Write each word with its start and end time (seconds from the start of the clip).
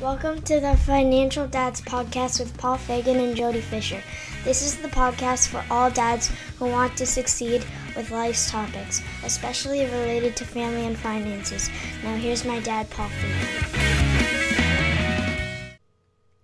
Welcome 0.00 0.40
to 0.42 0.60
the 0.60 0.78
Financial 0.78 1.46
Dads 1.46 1.82
Podcast 1.82 2.40
with 2.40 2.56
Paul 2.56 2.78
Fagan 2.78 3.20
and 3.20 3.36
Jody 3.36 3.60
Fisher. 3.60 4.02
This 4.44 4.62
is 4.62 4.78
the 4.78 4.88
podcast 4.88 5.48
for 5.48 5.62
all 5.70 5.90
dads 5.90 6.32
who 6.58 6.64
want 6.70 6.96
to 6.96 7.04
succeed 7.04 7.66
with 7.94 8.10
life's 8.10 8.50
topics, 8.50 9.02
especially 9.24 9.84
related 9.84 10.36
to 10.36 10.46
family 10.46 10.86
and 10.86 10.96
finances. 10.96 11.68
Now, 12.02 12.16
here's 12.16 12.46
my 12.46 12.60
dad, 12.60 12.88
Paul 12.88 13.10
Fagan. 13.10 13.36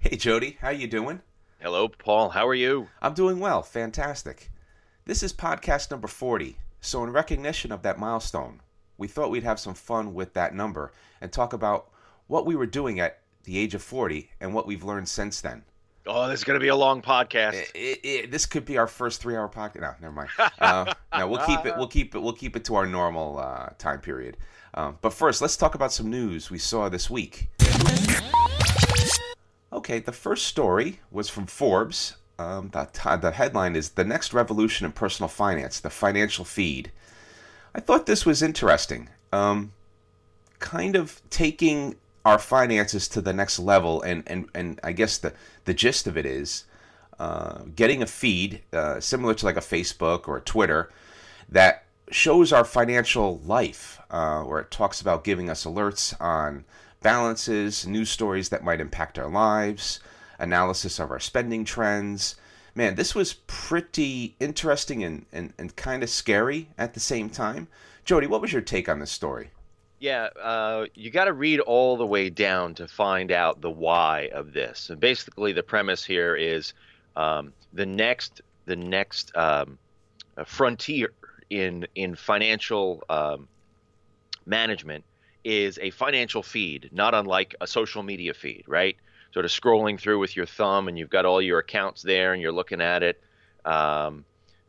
Hey, 0.00 0.16
Jody, 0.18 0.58
how 0.60 0.68
you 0.68 0.86
doing? 0.86 1.22
Hello, 1.58 1.88
Paul. 1.88 2.28
How 2.28 2.46
are 2.46 2.54
you? 2.54 2.88
I'm 3.00 3.14
doing 3.14 3.40
well. 3.40 3.62
Fantastic. 3.62 4.50
This 5.06 5.22
is 5.22 5.32
podcast 5.32 5.90
number 5.90 6.08
40. 6.08 6.58
So, 6.82 7.02
in 7.02 7.10
recognition 7.10 7.72
of 7.72 7.80
that 7.84 7.98
milestone, 7.98 8.60
we 8.98 9.08
thought 9.08 9.30
we'd 9.30 9.44
have 9.44 9.58
some 9.58 9.72
fun 9.72 10.12
with 10.12 10.34
that 10.34 10.54
number 10.54 10.92
and 11.22 11.32
talk 11.32 11.54
about 11.54 11.88
what 12.26 12.44
we 12.44 12.54
were 12.54 12.66
doing 12.66 13.00
at 13.00 13.20
the 13.46 13.56
age 13.56 13.74
of 13.74 13.82
40 13.82 14.28
and 14.40 14.52
what 14.52 14.66
we've 14.66 14.84
learned 14.84 15.08
since 15.08 15.40
then. 15.40 15.62
Oh, 16.08 16.28
this 16.28 16.40
is 16.40 16.44
going 16.44 16.58
to 16.58 16.62
be 16.62 16.68
a 16.68 16.76
long 16.76 17.02
podcast. 17.02 17.54
It, 17.54 17.70
it, 17.74 18.00
it, 18.04 18.30
this 18.30 18.46
could 18.46 18.64
be 18.64 18.76
our 18.76 18.86
first 18.86 19.20
three-hour 19.20 19.48
podcast. 19.48 19.80
No, 19.80 19.94
never 20.02 20.12
mind. 20.12 20.28
Uh, 20.58 20.92
no, 21.16 21.28
we'll 21.28 21.44
keep 21.44 21.64
it. 21.66 21.76
We'll 21.76 21.86
keep 21.86 22.14
it. 22.14 22.18
We'll 22.18 22.32
keep 22.32 22.56
it 22.56 22.64
to 22.66 22.74
our 22.76 22.86
normal 22.86 23.38
uh, 23.38 23.70
time 23.78 24.00
period. 24.00 24.36
Um, 24.74 24.98
but 25.00 25.12
first, 25.12 25.40
let's 25.40 25.56
talk 25.56 25.74
about 25.74 25.92
some 25.92 26.10
news 26.10 26.50
we 26.50 26.58
saw 26.58 26.88
this 26.88 27.08
week. 27.10 27.48
Okay, 29.72 29.98
the 29.98 30.12
first 30.12 30.46
story 30.46 31.00
was 31.10 31.28
from 31.28 31.46
Forbes. 31.46 32.16
Um, 32.38 32.70
the, 32.70 32.88
the 33.20 33.30
headline 33.32 33.76
is 33.76 33.90
"The 33.90 34.04
Next 34.04 34.32
Revolution 34.32 34.86
in 34.86 34.92
Personal 34.92 35.28
Finance: 35.28 35.80
The 35.80 35.90
Financial 35.90 36.44
Feed." 36.44 36.90
I 37.74 37.80
thought 37.80 38.06
this 38.06 38.24
was 38.24 38.42
interesting. 38.42 39.08
Um, 39.32 39.72
kind 40.58 40.96
of 40.96 41.20
taking 41.30 41.96
our 42.26 42.40
finances 42.40 43.06
to 43.06 43.20
the 43.20 43.32
next 43.32 43.60
level, 43.60 44.02
and 44.02 44.24
and 44.26 44.48
and 44.52 44.80
I 44.82 44.90
guess 44.90 45.16
the 45.16 45.32
the 45.64 45.72
gist 45.72 46.08
of 46.08 46.18
it 46.18 46.26
is 46.26 46.64
uh, 47.20 47.62
getting 47.76 48.02
a 48.02 48.06
feed 48.06 48.62
uh, 48.72 48.98
similar 48.98 49.32
to 49.34 49.46
like 49.46 49.56
a 49.56 49.60
Facebook 49.60 50.26
or 50.26 50.36
a 50.36 50.40
Twitter 50.40 50.90
that 51.48 51.84
shows 52.10 52.52
our 52.52 52.64
financial 52.64 53.38
life, 53.44 54.00
uh, 54.10 54.42
where 54.42 54.58
it 54.58 54.72
talks 54.72 55.00
about 55.00 55.22
giving 55.22 55.48
us 55.48 55.64
alerts 55.64 56.20
on 56.20 56.64
balances, 57.00 57.86
news 57.86 58.10
stories 58.10 58.48
that 58.48 58.64
might 58.64 58.80
impact 58.80 59.20
our 59.20 59.30
lives, 59.30 60.00
analysis 60.40 60.98
of 60.98 61.12
our 61.12 61.20
spending 61.20 61.64
trends. 61.64 62.34
Man, 62.74 62.96
this 62.96 63.14
was 63.14 63.34
pretty 63.46 64.34
interesting 64.40 65.04
and, 65.04 65.26
and, 65.32 65.52
and 65.58 65.76
kind 65.76 66.02
of 66.02 66.10
scary 66.10 66.70
at 66.76 66.94
the 66.94 67.00
same 67.00 67.30
time. 67.30 67.68
Jody, 68.04 68.26
what 68.26 68.40
was 68.40 68.52
your 68.52 68.62
take 68.62 68.88
on 68.88 68.98
this 68.98 69.12
story? 69.12 69.50
Yeah, 69.98 70.28
uh, 70.40 70.86
you 70.94 71.10
got 71.10 71.24
to 71.24 71.32
read 71.32 71.60
all 71.60 71.96
the 71.96 72.06
way 72.06 72.28
down 72.28 72.74
to 72.74 72.86
find 72.86 73.32
out 73.32 73.62
the 73.62 73.70
why 73.70 74.28
of 74.32 74.52
this. 74.52 74.90
And 74.90 75.00
basically, 75.00 75.52
the 75.52 75.62
premise 75.62 76.04
here 76.04 76.36
is 76.36 76.74
um, 77.16 77.52
the 77.72 77.86
next 77.86 78.42
the 78.66 78.76
next 78.76 79.34
um, 79.36 79.78
frontier 80.44 81.12
in 81.48 81.86
in 81.94 82.14
financial 82.14 83.04
um, 83.08 83.48
management 84.44 85.04
is 85.44 85.78
a 85.80 85.90
financial 85.90 86.42
feed, 86.42 86.90
not 86.92 87.14
unlike 87.14 87.54
a 87.60 87.66
social 87.66 88.02
media 88.02 88.34
feed, 88.34 88.64
right? 88.66 88.96
Sort 89.32 89.44
of 89.44 89.50
scrolling 89.50 89.98
through 89.98 90.18
with 90.18 90.36
your 90.36 90.46
thumb, 90.46 90.88
and 90.88 90.98
you've 90.98 91.10
got 91.10 91.24
all 91.24 91.40
your 91.40 91.58
accounts 91.60 92.02
there, 92.02 92.34
and 92.34 92.42
you're 92.42 92.52
looking 92.52 92.80
at 92.82 93.02
it. 93.02 93.20
Um, 93.64 94.24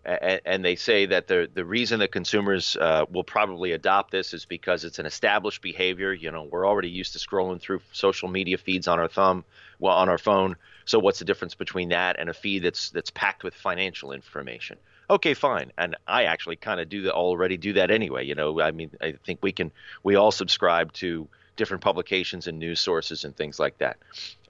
and, 0.08 0.64
they 0.64 0.76
say 0.76 1.06
that 1.08 1.28
the 1.28 1.50
the 1.54 1.66
reason 1.66 2.00
that 2.00 2.12
consumers 2.12 2.78
uh, 2.78 3.06
will 3.10 3.24
probably 3.24 3.74
adopt 3.74 4.12
this 4.12 4.34
is 4.34 4.46
because 4.46 4.86
it's 4.86 5.00
an 5.00 5.06
established 5.06 5.62
behavior. 5.62 6.14
You 6.14 6.32
know, 6.32 6.44
we're 6.44 6.66
already 6.68 6.90
used 6.90 7.14
to 7.14 7.20
scrolling 7.20 7.60
through 7.60 7.82
social 7.92 8.30
media 8.30 8.58
feeds 8.58 8.88
on 8.88 9.00
our 9.00 9.10
thumb, 9.10 9.44
well, 9.80 9.96
on 9.96 10.08
our 10.08 10.18
phone. 10.18 10.56
So 10.86 11.00
what's 11.00 11.20
the 11.20 11.26
difference 11.26 11.56
between 11.56 11.90
that 11.90 12.18
and 12.20 12.30
a 12.30 12.34
feed 12.34 12.64
that's 12.64 12.90
that's 12.92 13.12
packed 13.12 13.44
with 13.44 13.54
financial 13.54 14.14
information? 14.14 14.78
Okay, 15.10 15.34
fine. 15.34 15.72
And 15.78 15.96
I 16.08 16.24
actually 16.24 16.56
kind 16.56 16.80
of 16.80 16.88
do 16.88 17.10
already. 17.10 17.58
Do 17.58 17.74
that 17.74 17.92
anyway. 17.92 18.26
You 18.26 18.36
know, 18.36 18.62
I 18.62 18.72
mean, 18.72 18.92
I 19.02 19.16
think 19.26 19.40
we 19.42 19.52
can. 19.52 19.72
We 20.04 20.16
all 20.16 20.32
subscribe 20.32 20.94
to 20.94 21.28
different 21.58 21.84
publications 21.84 22.48
and 22.48 22.60
news 22.60 22.80
sources 22.80 23.26
and 23.26 23.36
things 23.36 23.60
like 23.60 23.78
that. 23.80 23.98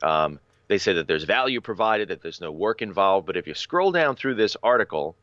Um, 0.03 0.39
they 0.67 0.77
say 0.77 0.93
that 0.93 1.07
there's 1.07 1.23
value 1.23 1.61
provided, 1.61 2.09
that 2.09 2.21
there's 2.21 2.41
no 2.41 2.51
work 2.51 2.81
involved. 2.81 3.25
But 3.25 3.37
if 3.37 3.47
you 3.47 3.53
scroll 3.53 3.91
down 3.91 4.15
through 4.15 4.35
this 4.35 4.57
article, 4.61 5.15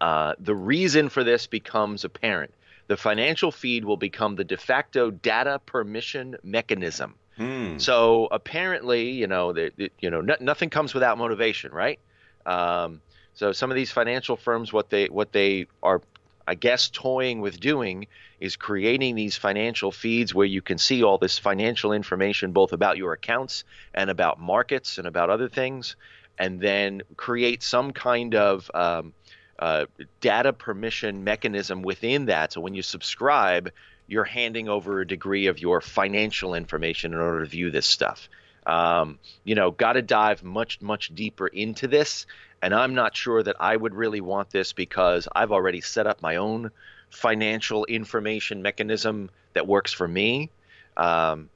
uh, 0.00 0.34
the 0.38 0.54
reason 0.54 1.08
for 1.08 1.24
this 1.24 1.46
becomes 1.46 2.04
apparent. 2.04 2.52
The 2.88 2.96
financial 2.96 3.50
feed 3.50 3.84
will 3.84 3.96
become 3.96 4.36
the 4.36 4.44
de 4.44 4.56
facto 4.56 5.10
data 5.10 5.60
permission 5.64 6.36
mechanism. 6.42 7.14
Hmm. 7.36 7.78
So 7.78 8.28
apparently, 8.30 9.10
you 9.10 9.26
know, 9.26 9.52
the, 9.52 9.72
the, 9.76 9.92
you 10.00 10.10
know, 10.10 10.22
nothing 10.40 10.70
comes 10.70 10.94
without 10.94 11.18
motivation, 11.18 11.72
right? 11.72 11.98
Um, 12.46 13.00
so 13.34 13.52
some 13.52 13.70
of 13.70 13.74
these 13.74 13.90
financial 13.90 14.36
firms, 14.36 14.72
what 14.72 14.88
they 14.88 15.06
what 15.06 15.32
they 15.32 15.66
are, 15.82 16.00
I 16.48 16.54
guess, 16.54 16.88
toying 16.88 17.40
with 17.40 17.60
doing 17.60 18.06
is 18.40 18.56
creating 18.56 19.14
these 19.14 19.36
financial 19.36 19.92
feeds 19.92 20.34
where 20.34 20.46
you 20.46 20.62
can 20.62 20.78
see 20.78 21.02
all 21.02 21.18
this 21.18 21.38
financial 21.38 21.92
information, 21.92 22.52
both 22.52 22.72
about 22.72 22.96
your 22.96 23.12
accounts 23.12 23.64
and 23.92 24.08
about 24.08 24.40
markets 24.40 24.96
and 24.96 25.06
about 25.06 25.28
other 25.28 25.48
things, 25.48 25.96
and 26.38 26.60
then 26.60 27.02
create 27.16 27.62
some 27.62 27.92
kind 27.92 28.34
of 28.34 28.70
um, 28.72 29.12
uh, 29.58 29.86
data 30.20 30.52
permission 30.52 31.24
mechanism 31.24 31.82
within 31.82 32.26
that. 32.26 32.52
So 32.52 32.60
when 32.60 32.74
you 32.74 32.82
subscribe, 32.82 33.70
you're 34.06 34.24
handing 34.24 34.68
over 34.68 35.00
a 35.00 35.06
degree 35.06 35.46
of 35.46 35.58
your 35.58 35.80
financial 35.80 36.54
information 36.54 37.12
in 37.12 37.18
order 37.18 37.40
to 37.40 37.46
view 37.46 37.70
this 37.70 37.86
stuff. 37.86 38.28
Um, 38.66 39.18
you 39.44 39.54
know, 39.54 39.70
got 39.70 39.94
to 39.94 40.02
dive 40.02 40.42
much, 40.42 40.80
much 40.80 41.14
deeper 41.14 41.46
into 41.46 41.86
this. 41.86 42.26
And 42.62 42.74
I'm 42.74 42.94
not 42.94 43.16
sure 43.16 43.42
that 43.42 43.56
I 43.60 43.76
would 43.76 43.94
really 43.94 44.20
want 44.20 44.50
this 44.50 44.72
because 44.72 45.28
I've 45.34 45.52
already 45.52 45.80
set 45.80 46.06
up 46.06 46.22
my 46.22 46.36
own 46.36 46.70
financial 47.10 47.84
information 47.84 48.62
mechanism 48.62 49.30
that 49.52 49.66
works 49.66 49.92
for 49.92 50.08
me. 50.08 50.50
Um, 50.96 51.48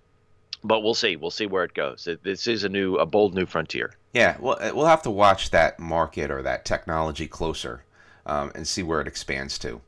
but 0.63 0.83
we'll 0.83 0.95
see. 0.95 1.17
We'll 1.17 1.31
see 1.31 1.47
where 1.47 1.65
it 1.65 1.75
goes. 1.75 2.07
This 2.23 2.47
is 2.47 2.65
a 2.65 2.69
new, 2.69 2.97
a 2.97 3.07
bold 3.07 3.35
new 3.35 3.47
frontier. 3.47 3.95
Yeah, 4.13 4.37
well, 4.39 4.59
we'll 4.75 4.87
have 4.87 5.03
to 5.03 5.11
watch 5.11 5.51
that 5.51 5.79
market 5.79 6.31
or 6.31 6.43
that 6.43 6.65
technology 6.65 7.27
closer 7.27 7.83
um, 8.27 8.53
and 8.55 8.67
see 8.67 8.83
where 8.83 9.01
it 9.01 9.07
expands 9.07 9.59
to. 9.59 9.81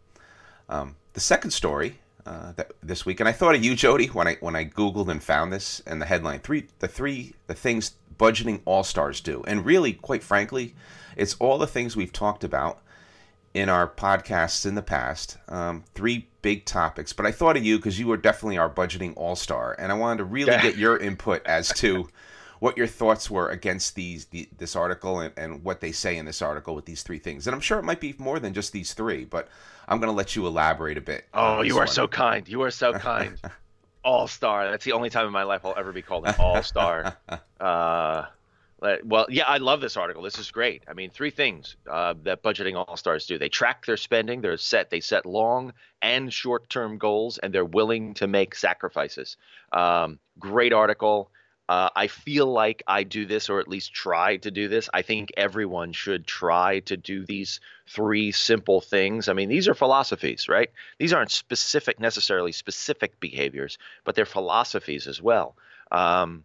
Um, 0.68 0.96
the 1.12 1.20
second 1.20 1.50
story 1.50 1.98
uh, 2.24 2.52
that, 2.52 2.72
this 2.82 3.04
week, 3.04 3.20
and 3.20 3.28
I 3.28 3.32
thought 3.32 3.54
of 3.54 3.64
you, 3.64 3.74
Jody, 3.74 4.06
when 4.06 4.28
I 4.28 4.36
when 4.40 4.56
I 4.56 4.64
googled 4.64 5.08
and 5.08 5.22
found 5.22 5.52
this 5.52 5.82
and 5.86 6.00
the 6.00 6.06
headline 6.06 6.40
three 6.40 6.66
the 6.78 6.88
three 6.88 7.34
the 7.46 7.54
things 7.54 7.92
budgeting 8.16 8.60
all 8.64 8.84
stars 8.84 9.20
do, 9.20 9.42
and 9.46 9.64
really, 9.64 9.92
quite 9.92 10.22
frankly, 10.22 10.74
it's 11.16 11.34
all 11.34 11.58
the 11.58 11.66
things 11.66 11.96
we've 11.96 12.12
talked 12.12 12.44
about 12.44 12.80
in 13.54 13.68
our 13.68 13.86
podcasts 13.86 14.64
in 14.64 14.74
the 14.74 14.82
past. 14.82 15.36
Um, 15.48 15.84
three 15.94 16.28
big 16.40 16.64
topics, 16.64 17.12
but 17.12 17.26
I 17.26 17.32
thought 17.32 17.56
of 17.56 17.64
you 17.64 17.76
because 17.76 17.98
you 17.98 18.06
were 18.06 18.16
definitely 18.16 18.58
our 18.58 18.70
budgeting 18.70 19.14
all 19.16 19.36
star, 19.36 19.74
and 19.78 19.92
I 19.92 19.94
wanted 19.94 20.18
to 20.18 20.24
really 20.24 20.52
get 20.62 20.76
your 20.76 20.96
input 20.96 21.44
as 21.44 21.72
to 21.74 22.08
what 22.62 22.76
your 22.76 22.86
thoughts 22.86 23.28
were 23.28 23.48
against 23.48 23.96
these 23.96 24.26
the, 24.26 24.48
this 24.56 24.76
article 24.76 25.18
and, 25.18 25.32
and 25.36 25.64
what 25.64 25.80
they 25.80 25.90
say 25.90 26.16
in 26.16 26.24
this 26.24 26.40
article 26.40 26.76
with 26.76 26.84
these 26.84 27.02
three 27.02 27.18
things. 27.18 27.48
And 27.48 27.56
I'm 27.56 27.60
sure 27.60 27.76
it 27.80 27.82
might 27.82 27.98
be 27.98 28.14
more 28.18 28.38
than 28.38 28.54
just 28.54 28.72
these 28.72 28.94
three, 28.94 29.24
but 29.24 29.48
I'm 29.88 29.98
going 29.98 30.12
to 30.12 30.16
let 30.16 30.36
you 30.36 30.46
elaborate 30.46 30.96
a 30.96 31.00
bit. 31.00 31.24
Oh, 31.34 31.62
you 31.62 31.74
are 31.74 31.78
one. 31.78 31.88
so 31.88 32.06
kind. 32.06 32.48
You 32.48 32.62
are 32.62 32.70
so 32.70 32.92
kind. 33.00 33.36
all 34.04 34.28
star. 34.28 34.70
That's 34.70 34.84
the 34.84 34.92
only 34.92 35.10
time 35.10 35.26
in 35.26 35.32
my 35.32 35.42
life 35.42 35.62
I'll 35.64 35.74
ever 35.76 35.90
be 35.90 36.02
called 36.02 36.28
an 36.28 36.36
all 36.38 36.62
star. 36.62 37.16
uh, 37.60 38.26
well, 39.02 39.26
yeah, 39.28 39.46
I 39.48 39.58
love 39.58 39.80
this 39.80 39.96
article. 39.96 40.22
This 40.22 40.38
is 40.38 40.52
great. 40.52 40.84
I 40.86 40.92
mean, 40.92 41.10
three 41.10 41.30
things 41.30 41.74
uh, 41.90 42.14
that 42.22 42.44
budgeting 42.44 42.76
all 42.76 42.96
stars 42.96 43.26
do: 43.26 43.38
they 43.38 43.48
track 43.48 43.86
their 43.86 43.96
spending, 43.96 44.40
they're 44.40 44.56
set, 44.56 44.88
they 44.88 45.00
set 45.00 45.26
long 45.26 45.72
and 46.00 46.32
short 46.32 46.70
term 46.70 46.96
goals, 46.96 47.38
and 47.38 47.52
they're 47.52 47.64
willing 47.64 48.14
to 48.14 48.28
make 48.28 48.54
sacrifices. 48.54 49.36
Um, 49.72 50.20
great 50.38 50.72
article. 50.72 51.32
Uh, 51.68 51.88
I 51.94 52.08
feel 52.08 52.46
like 52.46 52.82
I 52.86 53.04
do 53.04 53.24
this, 53.24 53.48
or 53.48 53.60
at 53.60 53.68
least 53.68 53.94
try 53.94 54.36
to 54.38 54.50
do 54.50 54.68
this. 54.68 54.90
I 54.92 55.02
think 55.02 55.32
everyone 55.36 55.92
should 55.92 56.26
try 56.26 56.80
to 56.80 56.96
do 56.96 57.24
these 57.24 57.60
three 57.88 58.32
simple 58.32 58.80
things. 58.80 59.28
I 59.28 59.32
mean, 59.32 59.48
these 59.48 59.68
are 59.68 59.74
philosophies, 59.74 60.48
right? 60.48 60.70
These 60.98 61.12
aren't 61.12 61.30
specific, 61.30 62.00
necessarily 62.00 62.52
specific 62.52 63.20
behaviors, 63.20 63.78
but 64.04 64.14
they're 64.14 64.26
philosophies 64.26 65.06
as 65.06 65.22
well. 65.22 65.54
Um, 65.90 66.44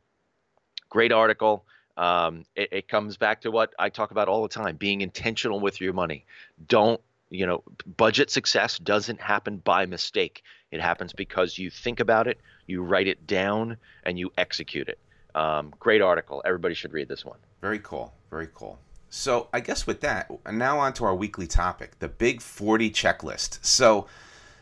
great 0.89 1.11
article. 1.11 1.65
Um, 1.97 2.45
it, 2.55 2.69
it 2.71 2.87
comes 2.87 3.17
back 3.17 3.41
to 3.41 3.51
what 3.51 3.73
I 3.79 3.89
talk 3.89 4.11
about 4.11 4.27
all 4.27 4.43
the 4.43 4.49
time 4.49 4.75
being 4.75 5.01
intentional 5.01 5.59
with 5.59 5.81
your 5.81 5.93
money. 5.93 6.25
Don't 6.67 7.01
you 7.29 7.45
know, 7.45 7.63
budget 7.97 8.29
success 8.29 8.79
doesn't 8.79 9.19
happen 9.19 9.57
by 9.57 9.85
mistake. 9.85 10.43
It 10.71 10.81
happens 10.81 11.13
because 11.13 11.57
you 11.57 11.69
think 11.69 11.99
about 11.99 12.27
it, 12.27 12.39
you 12.67 12.81
write 12.81 13.07
it 13.07 13.27
down, 13.27 13.77
and 14.03 14.17
you 14.17 14.31
execute 14.37 14.87
it. 14.87 14.99
Um, 15.37 15.73
great 15.79 16.01
article. 16.01 16.41
Everybody 16.45 16.73
should 16.73 16.93
read 16.93 17.07
this 17.07 17.23
one. 17.23 17.37
Very 17.61 17.79
cool. 17.79 18.13
Very 18.31 18.49
cool. 18.53 18.79
So 19.09 19.47
I 19.53 19.59
guess 19.59 19.85
with 19.85 20.01
that, 20.01 20.29
now 20.51 20.79
on 20.79 20.93
to 20.93 21.05
our 21.05 21.15
weekly 21.15 21.47
topic, 21.47 21.99
the 21.99 22.07
Big 22.07 22.41
40 22.41 22.89
checklist. 22.89 23.63
So 23.63 24.07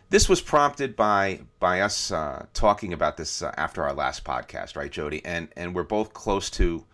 this 0.09 0.27
was 0.27 0.41
prompted 0.41 0.95
by 0.95 1.39
by 1.59 1.81
us 1.81 2.11
uh, 2.11 2.45
talking 2.53 2.93
about 2.93 3.17
this 3.17 3.41
uh, 3.41 3.53
after 3.57 3.83
our 3.83 3.93
last 3.93 4.23
podcast, 4.23 4.75
right, 4.75 4.91
Jody? 4.91 5.23
And 5.25 5.47
and 5.55 5.73
we're 5.73 5.83
both 5.83 6.13
close 6.13 6.49
to. 6.51 6.85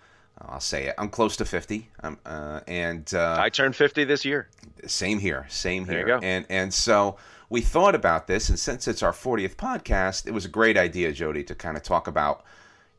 I'll 0.44 0.60
say 0.60 0.88
it. 0.88 0.96
I'm 0.98 1.10
close 1.10 1.38
to 1.38 1.46
50, 1.46 1.88
um, 2.02 2.18
uh, 2.26 2.62
and 2.68 3.14
uh, 3.14 3.38
I 3.40 3.50
turned 3.50 3.76
50 3.76 4.06
this 4.06 4.26
year. 4.26 4.50
Same 4.88 5.20
here. 5.20 5.46
Same 5.50 5.86
here. 5.86 5.94
There 5.94 6.16
you 6.16 6.20
go. 6.20 6.26
And 6.26 6.46
and 6.50 6.74
so 6.74 7.18
we 7.50 7.62
thought 7.62 7.94
about 7.94 8.28
this, 8.28 8.50
and 8.50 8.58
since 8.58 8.88
it's 8.88 9.04
our 9.04 9.12
40th 9.12 9.56
podcast, 9.56 10.26
it 10.26 10.32
was 10.32 10.46
a 10.46 10.50
great 10.50 10.78
idea, 10.78 11.12
Jody, 11.12 11.44
to 11.44 11.54
kind 11.54 11.78
of 11.78 11.84
talk 11.84 12.08
about, 12.08 12.44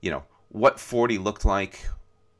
you 0.02 0.10
know, 0.10 0.22
what 0.52 0.78
40 0.78 1.16
looked 1.16 1.46
like, 1.46 1.86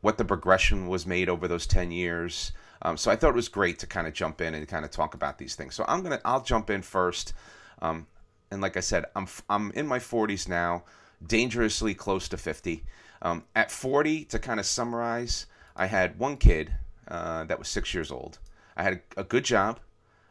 what 0.02 0.18
the 0.18 0.24
progression 0.24 0.86
was 0.86 1.06
made 1.06 1.30
over 1.30 1.48
those 1.48 1.66
10 1.66 1.90
years. 1.90 2.52
Um, 2.82 2.96
so 2.96 3.10
I 3.10 3.16
thought 3.16 3.30
it 3.30 3.34
was 3.34 3.48
great 3.48 3.78
to 3.78 3.86
kind 3.86 4.06
of 4.06 4.12
jump 4.12 4.40
in 4.42 4.54
and 4.54 4.68
kind 4.68 4.84
of 4.84 4.90
talk 4.90 5.14
about 5.14 5.38
these 5.38 5.54
things. 5.54 5.74
So 5.74 5.84
I'm 5.88 6.02
gonna 6.02 6.20
I'll 6.24 6.42
jump 6.42 6.68
in 6.68 6.82
first. 6.82 7.32
Um, 7.80 8.06
and 8.50 8.60
like 8.60 8.76
I 8.76 8.80
said, 8.80 9.06
I'm 9.16 9.26
I'm 9.48 9.70
in 9.72 9.86
my 9.86 9.98
40s 9.98 10.48
now, 10.48 10.84
dangerously 11.26 11.94
close 11.94 12.28
to 12.28 12.36
50. 12.36 12.84
Um, 13.22 13.44
at 13.54 13.70
40, 13.70 14.24
to 14.26 14.38
kind 14.38 14.58
of 14.58 14.66
summarize, 14.66 15.46
I 15.76 15.86
had 15.86 16.18
one 16.18 16.36
kid 16.36 16.74
uh, 17.08 17.44
that 17.44 17.58
was 17.58 17.68
six 17.68 17.94
years 17.94 18.10
old. 18.10 18.40
I 18.76 18.82
had 18.82 18.94
a, 19.16 19.20
a, 19.20 19.24
good 19.24 19.44
job. 19.44 19.78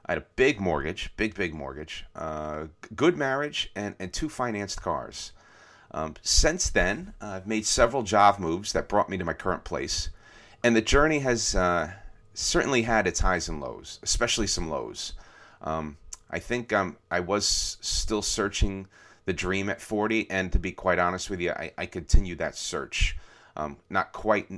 I 0.05 0.11
had 0.11 0.17
a 0.17 0.25
big 0.35 0.59
mortgage, 0.59 1.13
big 1.15 1.33
big 1.33 1.53
mortgage, 1.53 2.05
uh, 2.15 2.67
good 2.95 3.17
marriage, 3.17 3.71
and 3.75 3.95
and 3.97 4.11
two 4.11 4.29
financed 4.29 4.81
cars. 4.81 5.31
Um, 5.93 6.15
since 6.21 6.69
then, 6.69 7.13
uh, 7.21 7.27
I've 7.27 7.47
made 7.47 7.65
several 7.65 8.03
job 8.03 8.39
moves 8.39 8.73
that 8.73 8.87
brought 8.87 9.09
me 9.09 9.17
to 9.17 9.25
my 9.25 9.33
current 9.33 9.63
place, 9.63 10.09
and 10.63 10.75
the 10.75 10.81
journey 10.81 11.19
has 11.19 11.55
uh, 11.55 11.91
certainly 12.33 12.83
had 12.83 13.07
its 13.07 13.19
highs 13.19 13.49
and 13.49 13.59
lows, 13.59 13.99
especially 14.03 14.47
some 14.47 14.69
lows. 14.69 15.13
Um, 15.61 15.97
I 16.29 16.39
think 16.39 16.71
um, 16.71 16.97
I 17.09 17.19
was 17.19 17.77
still 17.81 18.21
searching 18.21 18.87
the 19.25 19.33
dream 19.33 19.69
at 19.69 19.81
40, 19.81 20.29
and 20.29 20.51
to 20.53 20.59
be 20.59 20.71
quite 20.71 20.97
honest 20.97 21.29
with 21.29 21.41
you, 21.41 21.51
I, 21.51 21.71
I 21.77 21.85
continue 21.85 22.35
that 22.35 22.55
search, 22.55 23.17
um, 23.55 23.77
not 23.89 24.13
quite, 24.13 24.49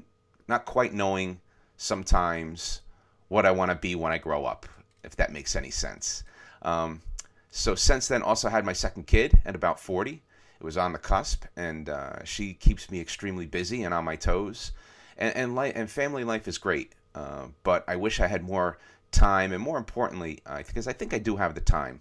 not 0.47 0.65
quite 0.65 0.93
knowing 0.93 1.41
sometimes 1.77 2.81
what 3.27 3.45
I 3.45 3.51
want 3.51 3.71
to 3.71 3.75
be 3.75 3.95
when 3.95 4.11
I 4.11 4.19
grow 4.19 4.45
up, 4.45 4.67
if 5.03 5.15
that 5.15 5.33
makes 5.33 5.55
any 5.55 5.71
sense. 5.71 6.23
Um, 6.61 7.01
so 7.49 7.75
since 7.75 8.07
then, 8.07 8.21
also 8.21 8.49
had 8.49 8.65
my 8.65 8.73
second 8.73 9.07
kid 9.07 9.33
at 9.45 9.55
about 9.55 9.79
40. 9.79 10.21
It 10.63 10.65
was 10.65 10.77
on 10.77 10.93
the 10.93 10.97
cusp, 10.97 11.43
and 11.57 11.89
uh, 11.89 12.23
she 12.23 12.53
keeps 12.53 12.89
me 12.89 13.01
extremely 13.01 13.45
busy 13.45 13.83
and 13.83 13.93
on 13.93 14.05
my 14.05 14.15
toes. 14.15 14.71
And 15.17 15.35
and, 15.35 15.59
and 15.59 15.91
family 15.91 16.23
life 16.23 16.47
is 16.47 16.57
great, 16.57 16.93
uh, 17.13 17.47
but 17.63 17.83
I 17.85 17.97
wish 17.97 18.21
I 18.21 18.27
had 18.27 18.43
more 18.43 18.77
time, 19.11 19.51
and 19.51 19.61
more 19.61 19.77
importantly, 19.77 20.39
because 20.65 20.87
I 20.87 20.93
think 20.93 21.13
I 21.13 21.19
do 21.19 21.35
have 21.35 21.53
the 21.53 21.59
time. 21.59 21.99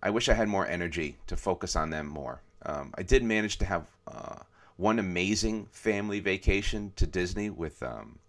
I 0.00 0.10
wish 0.10 0.28
I 0.28 0.34
had 0.34 0.46
more 0.46 0.68
energy 0.68 1.16
to 1.26 1.36
focus 1.36 1.74
on 1.74 1.90
them 1.90 2.06
more. 2.06 2.40
Um, 2.64 2.94
I 2.96 3.02
did 3.02 3.24
manage 3.24 3.58
to 3.58 3.64
have 3.64 3.86
uh, 4.06 4.36
one 4.76 5.00
amazing 5.00 5.66
family 5.72 6.20
vacation 6.20 6.92
to 6.94 7.08
Disney 7.08 7.50
with 7.50 7.82
um, 7.82 8.20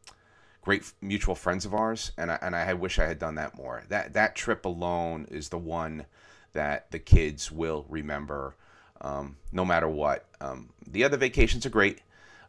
great 0.64 0.92
mutual 1.02 1.36
friends 1.36 1.66
of 1.66 1.76
ours, 1.76 2.14
and 2.18 2.32
I, 2.32 2.40
and 2.42 2.56
I 2.56 2.74
wish 2.74 2.98
I 2.98 3.06
had 3.06 3.20
done 3.20 3.36
that 3.36 3.56
more. 3.56 3.84
That 3.90 4.14
that 4.14 4.36
trip 4.36 4.66
alone 4.66 5.28
is 5.30 5.50
the 5.50 5.60
one 5.60 6.08
that 6.54 6.90
the 6.90 7.00
kids 7.00 7.52
will 7.52 7.86
remember, 7.90 8.56
um, 9.02 9.38
no 9.52 9.66
matter 9.66 9.88
what. 9.88 10.26
Um, 10.40 10.70
the 10.88 11.04
other 11.04 11.18
vacations 11.18 11.66
are 11.66 11.70
great. 11.70 12.02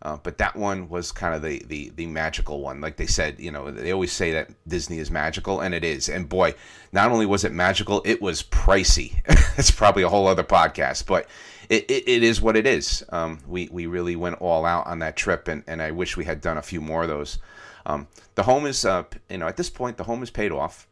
Uh, 0.02 0.16
but 0.24 0.38
that 0.38 0.56
one 0.56 0.88
was 0.88 1.12
kind 1.12 1.32
of 1.32 1.42
the, 1.42 1.62
the 1.68 1.92
the 1.94 2.06
magical 2.06 2.60
one. 2.60 2.80
Like 2.80 2.96
they 2.96 3.06
said, 3.06 3.38
you 3.38 3.52
know, 3.52 3.70
they 3.70 3.92
always 3.92 4.10
say 4.10 4.32
that 4.32 4.50
Disney 4.66 4.98
is 4.98 5.12
magical, 5.12 5.60
and 5.60 5.72
it 5.72 5.84
is. 5.84 6.08
And 6.08 6.28
boy, 6.28 6.54
not 6.90 7.12
only 7.12 7.24
was 7.24 7.44
it 7.44 7.52
magical, 7.52 8.02
it 8.04 8.20
was 8.20 8.42
pricey. 8.42 9.20
it's 9.56 9.70
probably 9.70 10.02
a 10.02 10.08
whole 10.08 10.26
other 10.26 10.42
podcast, 10.42 11.06
but 11.06 11.28
it, 11.68 11.88
it, 11.88 12.08
it 12.08 12.22
is 12.24 12.40
what 12.40 12.56
it 12.56 12.66
is. 12.66 13.04
Um, 13.10 13.38
we 13.46 13.68
we 13.70 13.86
really 13.86 14.16
went 14.16 14.40
all 14.40 14.64
out 14.66 14.88
on 14.88 14.98
that 14.98 15.16
trip, 15.16 15.46
and, 15.46 15.62
and 15.68 15.80
I 15.80 15.92
wish 15.92 16.16
we 16.16 16.24
had 16.24 16.40
done 16.40 16.58
a 16.58 16.62
few 16.62 16.80
more 16.80 17.02
of 17.02 17.08
those. 17.08 17.38
Um, 17.86 18.08
the 18.34 18.42
home 18.42 18.66
is, 18.66 18.84
uh, 18.84 19.04
you 19.30 19.38
know, 19.38 19.46
at 19.46 19.56
this 19.56 19.70
point, 19.70 19.98
the 19.98 20.04
home 20.04 20.24
is 20.24 20.30
paid 20.30 20.50
off, 20.50 20.88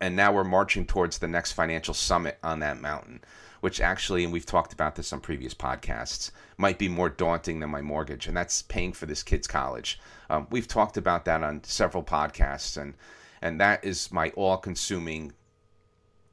and 0.00 0.16
now 0.16 0.32
we're 0.32 0.42
marching 0.42 0.86
towards 0.86 1.18
the 1.18 1.28
next 1.28 1.52
financial 1.52 1.94
summit 1.94 2.36
on 2.42 2.58
that 2.60 2.80
mountain 2.80 3.20
which 3.60 3.80
actually, 3.80 4.24
and 4.24 4.32
we've 4.32 4.46
talked 4.46 4.72
about 4.72 4.94
this 4.94 5.12
on 5.12 5.20
previous 5.20 5.54
podcasts, 5.54 6.30
might 6.56 6.78
be 6.78 6.88
more 6.88 7.08
daunting 7.08 7.60
than 7.60 7.70
my 7.70 7.82
mortgage, 7.82 8.26
and 8.26 8.36
that's 8.36 8.62
paying 8.62 8.92
for 8.92 9.06
this 9.06 9.22
kid's 9.22 9.46
college. 9.46 10.00
Um, 10.30 10.46
we've 10.50 10.68
talked 10.68 10.96
about 10.96 11.24
that 11.24 11.42
on 11.42 11.64
several 11.64 12.02
podcasts, 12.02 12.80
and 12.80 12.94
and 13.42 13.60
that 13.60 13.84
is 13.84 14.12
my 14.12 14.30
all-consuming 14.30 15.32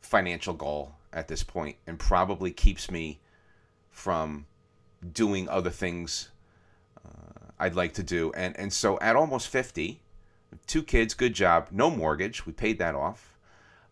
financial 0.02 0.54
goal 0.54 0.96
at 1.14 1.28
this 1.28 1.44
point, 1.44 1.78
and 1.88 2.00
probably 2.00 2.52
keeps 2.52 2.92
me 2.92 3.20
from 3.90 4.46
doing 5.14 5.48
other 5.50 5.70
things 5.70 6.30
uh, 7.06 7.52
I'd 7.60 7.76
like 7.76 7.94
to 7.94 8.04
do. 8.04 8.32
And 8.34 8.58
and 8.60 8.72
so 8.74 9.00
at 9.00 9.16
almost 9.16 9.48
fifty, 9.48 10.02
two 10.68 10.84
kids, 10.84 11.14
good 11.14 11.34
job, 11.34 11.68
no 11.72 11.90
mortgage, 11.90 12.46
we 12.46 12.54
paid 12.54 12.80
that 12.80 12.96
off, 12.96 13.38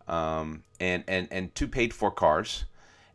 um, 0.06 0.64
and 0.78 1.04
and 1.08 1.28
and 1.30 1.54
two 1.54 1.68
paid 1.68 1.94
for 1.94 2.10
cars 2.10 2.64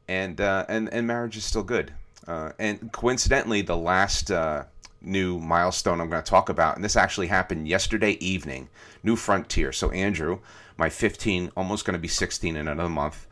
and 0.10 0.42
uh, 0.42 0.66
and 0.68 0.92
and 0.92 1.08
marriage 1.08 1.38
is 1.38 1.46
still 1.46 1.64
good. 1.64 1.94
Uh, 2.28 2.52
and 2.60 2.92
coincidentally, 2.92 3.62
the 3.62 3.78
last 3.78 4.32
uh, 4.32 4.64
new 5.02 5.40
milestone 5.40 6.02
I'm 6.02 6.10
going 6.10 6.22
to 6.22 6.30
talk 6.30 6.50
about, 6.50 6.76
and 6.76 6.84
this 6.84 6.96
actually 6.96 7.28
happened 7.28 7.68
yesterday 7.68 8.14
evening, 8.14 8.70
New 9.04 9.16
Frontier. 9.16 9.72
So 9.72 9.92
Andrew, 9.92 10.40
my 10.78 10.90
15, 10.90 11.52
almost 11.56 11.86
going 11.86 11.94
to 11.94 12.00
be 12.00 12.08
16 12.08 12.56
in 12.56 12.68
another 12.68 12.90
month, 12.90 13.28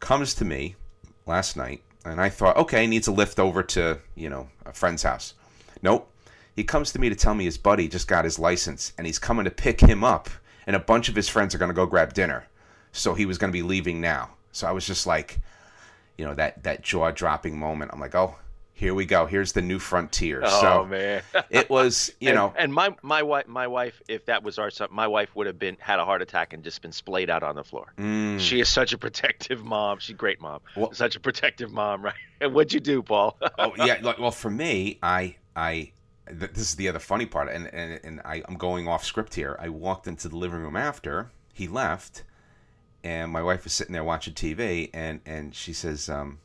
comes 0.00 0.34
to 0.34 0.44
me 0.44 0.76
last 1.26 1.56
night, 1.56 1.82
and 2.04 2.20
I 2.20 2.28
thought, 2.28 2.56
okay, 2.58 2.86
needs 2.86 3.08
a 3.08 3.12
lift 3.12 3.40
over 3.40 3.62
to 3.62 3.98
you 4.14 4.28
know 4.28 4.48
a 4.66 4.72
friend's 4.72 5.02
house. 5.02 5.34
Nope. 5.80 6.08
He 6.54 6.64
comes 6.64 6.92
to 6.92 6.98
me 6.98 7.08
to 7.08 7.14
tell 7.14 7.34
me 7.34 7.44
his 7.44 7.56
buddy 7.56 7.88
just 7.88 8.06
got 8.06 8.26
his 8.26 8.38
license, 8.38 8.92
and 8.98 9.06
he's 9.06 9.18
coming 9.18 9.46
to 9.46 9.50
pick 9.50 9.80
him 9.80 10.04
up, 10.04 10.28
and 10.66 10.76
a 10.76 10.80
bunch 10.80 11.08
of 11.08 11.16
his 11.16 11.30
friends 11.30 11.54
are 11.54 11.58
going 11.58 11.70
to 11.70 11.74
go 11.74 11.86
grab 11.86 12.12
dinner. 12.12 12.44
So 12.92 13.14
he 13.14 13.24
was 13.24 13.38
going 13.38 13.50
to 13.50 13.58
be 13.58 13.62
leaving 13.62 14.02
now. 14.02 14.32
So 14.52 14.66
I 14.66 14.72
was 14.72 14.86
just 14.86 15.06
like, 15.06 15.40
you 16.18 16.24
know 16.24 16.34
that 16.34 16.62
that 16.64 16.82
jaw 16.82 17.10
dropping 17.10 17.58
moment. 17.58 17.90
I'm 17.92 18.00
like, 18.00 18.14
oh, 18.14 18.36
here 18.74 18.94
we 18.94 19.04
go. 19.06 19.26
Here's 19.26 19.52
the 19.52 19.62
new 19.62 19.78
frontier. 19.78 20.40
Oh 20.44 20.60
so 20.60 20.84
man, 20.86 21.22
it 21.50 21.68
was 21.70 22.10
you 22.20 22.30
and, 22.30 22.36
know, 22.36 22.54
and 22.56 22.72
my 22.72 22.94
my 23.02 23.22
wife 23.22 23.46
my 23.46 23.66
wife 23.66 24.00
if 24.08 24.24
that 24.26 24.42
was 24.42 24.58
our 24.58 24.70
son, 24.70 24.88
my 24.90 25.06
wife 25.06 25.34
would 25.36 25.46
have 25.46 25.58
been 25.58 25.76
had 25.80 25.98
a 25.98 26.04
heart 26.04 26.22
attack 26.22 26.52
and 26.52 26.64
just 26.64 26.82
been 26.82 26.92
splayed 26.92 27.30
out 27.30 27.42
on 27.42 27.54
the 27.54 27.64
floor. 27.64 27.92
mm, 27.98 28.38
She 28.40 28.60
is 28.60 28.68
such 28.68 28.92
a 28.92 28.98
protective 28.98 29.64
mom. 29.64 29.98
She's 29.98 30.14
a 30.14 30.18
great 30.18 30.40
mom. 30.40 30.60
Well- 30.76 30.92
such 30.94 31.16
a 31.16 31.20
protective 31.20 31.70
mom, 31.70 32.02
right? 32.02 32.14
And 32.40 32.54
what'd 32.54 32.72
you 32.72 32.80
do, 32.80 33.02
Paul? 33.04 33.38
oh 33.58 33.72
yeah. 33.86 33.98
Like, 34.02 34.18
well, 34.18 34.32
for 34.32 34.50
me, 34.50 34.98
I 35.02 35.36
I 35.54 35.92
th- 36.26 36.50
this 36.52 36.70
is 36.70 36.74
the 36.74 36.88
other 36.88 36.98
funny 36.98 37.26
part, 37.26 37.48
and 37.48 37.72
and, 37.72 38.00
and 38.02 38.20
I, 38.24 38.42
I'm 38.48 38.56
going 38.56 38.88
off 38.88 39.04
script 39.04 39.34
here. 39.36 39.56
I 39.60 39.68
walked 39.68 40.08
into 40.08 40.28
the 40.28 40.36
living 40.36 40.58
room 40.60 40.74
after 40.74 41.30
he 41.52 41.68
left, 41.68 42.24
and 43.04 43.30
my 43.30 43.42
wife 43.42 43.64
was 43.64 43.72
sitting 43.72 43.92
there 43.92 44.04
watching 44.04 44.34
TV, 44.34 44.90
and 44.92 45.20
and 45.26 45.54
she 45.54 45.72
says, 45.72 46.08
um, 46.08 46.38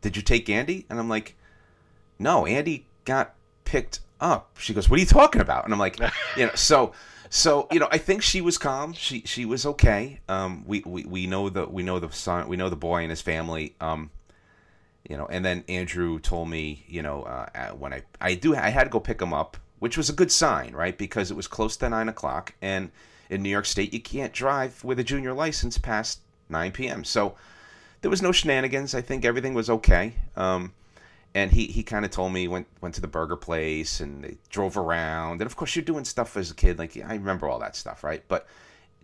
"Did 0.00 0.16
you 0.16 0.22
take 0.22 0.48
Andy?" 0.48 0.86
And 0.90 0.98
I'm 0.98 1.08
like, 1.08 1.36
"No, 2.18 2.46
Andy 2.46 2.86
got 3.04 3.34
picked 3.64 4.00
up." 4.20 4.56
She 4.58 4.74
goes, 4.74 4.88
"What 4.88 4.98
are 4.98 5.00
you 5.00 5.06
talking 5.06 5.40
about?" 5.40 5.64
And 5.64 5.72
I'm 5.72 5.80
like, 5.80 5.98
you 6.36 6.46
know, 6.46 6.54
so. 6.54 6.92
So 7.32 7.68
you 7.70 7.78
know, 7.78 7.86
I 7.92 7.98
think 7.98 8.22
she 8.22 8.40
was 8.40 8.58
calm. 8.58 8.92
She 8.92 9.22
she 9.24 9.44
was 9.44 9.64
okay. 9.64 10.18
Um, 10.28 10.64
we, 10.66 10.82
we, 10.84 11.04
we 11.04 11.26
know 11.28 11.48
the 11.48 11.64
we 11.64 11.84
know 11.84 12.00
the 12.00 12.10
son, 12.10 12.48
we 12.48 12.56
know 12.56 12.68
the 12.68 12.74
boy 12.74 13.02
and 13.02 13.10
his 13.10 13.20
family. 13.20 13.76
Um, 13.80 14.10
you 15.08 15.16
know, 15.16 15.26
and 15.26 15.44
then 15.44 15.64
Andrew 15.68 16.18
told 16.18 16.48
me, 16.50 16.84
you 16.88 17.02
know, 17.02 17.22
uh, 17.22 17.46
uh, 17.54 17.68
when 17.68 17.92
I 17.92 18.02
I 18.20 18.34
do 18.34 18.56
I 18.56 18.70
had 18.70 18.84
to 18.84 18.90
go 18.90 18.98
pick 18.98 19.22
him 19.22 19.32
up, 19.32 19.56
which 19.78 19.96
was 19.96 20.08
a 20.08 20.12
good 20.12 20.32
sign, 20.32 20.72
right? 20.72 20.96
Because 20.98 21.30
it 21.30 21.34
was 21.34 21.46
close 21.46 21.76
to 21.78 21.88
nine 21.88 22.08
o'clock, 22.08 22.54
and 22.60 22.90
in 23.30 23.42
New 23.42 23.48
York 23.48 23.64
State, 23.64 23.94
you 23.94 24.00
can't 24.00 24.32
drive 24.32 24.84
with 24.84 24.98
a 24.98 25.04
junior 25.04 25.32
license 25.32 25.78
past 25.78 26.20
nine 26.48 26.72
p.m. 26.72 27.04
So 27.04 27.36
there 28.02 28.10
was 28.10 28.20
no 28.20 28.32
shenanigans. 28.32 28.94
I 28.94 29.00
think 29.00 29.24
everything 29.24 29.54
was 29.54 29.70
okay. 29.70 30.14
Um, 30.36 30.72
and 31.34 31.52
he, 31.52 31.66
he 31.66 31.82
kind 31.82 32.04
of 32.04 32.10
told 32.10 32.32
me 32.32 32.48
went 32.48 32.66
went 32.80 32.94
to 32.96 33.00
the 33.00 33.06
burger 33.06 33.36
place 33.36 34.00
and 34.00 34.24
they 34.24 34.36
drove 34.48 34.76
around 34.76 35.40
and 35.40 35.42
of 35.42 35.56
course 35.56 35.76
you're 35.76 35.84
doing 35.84 36.04
stuff 36.04 36.36
as 36.36 36.50
a 36.50 36.54
kid 36.54 36.78
like 36.78 36.96
I 36.96 37.14
remember 37.14 37.48
all 37.48 37.60
that 37.60 37.76
stuff 37.76 38.02
right 38.02 38.22
but 38.26 38.48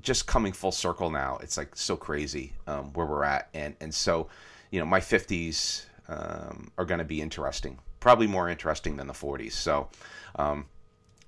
just 0.03 0.27
coming 0.27 0.53
full 0.53 0.73
circle 0.73 1.09
now 1.09 1.39
it's 1.41 1.57
like 1.57 1.77
so 1.77 1.97
crazy 1.97 2.53
um, 2.67 2.93
where 2.95 3.07
we're 3.07 3.25
at 3.25 3.49
and 3.55 3.77
and 3.81 3.95
so 3.95 4.29
you 4.71 4.81
know 4.81 4.87
my 4.87 5.01
50s 5.01 5.85
um, 6.09 6.71
are 6.77 6.85
going 6.85 6.99
to 6.99 7.05
be 7.05 7.21
interesting 7.21 7.79
probably 8.01 8.27
more 8.27 8.49
interesting 8.49 8.97
than 8.97 9.07
the 9.07 9.13
40s 9.13 9.53
so 9.53 9.89
um, 10.35 10.67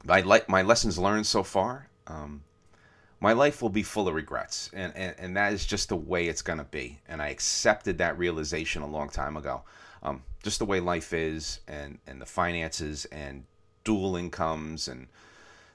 like 0.04 0.48
my 0.48 0.62
lessons 0.62 0.98
learned 0.98 1.26
so 1.26 1.44
far 1.44 1.88
um, 2.08 2.42
my 3.20 3.32
life 3.32 3.60
will 3.60 3.68
be 3.68 3.82
full 3.82 4.06
of 4.08 4.14
regrets 4.14 4.70
and, 4.72 4.92
and, 4.96 5.14
and 5.18 5.36
that 5.36 5.52
is 5.52 5.66
just 5.66 5.88
the 5.88 5.96
way 5.96 6.28
it's 6.28 6.42
going 6.42 6.58
to 6.58 6.64
be 6.64 6.98
and 7.08 7.20
i 7.20 7.28
accepted 7.28 7.98
that 7.98 8.18
realization 8.18 8.82
a 8.82 8.86
long 8.86 9.08
time 9.08 9.36
ago 9.36 9.62
um, 10.02 10.22
just 10.42 10.60
the 10.60 10.64
way 10.64 10.78
life 10.78 11.12
is 11.12 11.60
and, 11.66 11.98
and 12.06 12.20
the 12.20 12.26
finances 12.26 13.04
and 13.06 13.44
dual 13.84 14.16
incomes 14.16 14.88
and 14.88 15.08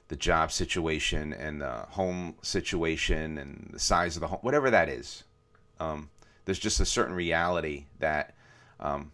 the 0.08 0.16
job 0.16 0.52
situation 0.52 1.32
and 1.32 1.60
the 1.60 1.72
home 1.90 2.34
situation 2.42 3.38
and 3.38 3.70
the 3.72 3.78
size 3.78 4.16
of 4.16 4.20
the 4.20 4.28
home 4.28 4.38
whatever 4.42 4.70
that 4.70 4.88
is 4.88 5.24
um, 5.80 6.08
there's 6.44 6.58
just 6.58 6.80
a 6.80 6.86
certain 6.86 7.14
reality 7.14 7.86
that 7.98 8.34
um, 8.80 9.10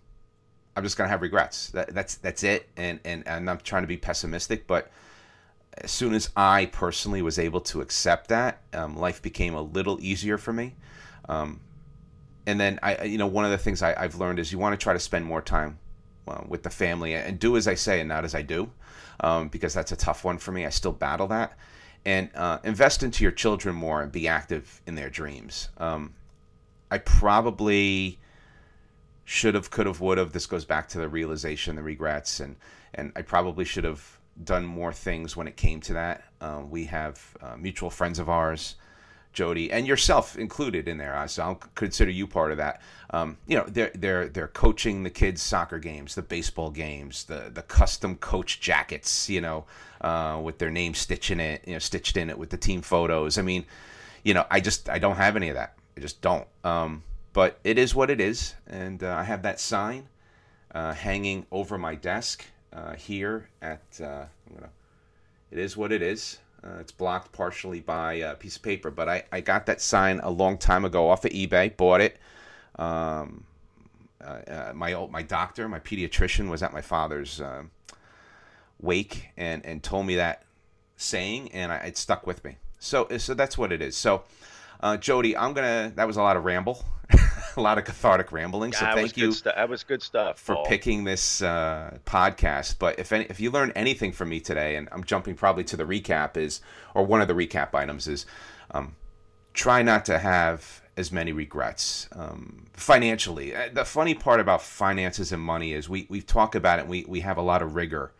I'm 0.77 0.85
just 0.85 0.97
gonna 0.97 1.09
have 1.09 1.23
regrets. 1.23 1.71
That, 1.71 1.95
that's 1.95 2.17
that's 2.17 2.43
it. 2.43 2.69
And 2.77 3.01
and 3.05 3.27
and 3.27 3.51
I'm 3.51 3.59
trying 3.59 3.83
to 3.83 3.89
be 3.89 3.97
pessimistic, 3.97 4.67
but 4.67 4.91
as 5.79 5.91
soon 5.91 6.15
as 6.15 6.31
I 6.37 6.67
personally 6.67 7.23
was 7.23 7.39
able 7.39 7.61
to 7.63 7.81
accept 7.81 8.29
that, 8.29 8.61
um, 8.73 8.97
life 8.97 9.23
became 9.23 9.55
a 9.55 9.63
little 9.63 9.99
easier 10.01 10.39
for 10.39 10.53
me. 10.53 10.77
Um, 11.29 11.61
and 12.47 12.59
then 12.59 12.79
I, 12.83 13.05
you 13.05 13.19
know, 13.19 13.27
one 13.27 13.45
of 13.45 13.51
the 13.51 13.59
things 13.59 13.83
I, 13.83 14.01
have 14.01 14.17
learned 14.17 14.39
is 14.39 14.51
you 14.51 14.59
want 14.59 14.79
to 14.79 14.83
try 14.83 14.93
to 14.93 14.99
spend 14.99 15.25
more 15.25 15.43
time 15.43 15.79
uh, 16.27 16.43
with 16.47 16.63
the 16.63 16.71
family 16.71 17.15
and 17.15 17.39
do 17.39 17.57
as 17.57 17.69
I 17.69 17.75
say 17.75 18.01
and 18.01 18.09
not 18.09 18.25
as 18.25 18.35
I 18.35 18.43
do, 18.43 18.71
um, 19.21 19.49
because 19.49 19.75
that's 19.75 19.93
a 19.93 19.97
tough 19.97 20.25
one 20.25 20.39
for 20.39 20.53
me. 20.53 20.67
I 20.67 20.71
still 20.71 20.93
battle 20.93 21.29
that, 21.29 21.57
and 22.05 22.31
uh, 22.35 22.59
invest 22.65 23.03
into 23.03 23.23
your 23.23 23.33
children 23.33 23.75
more 23.75 24.03
and 24.03 24.11
be 24.11 24.27
active 24.27 24.81
in 24.87 24.95
their 24.95 25.11
dreams. 25.11 25.69
Um, 25.79 26.15
I 26.91 26.99
probably 26.99 28.19
should 29.25 29.55
have, 29.55 29.71
could 29.71 29.87
have, 29.87 30.01
would 30.01 30.19
have. 30.19 30.33
This 30.33 30.47
goes 30.47 30.65
back 30.65 30.89
to 30.89 30.99
the 30.99 31.09
realization, 31.09 31.77
the 31.77 31.83
regrets, 31.83 32.41
and 32.41 32.57
and 32.95 33.13
I 33.15 33.23
probably 33.23 33.65
should 33.65 33.85
have 33.85 34.20
done 34.45 34.65
more 34.65 34.93
things 34.93 35.37
when 35.37 35.47
it 35.47 35.57
came 35.57 35.81
to 35.83 35.93
that. 35.95 36.25
Uh, 36.41 36.63
we 36.69 36.85
have 36.87 37.21
uh, 37.43 37.57
mutual 37.57 37.91
friends 37.91 38.19
of 38.19 38.29
ours 38.29 38.77
Jody, 39.33 39.71
and 39.71 39.87
yourself 39.87 40.37
included 40.37 40.89
in 40.89 40.99
there. 40.99 41.25
So 41.29 41.43
I'll 41.43 41.55
consider 41.75 42.11
you 42.11 42.27
part 42.27 42.51
of 42.51 42.57
that. 42.59 42.83
Um, 43.11 43.37
you 43.47 43.57
know, 43.57 43.65
they're 43.67 43.93
they're 43.95 44.29
they're 44.29 44.49
coaching 44.49 45.03
the 45.03 45.11
kids' 45.11 45.41
soccer 45.41 45.79
games, 45.79 46.15
the 46.15 46.23
baseball 46.23 46.71
games, 46.71 47.25
the 47.25 47.51
the 47.53 47.63
custom 47.63 48.17
coach 48.17 48.61
jackets. 48.61 49.29
You 49.29 49.41
know, 49.41 49.65
uh, 50.01 50.41
with 50.43 50.59
their 50.59 50.71
name 50.71 50.95
stitching 50.95 51.39
it, 51.39 51.63
you 51.67 51.75
know, 51.75 51.79
stitched 51.79 52.17
in 52.17 52.29
it 52.29 52.39
with 52.39 52.51
the 52.51 52.57
team 52.57 52.83
photos. 52.83 53.39
I 53.39 53.43
mean, 53.43 53.67
you 54.25 54.35
know, 54.35 54.47
I 54.51 54.61
just 54.61 54.89
I 54.89 54.99
don't 54.99 55.17
have 55.17 55.37
any 55.37 55.49
of 55.49 55.55
that. 55.55 55.75
I 55.97 56.01
just 56.01 56.21
don't. 56.21 56.47
Um, 56.65 57.05
but 57.33 57.61
it 57.63 57.79
is 57.79 57.95
what 57.95 58.11
it 58.11 58.21
is, 58.21 58.55
and 58.67 59.03
uh, 59.05 59.15
I 59.15 59.23
have 59.23 59.43
that 59.43 59.61
sign 59.61 60.09
uh, 60.75 60.93
hanging 60.93 61.47
over 61.53 61.79
my 61.79 61.95
desk 61.95 62.45
uh, 62.73 62.95
here 62.95 63.49
at. 63.63 63.83
Uh, 64.01 64.25
I'm 64.49 64.55
gonna. 64.55 64.71
It 65.51 65.59
is 65.59 65.77
what 65.77 65.93
it 65.93 66.03
is. 66.03 66.39
Uh, 66.63 66.79
it's 66.79 66.93
blocked 66.93 67.33
partially 67.33 67.81
by 67.81 68.15
a 68.15 68.35
piece 68.35 68.57
of 68.57 68.63
paper, 68.63 68.91
but 68.91 69.09
I, 69.09 69.25
I 69.33 69.41
got 69.41 69.67
that 69.67 69.81
sign 69.81 70.21
a 70.23 70.31
long 70.31 70.59
time 70.59 70.85
ago 70.85 71.09
off 71.09 71.25
of 71.25 71.33
eBay. 71.33 71.77
Bought 71.77 72.01
it. 72.03 72.19
Um, 72.77 73.45
uh, 74.23 74.41
uh, 74.47 74.73
my 74.75 74.93
old, 74.93 75.11
my 75.11 75.23
doctor, 75.23 75.69
my 75.69 75.81
pediatrician, 75.81 76.51
was 76.51 76.63
at 76.63 76.73
my 76.73 76.83
father's 76.83 77.41
uh, 77.41 77.63
wake 78.81 79.29
and 79.37 79.65
and 79.65 79.83
told 79.83 80.07
me 80.07 80.17
that 80.17 80.45
saying, 80.97 81.51
and 81.53 81.73
I, 81.73 81.77
it 81.79 81.97
stuck 81.97 82.27
with 82.27 82.45
me. 82.45 82.57
So 82.79 83.09
so 83.17 83.35
that's 83.35 83.57
what 83.57 83.73
it 83.73 83.81
is. 83.81 83.97
So, 83.97 84.25
uh, 84.81 84.97
Jody, 84.97 85.37
I'm 85.37 85.55
gonna. 85.55 85.93
That 85.97 86.07
was 86.07 86.17
a 86.17 86.23
lot 86.23 86.37
of 86.37 86.45
ramble. 86.45 86.85
a 87.57 87.61
lot 87.61 87.79
of 87.79 87.85
cathartic 87.85 88.33
rambling. 88.33 88.73
So 88.73 88.85
yeah, 88.85 88.95
thank 88.95 89.17
you. 89.17 89.33
Stu- 89.33 89.51
that 89.55 89.69
was 89.69 89.83
good 89.83 90.03
stuff 90.03 90.39
for 90.39 90.57
Paul. 90.57 90.67
picking 90.67 91.05
this 91.05 91.43
uh, 91.43 91.99
podcast. 92.05 92.77
But 92.79 92.99
if 92.99 93.13
any, 93.13 93.25
if 93.25 93.41
you 93.41 93.51
learn 93.51 93.73
anything 93.75 94.13
from 94.13 94.29
me 94.29 94.41
today, 94.41 94.77
and 94.77 94.89
I'm 94.93 95.05
jumping 95.05 95.35
probably 95.35 95.65
to 95.65 95.77
the 95.77 95.85
recap 95.85 96.37
is, 96.37 96.61
or 96.95 97.05
one 97.05 97.21
of 97.21 97.29
the 97.29 97.35
recap 97.35 97.75
items 97.75 98.09
is, 98.09 98.27
um, 98.71 98.97
try 99.53 99.83
not 99.83 100.05
to 100.07 100.19
have 100.19 100.83
as 100.97 101.11
many 101.11 101.33
regrets 101.33 102.09
um, 102.13 102.67
financially. 102.73 103.55
Uh, 103.55 103.69
the 103.73 103.85
funny 103.85 104.15
part 104.15 104.41
about 104.41 104.63
finances 104.63 105.33
and 105.33 105.43
money 105.43 105.73
is 105.73 105.89
we 105.89 106.07
we 106.09 106.21
talk 106.21 106.55
about 106.55 106.79
it. 106.79 106.87
we 106.87 107.05
we 107.09 107.21
have 107.21 107.37
a 107.37 107.43
lot 107.43 107.63
of 107.63 107.75
rigor 107.75 108.13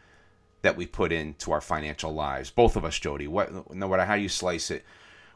that 0.63 0.77
we 0.77 0.87
put 0.87 1.13
into 1.13 1.53
our 1.53 1.61
financial 1.61 2.13
lives. 2.13 2.51
Both 2.51 2.77
of 2.77 2.85
us, 2.85 2.99
Jody. 2.99 3.29
What 3.29 3.75
no 3.75 3.89
matter 3.89 4.05
how 4.05 4.15
you 4.15 4.29
slice 4.29 4.71
it, 4.71 4.85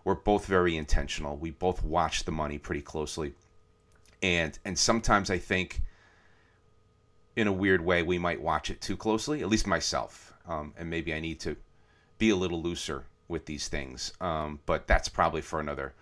we're 0.04 0.14
both 0.14 0.46
very 0.46 0.76
intentional. 0.76 1.36
We 1.36 1.50
both 1.50 1.82
watch 1.82 2.24
the 2.24 2.32
money 2.32 2.58
pretty 2.58 2.82
closely 2.82 3.34
and 4.22 4.58
and 4.64 4.78
sometimes 4.78 5.30
I 5.30 5.38
think 5.38 5.80
in 7.36 7.46
a 7.46 7.52
weird 7.52 7.84
way 7.84 8.02
we 8.02 8.18
might 8.18 8.40
watch 8.40 8.70
it 8.70 8.80
too 8.80 8.96
closely 8.96 9.42
at 9.42 9.48
least 9.48 9.66
myself. 9.66 10.32
Um, 10.46 10.74
and 10.76 10.90
maybe 10.90 11.14
I 11.14 11.20
need 11.20 11.40
to 11.40 11.56
be 12.18 12.30
a 12.30 12.36
little 12.36 12.62
looser 12.62 13.04
with 13.28 13.46
these 13.46 13.68
things. 13.68 14.12
Um, 14.20 14.60
but 14.66 14.86
that's 14.86 15.08
probably 15.08 15.40
for 15.40 15.60
another 15.60 15.94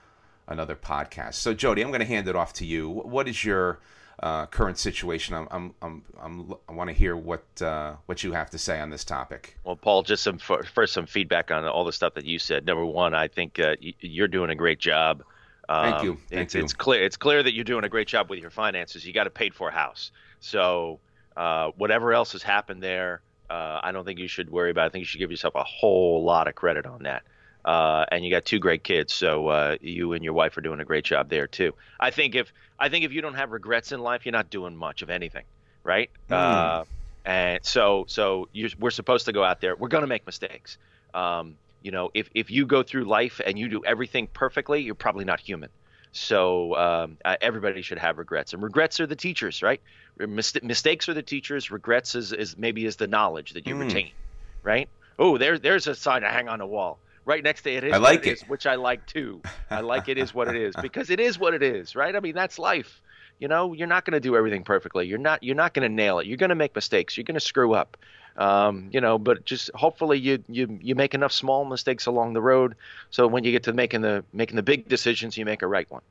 another 0.48 0.76
podcast. 0.76 1.34
So 1.34 1.54
Jody 1.54 1.82
I'm 1.82 1.88
going 1.88 2.00
to 2.00 2.06
hand 2.06 2.28
it 2.28 2.36
off 2.36 2.52
to 2.54 2.66
you. 2.66 2.88
What 2.88 3.28
is 3.28 3.44
your 3.44 3.78
uh, 4.22 4.46
current 4.46 4.78
situation? 4.78 5.34
I'm, 5.34 5.48
I'm, 5.50 5.74
I'm, 5.80 6.02
I'm 6.20 6.54
i 6.68 6.72
want 6.72 6.88
to 6.88 6.94
hear 6.94 7.16
what 7.16 7.44
uh, 7.62 7.94
what 8.06 8.22
you 8.24 8.32
have 8.32 8.50
to 8.50 8.58
say 8.58 8.80
on 8.80 8.90
this 8.90 9.04
topic. 9.04 9.56
Well 9.64 9.76
Paul 9.76 10.02
just 10.02 10.22
some 10.22 10.38
first 10.38 10.92
some 10.92 11.06
feedback 11.06 11.50
on 11.50 11.64
all 11.64 11.84
the 11.84 11.92
stuff 11.92 12.14
that 12.14 12.24
you 12.24 12.38
said. 12.38 12.66
Number 12.66 12.84
one 12.84 13.14
I 13.14 13.28
think 13.28 13.58
uh, 13.60 13.76
you're 13.80 14.28
doing 14.28 14.50
a 14.50 14.56
great 14.56 14.80
job 14.80 15.22
Thank 15.80 15.96
um, 15.96 16.04
you. 16.04 16.18
Thank 16.28 16.42
it's, 16.42 16.54
you. 16.54 16.62
it's 16.62 16.72
clear. 16.72 17.02
It's 17.02 17.16
clear 17.16 17.42
that 17.42 17.54
you're 17.54 17.64
doing 17.64 17.84
a 17.84 17.88
great 17.88 18.08
job 18.08 18.28
with 18.28 18.38
your 18.38 18.50
finances. 18.50 19.06
You 19.06 19.12
got 19.12 19.26
a 19.26 19.30
paid 19.30 19.54
for 19.54 19.70
house, 19.70 20.10
so 20.40 21.00
uh, 21.36 21.70
whatever 21.76 22.12
else 22.12 22.32
has 22.32 22.42
happened 22.42 22.82
there, 22.82 23.22
uh, 23.48 23.80
I 23.82 23.92
don't 23.92 24.04
think 24.04 24.18
you 24.18 24.28
should 24.28 24.50
worry 24.50 24.70
about. 24.70 24.84
It. 24.84 24.86
I 24.86 24.88
think 24.90 25.02
you 25.02 25.06
should 25.06 25.18
give 25.18 25.30
yourself 25.30 25.54
a 25.54 25.64
whole 25.64 26.24
lot 26.24 26.48
of 26.48 26.54
credit 26.54 26.86
on 26.86 27.04
that. 27.04 27.22
Uh, 27.64 28.04
and 28.10 28.24
you 28.24 28.30
got 28.30 28.44
two 28.44 28.58
great 28.58 28.82
kids, 28.82 29.14
so 29.14 29.48
uh, 29.48 29.76
you 29.80 30.14
and 30.14 30.24
your 30.24 30.32
wife 30.32 30.56
are 30.56 30.60
doing 30.60 30.80
a 30.80 30.84
great 30.84 31.04
job 31.04 31.28
there 31.28 31.46
too. 31.46 31.72
I 32.00 32.10
think 32.10 32.34
if 32.34 32.52
I 32.78 32.88
think 32.88 33.04
if 33.04 33.12
you 33.12 33.22
don't 33.22 33.34
have 33.34 33.52
regrets 33.52 33.92
in 33.92 34.00
life, 34.00 34.26
you're 34.26 34.32
not 34.32 34.50
doing 34.50 34.76
much 34.76 35.02
of 35.02 35.10
anything, 35.10 35.44
right? 35.84 36.10
Mm. 36.28 36.86
and 37.24 37.64
so 37.64 38.04
so 38.08 38.48
we're 38.78 38.90
supposed 38.90 39.26
to 39.26 39.32
go 39.32 39.44
out 39.44 39.60
there. 39.60 39.76
We're 39.76 39.88
going 39.88 40.02
to 40.02 40.08
make 40.08 40.26
mistakes. 40.26 40.76
Um, 41.14 41.56
you 41.82 41.90
know, 41.90 42.10
if, 42.14 42.28
if 42.34 42.50
you 42.50 42.66
go 42.66 42.82
through 42.82 43.04
life 43.04 43.40
and 43.44 43.58
you 43.58 43.68
do 43.68 43.84
everything 43.84 44.26
perfectly, 44.26 44.82
you're 44.82 44.94
probably 44.94 45.24
not 45.24 45.40
human. 45.40 45.70
So 46.12 46.76
um, 46.76 47.18
uh, 47.24 47.36
everybody 47.40 47.80
should 47.82 47.98
have 47.98 48.18
regrets, 48.18 48.52
and 48.52 48.62
regrets 48.62 49.00
are 49.00 49.06
the 49.06 49.16
teachers, 49.16 49.62
right? 49.62 49.80
Mist- 50.18 50.62
mistakes 50.62 51.08
are 51.08 51.14
the 51.14 51.22
teachers. 51.22 51.70
Regrets 51.70 52.14
is, 52.14 52.32
is 52.32 52.56
maybe 52.58 52.84
is 52.84 52.96
the 52.96 53.06
knowledge 53.06 53.52
that 53.52 53.66
you 53.66 53.74
mm. 53.74 53.80
retain, 53.80 54.10
right? 54.62 54.90
Oh, 55.18 55.38
there's 55.38 55.60
there's 55.60 55.86
a 55.86 55.94
sign 55.94 56.20
to 56.20 56.28
hang 56.28 56.48
on 56.48 56.58
the 56.58 56.66
wall. 56.66 56.98
Right 57.24 57.42
next 57.42 57.62
to 57.62 57.72
it 57.72 57.84
is 57.84 57.92
I 57.92 57.98
like 57.98 58.26
it, 58.26 58.30
it. 58.30 58.32
Is, 58.32 58.42
which 58.42 58.66
I 58.66 58.74
like 58.74 59.06
too. 59.06 59.40
I 59.70 59.80
like 59.80 60.08
it 60.08 60.18
is 60.18 60.34
what 60.34 60.48
it 60.48 60.56
is 60.56 60.74
because 60.82 61.08
it 61.08 61.20
is 61.20 61.38
what 61.38 61.54
it 61.54 61.62
is, 61.62 61.96
right? 61.96 62.14
I 62.14 62.20
mean 62.20 62.34
that's 62.34 62.58
life. 62.58 63.00
You 63.38 63.48
know, 63.48 63.72
you're 63.72 63.88
not 63.88 64.04
going 64.04 64.12
to 64.12 64.20
do 64.20 64.36
everything 64.36 64.64
perfectly. 64.64 65.06
You're 65.06 65.18
not 65.18 65.42
you're 65.42 65.56
not 65.56 65.72
going 65.72 65.88
to 65.88 65.94
nail 65.94 66.18
it. 66.18 66.26
You're 66.26 66.36
going 66.36 66.50
to 66.50 66.56
make 66.56 66.74
mistakes. 66.74 67.16
You're 67.16 67.24
going 67.24 67.34
to 67.34 67.40
screw 67.40 67.72
up. 67.72 67.96
Um, 68.36 68.88
you 68.92 69.00
know, 69.00 69.18
but 69.18 69.44
just 69.44 69.70
hopefully 69.74 70.18
you 70.18 70.42
you 70.48 70.78
you 70.80 70.94
make 70.94 71.14
enough 71.14 71.32
small 71.32 71.64
mistakes 71.64 72.06
along 72.06 72.32
the 72.32 72.40
road, 72.40 72.76
so 73.10 73.26
when 73.26 73.44
you 73.44 73.52
get 73.52 73.64
to 73.64 73.72
making 73.72 74.00
the 74.00 74.24
making 74.32 74.56
the 74.56 74.62
big 74.62 74.88
decisions, 74.88 75.36
you 75.36 75.44
make 75.44 75.62
a 75.62 75.66
right 75.66 75.90
one. 75.90 76.02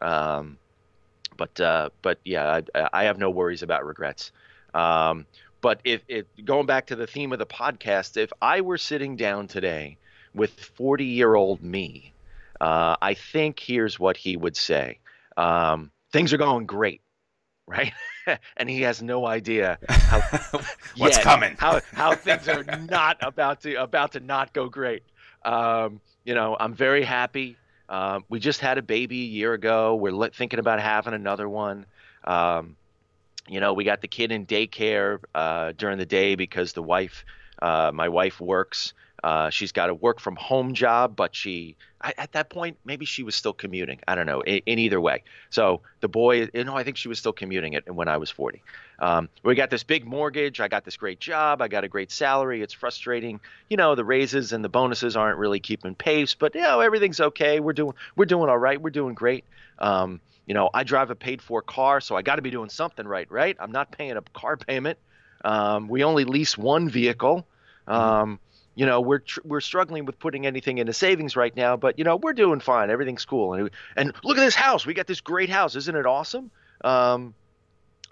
Um, 0.00 0.58
but 1.36 1.60
uh, 1.60 1.90
but 2.02 2.18
yeah, 2.24 2.60
I, 2.74 2.88
I, 2.92 3.04
have 3.04 3.18
no 3.18 3.30
worries 3.30 3.62
about 3.62 3.86
regrets. 3.86 4.32
Um, 4.74 5.26
but 5.60 5.80
if, 5.84 6.02
if 6.08 6.26
going 6.44 6.66
back 6.66 6.86
to 6.86 6.96
the 6.96 7.06
theme 7.06 7.32
of 7.32 7.38
the 7.38 7.46
podcast, 7.46 8.16
if 8.16 8.32
I 8.40 8.60
were 8.60 8.78
sitting 8.78 9.16
down 9.16 9.48
today 9.48 9.96
with 10.34 10.52
40 10.52 11.04
year 11.04 11.34
old 11.34 11.62
me, 11.62 12.12
uh, 12.60 12.96
I 13.00 13.14
think 13.14 13.58
here's 13.58 13.98
what 13.98 14.16
he 14.16 14.36
would 14.36 14.56
say: 14.56 14.98
um, 15.36 15.90
Things 16.12 16.32
are 16.32 16.38
going 16.38 16.66
great, 16.66 17.00
right? 17.66 17.92
and 18.56 18.68
he 18.68 18.82
has 18.82 19.02
no 19.02 19.26
idea 19.26 19.78
how, 19.88 20.20
what's 20.96 21.16
yet, 21.16 21.22
coming, 21.22 21.56
how 21.58 21.80
how 21.92 22.14
things 22.14 22.48
are 22.48 22.64
not 22.88 23.16
about 23.20 23.60
to 23.62 23.76
about 23.76 24.12
to 24.12 24.20
not 24.20 24.52
go 24.52 24.68
great. 24.68 25.02
Um, 25.44 26.00
you 26.24 26.34
know, 26.34 26.56
I'm 26.58 26.74
very 26.74 27.04
happy. 27.04 27.56
Um, 27.88 28.24
we 28.28 28.38
just 28.38 28.60
had 28.60 28.76
a 28.76 28.82
baby 28.82 29.22
a 29.22 29.26
year 29.26 29.54
ago. 29.54 29.94
We're 29.94 30.28
thinking 30.30 30.58
about 30.58 30.80
having 30.80 31.14
another 31.14 31.48
one. 31.48 31.86
Um, 32.24 32.76
you 33.48 33.60
know, 33.60 33.72
we 33.72 33.84
got 33.84 34.02
the 34.02 34.08
kid 34.08 34.30
in 34.30 34.44
daycare 34.44 35.20
uh, 35.34 35.72
during 35.76 35.96
the 35.96 36.04
day 36.04 36.34
because 36.34 36.74
the 36.74 36.82
wife, 36.82 37.24
uh, 37.62 37.90
my 37.94 38.10
wife 38.10 38.40
works. 38.40 38.92
Uh, 39.22 39.50
she's 39.50 39.72
got 39.72 39.90
a 39.90 39.94
work 39.94 40.20
from 40.20 40.36
home 40.36 40.74
job, 40.74 41.16
but 41.16 41.34
she 41.34 41.76
I, 42.00 42.14
at 42.16 42.32
that 42.32 42.50
point 42.50 42.78
maybe 42.84 43.04
she 43.04 43.22
was 43.22 43.34
still 43.34 43.52
commuting. 43.52 43.98
I 44.06 44.14
don't 44.14 44.26
know. 44.26 44.40
In, 44.42 44.60
in, 44.66 44.78
either 44.78 45.00
way, 45.00 45.24
so 45.50 45.80
the 46.00 46.08
boy, 46.08 46.48
you 46.54 46.64
know, 46.64 46.76
I 46.76 46.84
think 46.84 46.96
she 46.96 47.08
was 47.08 47.18
still 47.18 47.32
commuting 47.32 47.72
it 47.72 47.92
when 47.92 48.06
I 48.06 48.18
was 48.18 48.30
40. 48.30 48.62
Um, 49.00 49.28
we 49.42 49.56
got 49.56 49.70
this 49.70 49.82
big 49.82 50.06
mortgage. 50.06 50.60
I 50.60 50.68
got 50.68 50.84
this 50.84 50.96
great 50.96 51.18
job. 51.18 51.60
I 51.60 51.68
got 51.68 51.82
a 51.82 51.88
great 51.88 52.12
salary. 52.12 52.62
It's 52.62 52.72
frustrating. 52.72 53.40
You 53.68 53.76
know, 53.76 53.96
the 53.96 54.04
raises 54.04 54.52
and 54.52 54.64
the 54.64 54.68
bonuses 54.68 55.16
aren't 55.16 55.38
really 55.38 55.60
keeping 55.60 55.94
pace, 55.94 56.34
but 56.34 56.54
you 56.54 56.62
know, 56.62 56.80
everything's 56.80 57.20
okay. 57.20 57.58
We're 57.58 57.72
doing 57.72 57.94
we're 58.14 58.26
doing 58.26 58.48
all 58.48 58.58
right. 58.58 58.80
We're 58.80 58.90
doing 58.90 59.14
great. 59.14 59.44
Um, 59.80 60.20
you 60.46 60.54
know, 60.54 60.70
I 60.72 60.84
drive 60.84 61.10
a 61.10 61.14
paid 61.14 61.42
for 61.42 61.60
car, 61.60 62.00
so 62.00 62.16
I 62.16 62.22
got 62.22 62.36
to 62.36 62.42
be 62.42 62.50
doing 62.50 62.70
something 62.70 63.06
right, 63.06 63.30
right? 63.30 63.56
I'm 63.60 63.72
not 63.72 63.90
paying 63.92 64.16
a 64.16 64.22
car 64.32 64.56
payment. 64.56 64.98
Um, 65.44 65.88
we 65.88 66.04
only 66.04 66.24
lease 66.24 66.56
one 66.56 66.88
vehicle. 66.88 67.46
Mm-hmm. 67.86 68.00
Um, 68.00 68.40
you 68.78 68.86
know 68.86 69.00
we're 69.00 69.18
tr- 69.18 69.40
we're 69.42 69.60
struggling 69.60 70.04
with 70.04 70.20
putting 70.20 70.46
anything 70.46 70.78
into 70.78 70.92
savings 70.92 71.34
right 71.34 71.54
now 71.56 71.76
but 71.76 71.98
you 71.98 72.04
know 72.04 72.14
we're 72.14 72.32
doing 72.32 72.60
fine. 72.60 72.90
Everything's 72.90 73.24
cool. 73.24 73.54
And 73.54 73.70
and 73.96 74.14
look 74.22 74.38
at 74.38 74.40
this 74.40 74.54
house. 74.54 74.86
We 74.86 74.94
got 74.94 75.08
this 75.08 75.20
great 75.20 75.50
house. 75.50 75.74
Isn't 75.74 75.96
it 75.96 76.06
awesome? 76.06 76.52
Um, 76.84 77.34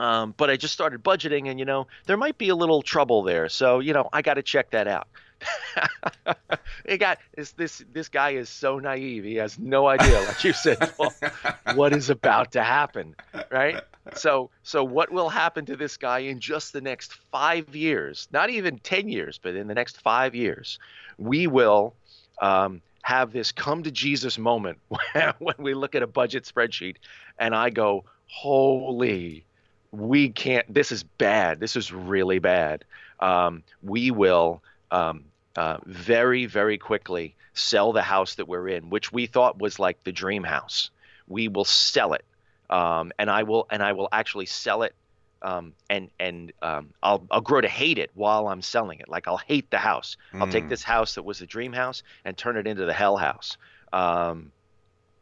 um, 0.01 0.35
but 0.37 0.51
I 0.51 0.57
just 0.57 0.75
started 0.75 1.05
budgeting, 1.05 1.49
and 1.49 1.61
you 1.61 1.65
know 1.65 1.87
there 2.07 2.17
might 2.17 2.37
be 2.37 2.49
a 2.49 2.57
little 2.57 2.83
trouble 2.83 3.23
there, 3.23 3.49
so 3.49 3.79
you 3.79 3.93
know 3.93 4.09
I 4.13 4.23
got 4.23 4.35
to 4.35 4.43
check 4.43 4.71
that 4.71 4.89
out. 4.89 5.07
he 6.89 6.97
got 6.97 7.19
this 7.35 7.53
this 7.53 7.85
this 7.93 8.09
guy 8.09 8.31
is 8.31 8.49
so 8.49 8.79
naive. 8.79 9.25
He 9.25 9.35
has 9.37 9.59
no 9.59 9.87
idea, 9.87 10.21
like 10.21 10.43
you 10.45 10.53
said, 10.53 10.93
what 11.75 11.93
is 11.93 12.11
about 12.11 12.53
to 12.53 12.63
happen, 12.63 13.15
right? 13.51 13.83
So 14.15 14.51
so 14.63 14.85
what 14.85 15.11
will 15.11 15.29
happen 15.29 15.67
to 15.67 15.77
this 15.77 15.97
guy 15.97 16.21
in 16.21 16.41
just 16.41 16.73
the 16.73 16.81
next 16.81 17.15
five 17.31 17.75
years? 17.75 18.29
Not 18.33 18.51
even 18.51 18.79
ten 18.79 19.09
years, 19.09 19.39
but 19.43 19.55
in 19.55 19.67
the 19.67 19.75
next 19.75 20.01
five 20.01 20.35
years, 20.35 20.79
we 21.19 21.47
will 21.47 21.95
um, 22.41 22.83
have 23.03 23.33
this 23.33 23.53
come 23.53 23.83
to 23.83 23.91
Jesus 23.91 24.39
moment 24.39 24.79
when 25.39 25.55
we 25.59 25.75
look 25.75 25.95
at 25.95 26.03
a 26.03 26.07
budget 26.07 26.45
spreadsheet, 26.45 26.97
and 27.39 27.55
I 27.55 27.71
go, 27.71 28.05
holy. 28.27 29.45
We 29.93 30.29
can't. 30.29 30.73
This 30.73 30.93
is 30.93 31.05
bad. 31.05 31.59
This 31.59 31.75
is 31.75 31.91
really 31.91 32.39
bad. 32.39 32.85
Um, 33.21 33.63
we 33.83 34.11
will 34.11 34.61
um, 34.91 35.25
uh, 35.55 35.79
very, 35.85 36.47
very 36.47 36.79
quickly 36.79 37.35
sell 37.55 37.93
the 37.93 38.03
house 38.03 38.35
that 38.35 38.47
we're 38.47 38.69
in, 38.69 38.91
which 38.91 39.13
we 39.13 39.27
thought 39.27 39.59
was 39.59 39.79
like 39.79 40.03
the 40.05 40.13
dream 40.13 40.45
house. 40.45 40.91
We 41.27 41.49
will 41.49 41.65
sell 41.65 42.13
it, 42.13 42.25
um, 42.71 43.13
and 43.19 43.31
I 43.31 43.43
will, 43.43 43.67
and 43.71 43.83
I 43.83 43.93
will 43.93 44.09
actually 44.13 44.47
sell 44.47 44.83
it, 44.83 44.95
um, 45.43 45.73
and 45.91 46.11
and 46.21 46.53
um, 46.63 46.91
I'll 47.03 47.27
I'll 47.31 47.41
grow 47.41 47.61
to 47.61 47.69
hate 47.69 47.99
it 47.99 48.11
while 48.15 48.49
I'm 48.49 48.63
selling 48.63 49.01
it. 49.01 49.09
Like 49.09 49.27
I'll 49.27 49.37
hate 49.39 49.71
the 49.71 49.79
house. 49.79 50.17
Mm. 50.33 50.41
I'll 50.41 50.49
take 50.49 50.65
mm. 50.65 50.69
this 50.69 50.83
house 50.83 51.15
that 51.15 51.25
was 51.25 51.39
the 51.39 51.47
dream 51.47 51.73
house 51.73 52.03
and 52.25 52.37
turn 52.37 52.57
it 52.57 52.67
into 52.67 52.85
the 52.85 52.93
hell 52.93 53.17
house. 53.17 53.57
Um, 53.93 54.53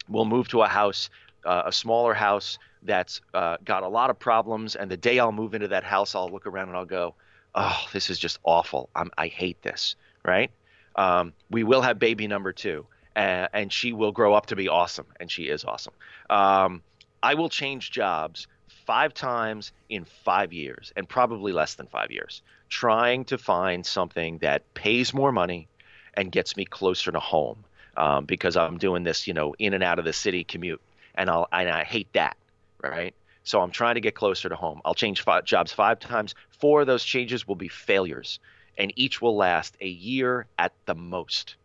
we'll 0.09 0.25
move 0.25 0.49
to 0.49 0.63
a 0.63 0.69
house, 0.69 1.11
uh, 1.45 1.63
a 1.67 1.73
smaller 1.73 2.15
house 2.15 2.59
that's 2.83 3.21
uh, 3.33 3.57
got 3.65 3.83
a 3.83 3.89
lot 3.89 4.11
of 4.11 4.19
problems. 4.19 4.77
And 4.77 4.91
the 4.91 4.97
day 4.97 5.19
I'll 5.19 5.33
move 5.33 5.55
into 5.55 5.69
that 5.69 5.85
house, 5.85 6.15
I'll 6.15 6.29
look 6.29 6.47
around 6.47 6.69
and 6.69 6.77
I'll 6.77 6.85
go, 6.85 7.15
oh, 7.55 7.87
this 7.93 8.11
is 8.11 8.19
just 8.19 8.39
awful. 8.45 8.89
I'm, 8.95 9.11
I 9.17 9.29
hate 9.29 9.63
this, 9.63 9.97
right? 10.25 10.51
Um, 10.97 11.33
we 11.51 11.65
will 11.65 11.83
have 11.83 11.99
baby 11.99 12.27
number 12.27 12.53
two, 12.53 12.87
uh, 13.17 13.49
and 13.53 13.73
she 13.73 13.93
will 13.93 14.13
grow 14.13 14.35
up 14.35 14.47
to 14.47 14.57
be 14.57 14.69
awesome, 14.69 15.07
and 15.21 15.31
she 15.31 15.45
is 15.45 15.65
awesome. 15.65 15.95
Um, 16.31 16.83
I 17.23 17.35
will 17.35 17.49
change 17.49 17.91
jobs 17.91 18.47
five 18.87 19.15
times 19.15 19.73
in 19.89 20.05
five 20.05 20.53
years, 20.53 20.93
and 20.97 21.09
probably 21.09 21.53
less 21.53 21.75
than 21.75 21.87
five 21.87 22.11
years, 22.11 22.43
trying 22.69 23.25
to 23.27 23.39
find 23.39 23.85
something 23.85 24.39
that 24.39 24.75
pays 24.75 25.15
more 25.15 25.33
money 25.33 25.69
and 26.15 26.31
gets 26.31 26.57
me 26.57 26.65
closer 26.65 27.11
to 27.13 27.21
home. 27.21 27.65
Um, 27.97 28.25
because 28.25 28.57
I'm 28.57 28.79
doing 28.79 29.05
this, 29.05 29.29
you 29.29 29.35
know, 29.35 29.55
in 29.57 29.73
and 29.73 29.85
out 29.85 30.01
of 30.01 30.05
the 30.05 30.13
city 30.13 30.43
commute, 30.43 30.81
and 31.15 31.31
I'll 31.31 31.47
and 31.53 31.69
I 31.69 31.85
hate 31.85 32.13
that, 32.15 32.37
right? 32.83 33.15
So 33.45 33.61
I'm 33.61 33.71
trying 33.71 33.95
to 33.95 34.01
get 34.01 34.15
closer 34.15 34.49
to 34.49 34.57
home. 34.57 34.81
I'll 34.85 34.95
change 34.95 35.23
five, 35.23 35.45
jobs 35.45 35.73
five 35.73 36.01
times. 36.01 36.35
Four 36.59 36.81
of 36.81 36.87
those 36.87 37.05
changes 37.05 37.47
will 37.47 37.57
be 37.57 37.69
failures, 37.69 38.41
and 38.77 38.93
each 38.97 39.21
will 39.21 39.37
last 39.37 39.77
a 39.81 39.87
year 39.87 40.47
at 40.59 40.73
the 40.87 40.95
most. 40.95 41.57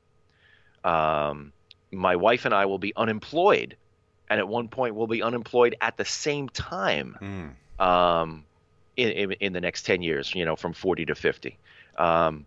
Um, 0.84 1.54
my 1.92 2.18
wife 2.18 2.46
and 2.46 2.54
I 2.54 2.66
will 2.66 2.80
be 2.80 2.94
unemployed, 2.96 3.78
and 4.30 4.40
at 4.40 4.48
one 4.48 4.68
point 4.68 4.96
we'll 4.96 5.08
be 5.08 5.24
unemployed 5.24 5.76
at 5.82 5.98
the 5.98 6.06
same 6.06 6.50
time. 6.50 7.56
Mm. 7.80 7.84
Um, 7.84 8.46
in, 8.98 9.10
in, 9.10 9.32
in, 9.40 9.54
the 9.54 9.62
next 9.62 9.84
10 9.84 10.02
years, 10.02 10.36
you 10.36 10.44
know, 10.44 10.58
from 10.58 10.74
40 10.74 11.06
to 11.06 11.16
50. 11.16 11.58
Um, 11.98 12.46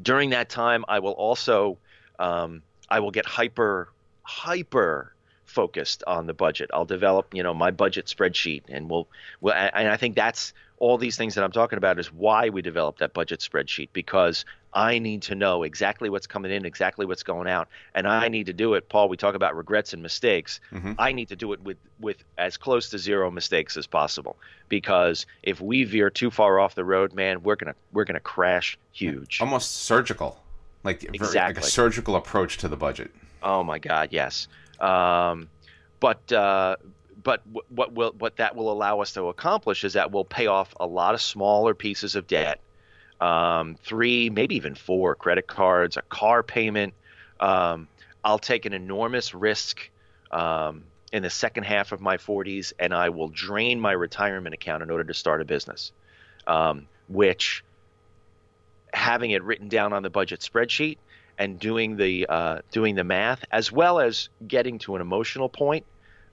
during 0.00 0.30
that 0.30 0.48
time, 0.48 0.86
I 0.88 1.00
will 1.00 1.12
also 1.12 1.76
um, 2.18 2.62
I 2.88 3.00
will 3.00 3.10
get 3.10 3.26
hyper 3.26 3.88
hyper 4.22 5.12
focused 5.48 6.04
on 6.06 6.26
the 6.26 6.34
budget. 6.34 6.70
I'll 6.72 6.84
develop, 6.84 7.34
you 7.34 7.42
know, 7.42 7.54
my 7.54 7.70
budget 7.70 8.06
spreadsheet, 8.06 8.62
and 8.68 8.88
we'll, 8.90 9.08
well, 9.40 9.54
and 9.54 9.88
I 9.88 9.96
think 9.96 10.14
that's 10.14 10.52
all 10.78 10.98
these 10.98 11.16
things 11.16 11.34
that 11.34 11.42
I'm 11.42 11.52
talking 11.52 11.76
about 11.76 11.98
is 11.98 12.12
why 12.12 12.50
we 12.50 12.62
develop 12.62 12.98
that 12.98 13.12
budget 13.12 13.40
spreadsheet 13.40 13.88
because 13.92 14.44
I 14.72 14.98
need 14.98 15.22
to 15.22 15.34
know 15.34 15.62
exactly 15.62 16.10
what's 16.10 16.26
coming 16.26 16.52
in, 16.52 16.64
exactly 16.64 17.06
what's 17.06 17.22
going 17.22 17.48
out, 17.48 17.68
and 17.94 18.06
I 18.06 18.28
need 18.28 18.46
to 18.46 18.52
do 18.52 18.74
it. 18.74 18.88
Paul, 18.88 19.08
we 19.08 19.16
talk 19.16 19.34
about 19.34 19.56
regrets 19.56 19.92
and 19.92 20.02
mistakes. 20.02 20.60
Mm-hmm. 20.72 20.92
I 20.98 21.12
need 21.12 21.28
to 21.28 21.36
do 21.36 21.52
it 21.52 21.60
with 21.62 21.78
with 21.98 22.22
as 22.36 22.56
close 22.56 22.90
to 22.90 22.98
zero 22.98 23.30
mistakes 23.30 23.76
as 23.76 23.86
possible 23.86 24.36
because 24.68 25.26
if 25.42 25.60
we 25.60 25.84
veer 25.84 26.10
too 26.10 26.30
far 26.30 26.60
off 26.60 26.74
the 26.74 26.84
road, 26.84 27.14
man, 27.14 27.42
we're 27.42 27.56
gonna 27.56 27.74
we're 27.92 28.04
gonna 28.04 28.20
crash 28.20 28.78
huge. 28.92 29.40
Almost 29.40 29.84
surgical, 29.84 30.40
like 30.84 31.02
exactly. 31.04 31.54
like 31.54 31.64
a 31.64 31.66
surgical 31.66 32.16
approach 32.16 32.58
to 32.58 32.68
the 32.68 32.76
budget. 32.76 33.10
Oh 33.42 33.62
my 33.62 33.78
God, 33.78 34.08
yes. 34.12 34.48
Um, 34.80 35.48
but 36.00 36.32
uh, 36.32 36.76
but 37.22 37.42
what 37.68 37.92
will 37.92 38.14
what 38.18 38.36
that 38.36 38.56
will 38.56 38.70
allow 38.70 39.00
us 39.00 39.12
to 39.14 39.24
accomplish 39.28 39.84
is 39.84 39.94
that 39.94 40.12
we'll 40.12 40.24
pay 40.24 40.46
off 40.46 40.74
a 40.78 40.86
lot 40.86 41.14
of 41.14 41.20
smaller 41.20 41.74
pieces 41.74 42.14
of 42.14 42.26
debt, 42.26 42.60
um, 43.20 43.76
three, 43.82 44.30
maybe 44.30 44.56
even 44.56 44.74
four 44.74 45.14
credit 45.14 45.46
cards, 45.46 45.96
a 45.96 46.02
car 46.02 46.42
payment. 46.42 46.94
Um, 47.40 47.88
I'll 48.24 48.38
take 48.38 48.66
an 48.66 48.72
enormous 48.72 49.34
risk 49.34 49.90
um, 50.30 50.84
in 51.12 51.22
the 51.22 51.30
second 51.30 51.64
half 51.64 51.92
of 51.92 52.00
my 52.00 52.16
40s, 52.16 52.72
and 52.78 52.92
I 52.92 53.08
will 53.10 53.28
drain 53.28 53.80
my 53.80 53.92
retirement 53.92 54.54
account 54.54 54.82
in 54.82 54.90
order 54.90 55.04
to 55.04 55.14
start 55.14 55.40
a 55.40 55.44
business, 55.44 55.92
um, 56.46 56.86
which 57.08 57.64
having 58.92 59.30
it 59.30 59.42
written 59.42 59.68
down 59.68 59.92
on 59.92 60.02
the 60.02 60.10
budget 60.10 60.40
spreadsheet 60.40 60.98
and 61.38 61.58
doing 61.58 61.96
the 61.96 62.26
uh, 62.28 62.60
doing 62.70 62.94
the 62.94 63.04
math 63.04 63.44
as 63.50 63.70
well 63.72 64.00
as 64.00 64.28
getting 64.46 64.78
to 64.78 64.96
an 64.96 65.00
emotional 65.00 65.48
point 65.48 65.84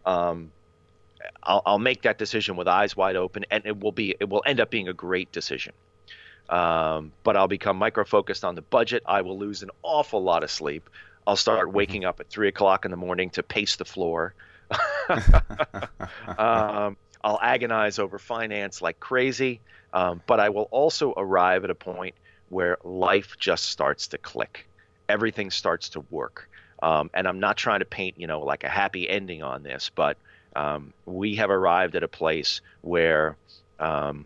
um, 0.05 0.51
I'll, 1.43 1.61
I'll, 1.65 1.79
make 1.79 2.03
that 2.03 2.17
decision 2.19 2.55
with 2.55 2.67
eyes 2.67 2.95
wide 2.95 3.15
open 3.15 3.45
and 3.49 3.65
it 3.65 3.79
will 3.79 3.91
be 3.91 4.15
it 4.19 4.29
will 4.29 4.43
end 4.45 4.59
up 4.59 4.69
being 4.69 4.87
a 4.87 4.93
great 4.93 5.31
decision. 5.31 5.73
Um, 6.47 7.11
but 7.23 7.35
I'll 7.35 7.47
become 7.47 7.77
micro 7.77 8.05
focused 8.05 8.45
on 8.45 8.53
the 8.53 8.61
budget. 8.61 9.01
I 9.07 9.21
will 9.21 9.39
lose 9.39 9.63
an 9.63 9.71
awful 9.81 10.21
lot 10.21 10.43
of 10.43 10.51
sleep. 10.51 10.87
I'll 11.25 11.35
start 11.35 11.67
mm-hmm. 11.67 11.77
waking 11.77 12.05
up 12.05 12.19
at 12.19 12.29
three 12.29 12.47
o'clock 12.47 12.85
in 12.85 12.91
the 12.91 12.97
morning 12.97 13.31
to 13.31 13.41
pace 13.41 13.75
the 13.77 13.85
floor. 13.85 14.33
Um, 16.37 16.97
I'll 17.23 17.39
agonize 17.41 17.99
over 17.99 18.17
finance 18.17 18.81
like 18.81 18.99
crazy 18.99 19.61
um, 19.95 20.21
but 20.27 20.41
I 20.41 20.49
will 20.49 20.67
also 20.71 21.13
arrive 21.15 21.63
at 21.63 21.69
a 21.69 21.75
point 21.75 22.15
where 22.49 22.77
life 22.83 23.37
just 23.39 23.65
starts 23.65 24.07
to 24.09 24.17
click 24.17 24.67
everything 25.07 25.51
starts 25.51 25.89
to 25.89 26.01
work. 26.09 26.49
Um, 26.81 27.09
and 27.13 27.27
I'm 27.27 27.39
not 27.39 27.57
trying 27.57 27.79
to 27.79 27.85
paint, 27.85 28.19
you 28.19 28.27
know, 28.27 28.41
like 28.41 28.63
a 28.63 28.69
happy 28.69 29.09
ending 29.09 29.43
on 29.43 29.63
this, 29.63 29.89
but 29.95 30.17
um, 30.55 30.93
we 31.05 31.35
have 31.35 31.49
arrived 31.49 31.95
at 31.95 32.03
a 32.03 32.07
place 32.07 32.61
where 32.81 33.35
um, 33.79 34.25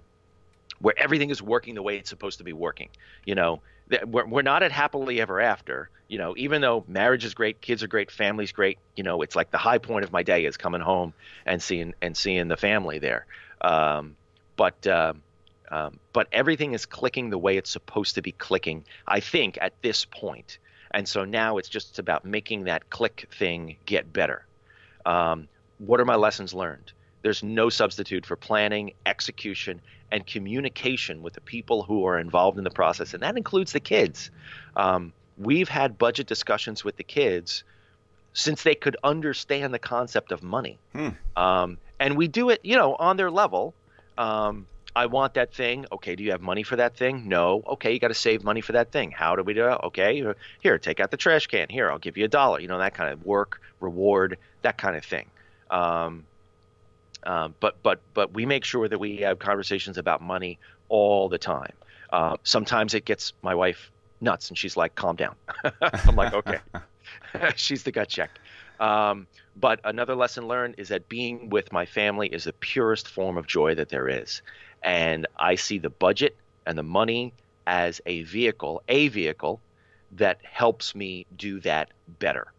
where 0.80 0.94
everything 0.98 1.30
is 1.30 1.42
working 1.42 1.76
the 1.76 1.82
way 1.82 1.98
it's 1.98 2.10
supposed 2.10 2.38
to 2.38 2.44
be 2.44 2.54
working. 2.54 2.90
You 3.26 3.36
know, 3.36 3.62
we're, 4.06 4.26
we're 4.26 4.42
not 4.42 4.64
at 4.64 4.72
happily 4.72 5.20
ever 5.22 5.42
after. 5.42 5.90
You 6.08 6.18
know, 6.18 6.34
even 6.38 6.62
though 6.62 6.84
marriage 6.88 7.26
is 7.26 7.34
great, 7.34 7.62
kids 7.62 7.84
are 7.84 7.88
great, 7.88 8.10
family's 8.10 8.52
great. 8.52 8.78
You 8.96 9.04
know, 9.04 9.22
it's 9.22 9.36
like 9.36 9.52
the 9.52 9.58
high 9.58 9.78
point 9.78 10.06
of 10.06 10.12
my 10.12 10.24
day 10.24 10.46
is 10.46 10.58
coming 10.58 10.82
home 10.82 11.14
and 11.46 11.62
seeing 11.62 11.94
and 12.02 12.16
seeing 12.16 12.48
the 12.48 12.58
family 12.58 13.00
there. 13.00 13.26
Um, 13.62 14.16
but 14.56 14.88
uh, 14.88 15.14
um, 15.70 16.00
but 16.14 16.28
everything 16.32 16.74
is 16.74 16.86
clicking 16.86 17.30
the 17.30 17.38
way 17.38 17.58
it's 17.58 17.70
supposed 17.70 18.16
to 18.16 18.22
be 18.22 18.32
clicking. 18.32 18.86
I 19.08 19.20
think 19.20 19.58
at 19.62 19.74
this 19.82 20.06
point. 20.06 20.58
And 20.92 21.08
so 21.08 21.26
now 21.26 21.58
it's 21.58 21.70
just 21.70 22.00
about 22.00 22.26
making 22.26 22.64
that 22.66 22.90
click 22.90 23.28
thing 23.38 23.78
get 23.86 24.12
better. 24.12 24.46
Um, 25.06 25.48
what 25.78 26.00
are 26.00 26.06
my 26.06 26.16
lessons 26.16 26.54
learned? 26.54 26.92
There's 27.22 27.44
no 27.44 27.70
substitute 27.70 28.26
for 28.26 28.36
planning, 28.36 28.94
execution, 29.06 29.82
and 30.12 30.26
communication 30.26 31.22
with 31.22 31.34
the 31.34 31.42
people 31.42 31.84
who 31.84 32.06
are 32.06 32.18
involved 32.18 32.58
in 32.58 32.64
the 32.64 32.70
process, 32.70 33.14
and 33.14 33.22
that 33.24 33.38
includes 33.38 33.72
the 33.74 33.80
kids. 33.80 34.32
Um, 34.76 35.14
we've 35.38 35.70
had 35.70 35.98
budget 35.98 36.28
discussions 36.28 36.84
with 36.84 36.98
the 36.98 37.04
kids 37.04 37.64
since 38.34 38.64
they 38.64 38.76
could 38.76 38.96
understand 39.04 39.74
the 39.74 39.80
concept 39.80 40.32
of 40.32 40.42
money, 40.42 40.80
hmm. 40.94 41.10
um, 41.36 41.78
and 42.00 42.18
we 42.18 42.28
do 42.28 42.50
it, 42.50 42.62
you 42.64 42.76
know, 42.76 42.96
on 42.96 43.18
their 43.18 43.32
level. 43.32 43.74
Um, 44.18 44.66
I 45.00 45.06
want 45.06 45.36
that 45.36 45.54
thing. 45.54 45.86
Okay, 45.94 46.18
do 46.18 46.26
you 46.26 46.32
have 46.32 46.42
money 46.42 46.62
for 46.62 46.76
that 46.76 46.98
thing? 46.98 47.30
No. 47.30 47.64
Okay, 47.66 47.94
you 47.94 48.00
got 48.00 48.10
to 48.10 48.14
save 48.14 48.44
money 48.44 48.60
for 48.60 48.74
that 48.74 48.92
thing. 48.92 49.12
How 49.12 49.34
do 49.34 49.44
we 49.44 49.54
do 49.54 49.66
it? 49.70 49.80
Okay, 49.86 50.22
here, 50.60 50.78
take 50.78 51.00
out 51.00 51.10
the 51.10 51.16
trash 51.16 51.48
can. 51.48 51.70
Here, 51.70 51.90
I'll 51.90 52.00
give 52.00 52.18
you 52.18 52.26
a 52.26 52.28
dollar. 52.28 52.60
You 52.60 52.68
know, 52.68 52.80
that 52.80 52.96
kind 52.96 53.10
of 53.14 53.26
work, 53.26 53.62
reward, 53.80 54.38
that 54.62 54.78
kind 54.78 54.98
of 54.98 55.06
thing. 55.06 55.28
Um, 55.72 56.26
um, 57.24 57.56
but 57.62 57.82
but 57.82 58.02
but 58.14 58.34
we 58.34 58.46
make 58.46 58.66
sure 58.66 58.90
that 58.90 59.00
we 59.00 59.18
have 59.28 59.40
conversations 59.40 59.98
about 59.98 60.22
money 60.22 60.60
all 60.90 61.30
the 61.30 61.38
time. 61.38 61.72
Uh, 62.12 62.36
sometimes 62.44 62.94
it 62.94 63.06
gets 63.06 63.32
my 63.42 63.56
wife 63.56 63.92
nuts, 64.20 64.50
and 64.50 64.58
she's 64.58 64.76
like, 64.76 64.96
"Calm 64.96 65.16
down." 65.16 65.36
I'm 65.82 66.18
like, 66.18 66.34
"Okay." 66.34 66.60
she's 67.56 67.84
the 67.84 67.92
gut 67.92 68.10
check. 68.10 68.32
Um, 68.80 69.28
but 69.56 69.80
another 69.84 70.16
lesson 70.16 70.48
learned 70.48 70.76
is 70.78 70.90
that 70.90 71.10
being 71.10 71.50
with 71.50 71.72
my 71.72 71.86
family 71.86 72.28
is 72.28 72.46
the 72.46 72.54
purest 72.54 73.08
form 73.08 73.38
of 73.38 73.46
joy 73.48 73.76
that 73.76 73.90
there 73.90 74.08
is. 74.08 74.42
And 74.84 75.28
I 75.38 75.56
see 75.56 75.80
the 75.80 75.90
budget 75.90 76.36
and 76.66 76.78
the 76.78 76.84
money 76.84 77.34
as 77.68 78.02
a 78.06 78.24
vehicle, 78.24 78.82
a 78.88 79.08
vehicle 79.10 79.60
that 80.14 80.40
helps 80.44 80.96
me 80.96 81.26
do 81.36 81.60
that 81.62 81.90
better. 82.08 82.52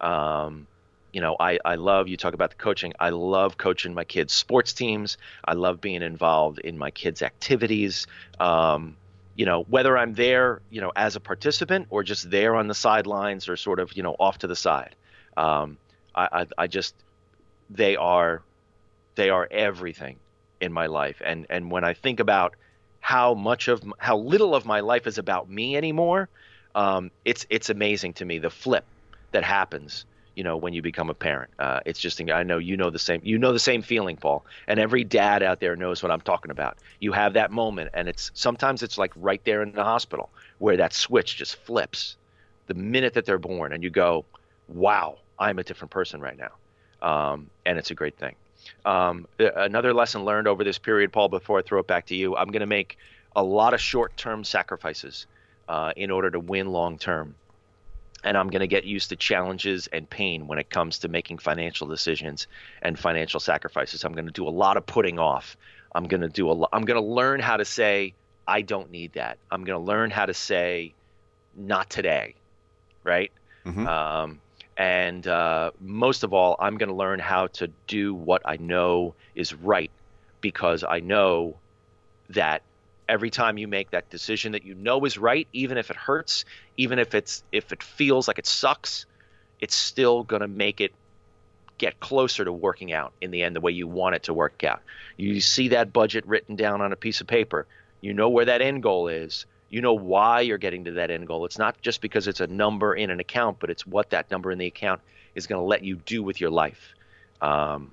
Um, 0.00 0.66
you 1.12 1.20
know, 1.20 1.36
I, 1.38 1.58
I 1.64 1.76
love, 1.76 2.08
you 2.08 2.16
talk 2.16 2.34
about 2.34 2.50
the 2.50 2.56
coaching. 2.56 2.92
I 2.98 3.10
love 3.10 3.56
coaching 3.56 3.94
my 3.94 4.04
kids' 4.04 4.32
sports 4.32 4.72
teams. 4.72 5.16
I 5.44 5.52
love 5.52 5.80
being 5.80 6.02
involved 6.02 6.58
in 6.58 6.76
my 6.76 6.90
kids' 6.90 7.22
activities. 7.22 8.06
Um, 8.40 8.96
you 9.36 9.46
know, 9.46 9.62
whether 9.68 9.96
I'm 9.96 10.14
there, 10.14 10.60
you 10.70 10.80
know, 10.80 10.92
as 10.96 11.14
a 11.16 11.20
participant 11.20 11.88
or 11.90 12.02
just 12.02 12.30
there 12.30 12.56
on 12.56 12.66
the 12.66 12.74
sidelines 12.74 13.48
or 13.48 13.56
sort 13.56 13.80
of, 13.80 13.92
you 13.96 14.02
know, 14.02 14.16
off 14.18 14.38
to 14.38 14.46
the 14.46 14.56
side. 14.56 14.96
Um, 15.36 15.76
I, 16.14 16.28
I, 16.32 16.46
I 16.58 16.66
just, 16.66 16.94
they 17.70 17.96
are, 17.96 18.42
they 19.14 19.30
are 19.30 19.46
everything 19.50 20.16
in 20.64 20.72
my 20.72 20.86
life. 20.86 21.22
And, 21.24 21.46
and 21.50 21.70
when 21.70 21.84
I 21.84 21.94
think 21.94 22.20
about 22.20 22.56
how 23.00 23.34
much 23.34 23.68
of, 23.68 23.82
how 23.98 24.16
little 24.16 24.54
of 24.54 24.64
my 24.64 24.80
life 24.80 25.06
is 25.06 25.18
about 25.18 25.48
me 25.48 25.76
anymore, 25.76 26.28
um, 26.74 27.10
it's, 27.24 27.46
it's 27.50 27.70
amazing 27.70 28.14
to 28.14 28.24
me 28.24 28.38
the 28.38 28.50
flip 28.50 28.84
that 29.32 29.44
happens 29.44 30.04
you 30.34 30.42
know 30.42 30.56
when 30.56 30.72
you 30.72 30.82
become 30.82 31.10
a 31.10 31.14
parent. 31.14 31.50
Uh, 31.58 31.80
it's 31.86 32.00
just 32.00 32.20
i 32.20 32.42
know 32.42 32.58
you 32.58 32.76
know 32.76 32.90
the 32.90 32.98
same 32.98 33.20
you 33.24 33.38
know 33.38 33.52
the 33.52 33.58
same 33.58 33.82
feeling 33.82 34.16
paul. 34.16 34.44
And 34.66 34.80
every 34.80 35.04
dad 35.04 35.42
out 35.42 35.60
there 35.60 35.76
knows 35.76 36.02
what 36.02 36.10
i'm 36.10 36.20
talking 36.20 36.50
about. 36.50 36.78
You 37.00 37.12
have 37.12 37.34
that 37.34 37.50
moment 37.50 37.90
and 37.94 38.08
it's 38.08 38.30
sometimes 38.34 38.82
it's 38.82 38.98
like 38.98 39.12
right 39.16 39.42
there 39.44 39.62
in 39.62 39.72
the 39.72 39.84
hospital 39.84 40.30
where 40.58 40.76
that 40.76 40.92
switch 40.92 41.36
just 41.36 41.56
flips 41.56 42.16
the 42.66 42.74
minute 42.74 43.14
that 43.14 43.26
they're 43.26 43.38
born 43.38 43.72
and 43.72 43.82
you 43.82 43.90
go 43.90 44.24
wow 44.68 45.18
i'm 45.38 45.58
a 45.58 45.64
different 45.64 45.90
person 45.90 46.20
right 46.20 46.36
now. 46.36 46.52
Um, 47.02 47.50
and 47.66 47.78
it's 47.78 47.90
a 47.90 47.94
great 47.94 48.16
thing 48.16 48.34
um, 48.84 49.26
another 49.38 49.92
lesson 49.92 50.24
learned 50.24 50.48
over 50.48 50.64
this 50.64 50.78
period 50.78 51.12
paul 51.12 51.28
before 51.28 51.58
i 51.58 51.62
throw 51.62 51.80
it 51.80 51.86
back 51.86 52.06
to 52.06 52.14
you 52.14 52.36
i'm 52.36 52.48
going 52.48 52.60
to 52.60 52.66
make 52.66 52.98
a 53.36 53.42
lot 53.42 53.74
of 53.74 53.80
short-term 53.80 54.44
sacrifices 54.44 55.26
uh, 55.68 55.92
in 55.96 56.10
order 56.10 56.30
to 56.30 56.38
win 56.38 56.68
long-term 56.68 57.34
and 58.24 58.38
I'm 58.38 58.48
going 58.48 58.60
to 58.60 58.66
get 58.66 58.84
used 58.84 59.10
to 59.10 59.16
challenges 59.16 59.86
and 59.88 60.08
pain 60.08 60.46
when 60.46 60.58
it 60.58 60.70
comes 60.70 60.98
to 61.00 61.08
making 61.08 61.38
financial 61.38 61.86
decisions 61.86 62.46
and 62.80 62.98
financial 62.98 63.38
sacrifices. 63.38 64.02
I'm 64.02 64.14
going 64.14 64.24
to 64.24 64.32
do 64.32 64.48
a 64.48 64.50
lot 64.50 64.78
of 64.78 64.86
putting 64.86 65.18
off. 65.18 65.56
I'm 65.94 66.08
going 66.08 66.22
to 66.22 66.28
do 66.28 66.50
a 66.50 66.52
lot. 66.52 66.70
I'm 66.72 66.86
going 66.86 67.00
to 67.00 67.06
learn 67.06 67.40
how 67.40 67.58
to 67.58 67.66
say 67.66 68.14
I 68.48 68.62
don't 68.62 68.90
need 68.90 69.12
that. 69.12 69.38
I'm 69.50 69.64
going 69.64 69.78
to 69.78 69.86
learn 69.86 70.10
how 70.10 70.26
to 70.26 70.34
say 70.34 70.94
not 71.54 71.90
today, 71.90 72.34
right? 73.04 73.30
Mm-hmm. 73.66 73.86
Um, 73.86 74.40
and 74.76 75.26
uh, 75.26 75.70
most 75.80 76.24
of 76.24 76.32
all, 76.32 76.56
I'm 76.58 76.76
going 76.78 76.88
to 76.88 76.94
learn 76.94 77.20
how 77.20 77.48
to 77.48 77.68
do 77.86 78.14
what 78.14 78.42
I 78.44 78.56
know 78.56 79.14
is 79.34 79.54
right 79.54 79.90
because 80.40 80.84
I 80.84 81.00
know 81.00 81.56
that 82.30 82.62
every 83.08 83.30
time 83.30 83.58
you 83.58 83.68
make 83.68 83.90
that 83.90 84.10
decision 84.10 84.52
that 84.52 84.64
you 84.64 84.74
know 84.74 85.04
is 85.04 85.18
right 85.18 85.46
even 85.52 85.76
if 85.76 85.90
it 85.90 85.96
hurts 85.96 86.46
even 86.78 86.98
if 86.98 87.14
it's 87.14 87.44
if 87.52 87.70
it 87.70 87.82
feels 87.82 88.26
like 88.26 88.38
it 88.38 88.46
sucks 88.46 89.04
it's 89.60 89.74
still 89.74 90.24
going 90.24 90.40
to 90.40 90.48
make 90.48 90.80
it 90.80 90.94
get 91.78 91.98
closer 92.00 92.44
to 92.44 92.52
working 92.52 92.92
out 92.92 93.12
in 93.20 93.30
the 93.30 93.42
end 93.42 93.56
the 93.56 93.60
way 93.60 93.72
you 93.72 93.86
want 93.86 94.14
it 94.14 94.22
to 94.24 94.34
work 94.34 94.62
out. 94.64 94.80
You 95.16 95.40
see 95.40 95.68
that 95.68 95.92
budget 95.92 96.26
written 96.26 96.56
down 96.56 96.80
on 96.80 96.92
a 96.92 96.96
piece 96.96 97.20
of 97.20 97.26
paper. 97.26 97.66
You 98.00 98.14
know 98.14 98.28
where 98.28 98.44
that 98.44 98.62
end 98.62 98.82
goal 98.82 99.08
is 99.08 99.46
you 99.74 99.80
know 99.80 99.94
why 99.94 100.40
you're 100.40 100.58
getting 100.58 100.84
to 100.84 100.92
that 100.92 101.10
end 101.10 101.26
goal 101.26 101.44
it's 101.44 101.58
not 101.58 101.80
just 101.82 102.00
because 102.00 102.28
it's 102.28 102.40
a 102.40 102.46
number 102.46 102.94
in 102.94 103.10
an 103.10 103.20
account 103.20 103.58
but 103.58 103.70
it's 103.70 103.86
what 103.86 104.10
that 104.10 104.30
number 104.30 104.50
in 104.50 104.58
the 104.58 104.66
account 104.66 105.00
is 105.34 105.46
going 105.46 105.60
to 105.60 105.66
let 105.66 105.84
you 105.84 105.96
do 105.96 106.22
with 106.22 106.40
your 106.40 106.50
life 106.50 106.94
um, 107.40 107.90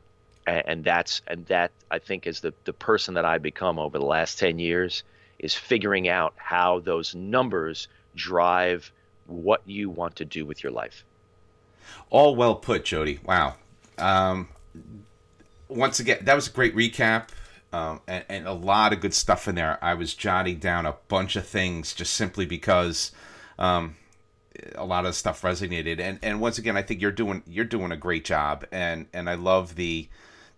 and, 0.48 0.63
and 0.65 0.84
that's 0.84 1.22
and 1.28 1.46
that 1.48 1.72
I 1.89 2.00
think 2.00 2.28
is 2.28 2.39
the 2.39 2.54
the 2.65 2.74
person 2.74 3.15
that 3.15 3.26
I've 3.26 3.41
become 3.41 3.80
over 3.80 3.98
the 3.98 4.06
last 4.06 4.39
ten 4.39 4.60
years 4.60 5.04
is 5.39 5.56
figuring 5.56 6.08
out 6.08 6.34
how 6.36 6.80
those 6.80 7.15
numbers 7.15 7.88
drive 8.15 8.91
what 9.28 9.62
you 9.65 9.89
want 9.89 10.17
to 10.17 10.26
do 10.26 10.46
with 10.46 10.63
your 10.63 10.72
life. 10.72 11.04
All 12.10 12.36
well 12.36 12.56
put, 12.56 12.86
Jody. 12.86 13.20
Wow. 13.26 13.56
Um, 13.98 14.50
once 15.67 16.00
again, 16.00 16.20
that 16.24 16.36
was 16.36 16.48
a 16.48 16.52
great 16.52 16.76
recap. 16.76 17.30
Um, 17.74 18.02
and, 18.06 18.26
and, 18.28 18.48
a 18.48 18.54
lot 18.54 18.92
of 18.92 19.00
good 19.00 19.14
stuff 19.14 19.48
in 19.48 19.56
there. 19.56 19.80
I 19.82 19.94
was 19.94 20.14
jotting 20.14 20.60
down 20.60 20.86
a 20.86 20.96
bunch 21.08 21.38
of 21.38 21.48
things 21.48 21.94
just 21.94 22.14
simply 22.14 22.46
because 22.46 23.14
um, 23.58 23.96
a 24.76 24.86
lot 24.86 25.06
of 25.06 25.16
stuff 25.16 25.42
resonated. 25.42 26.00
And 26.00 26.20
and 26.22 26.42
once 26.42 26.58
again, 26.58 26.76
I 26.76 26.82
think 26.82 27.02
you're 27.02 27.12
doing 27.12 27.44
you're 27.48 27.64
doing 27.64 27.92
a 27.92 27.98
great 27.98 28.26
job. 28.26 28.66
And 28.72 29.08
and 29.14 29.30
I 29.30 29.36
love 29.36 29.76
the 29.76 30.10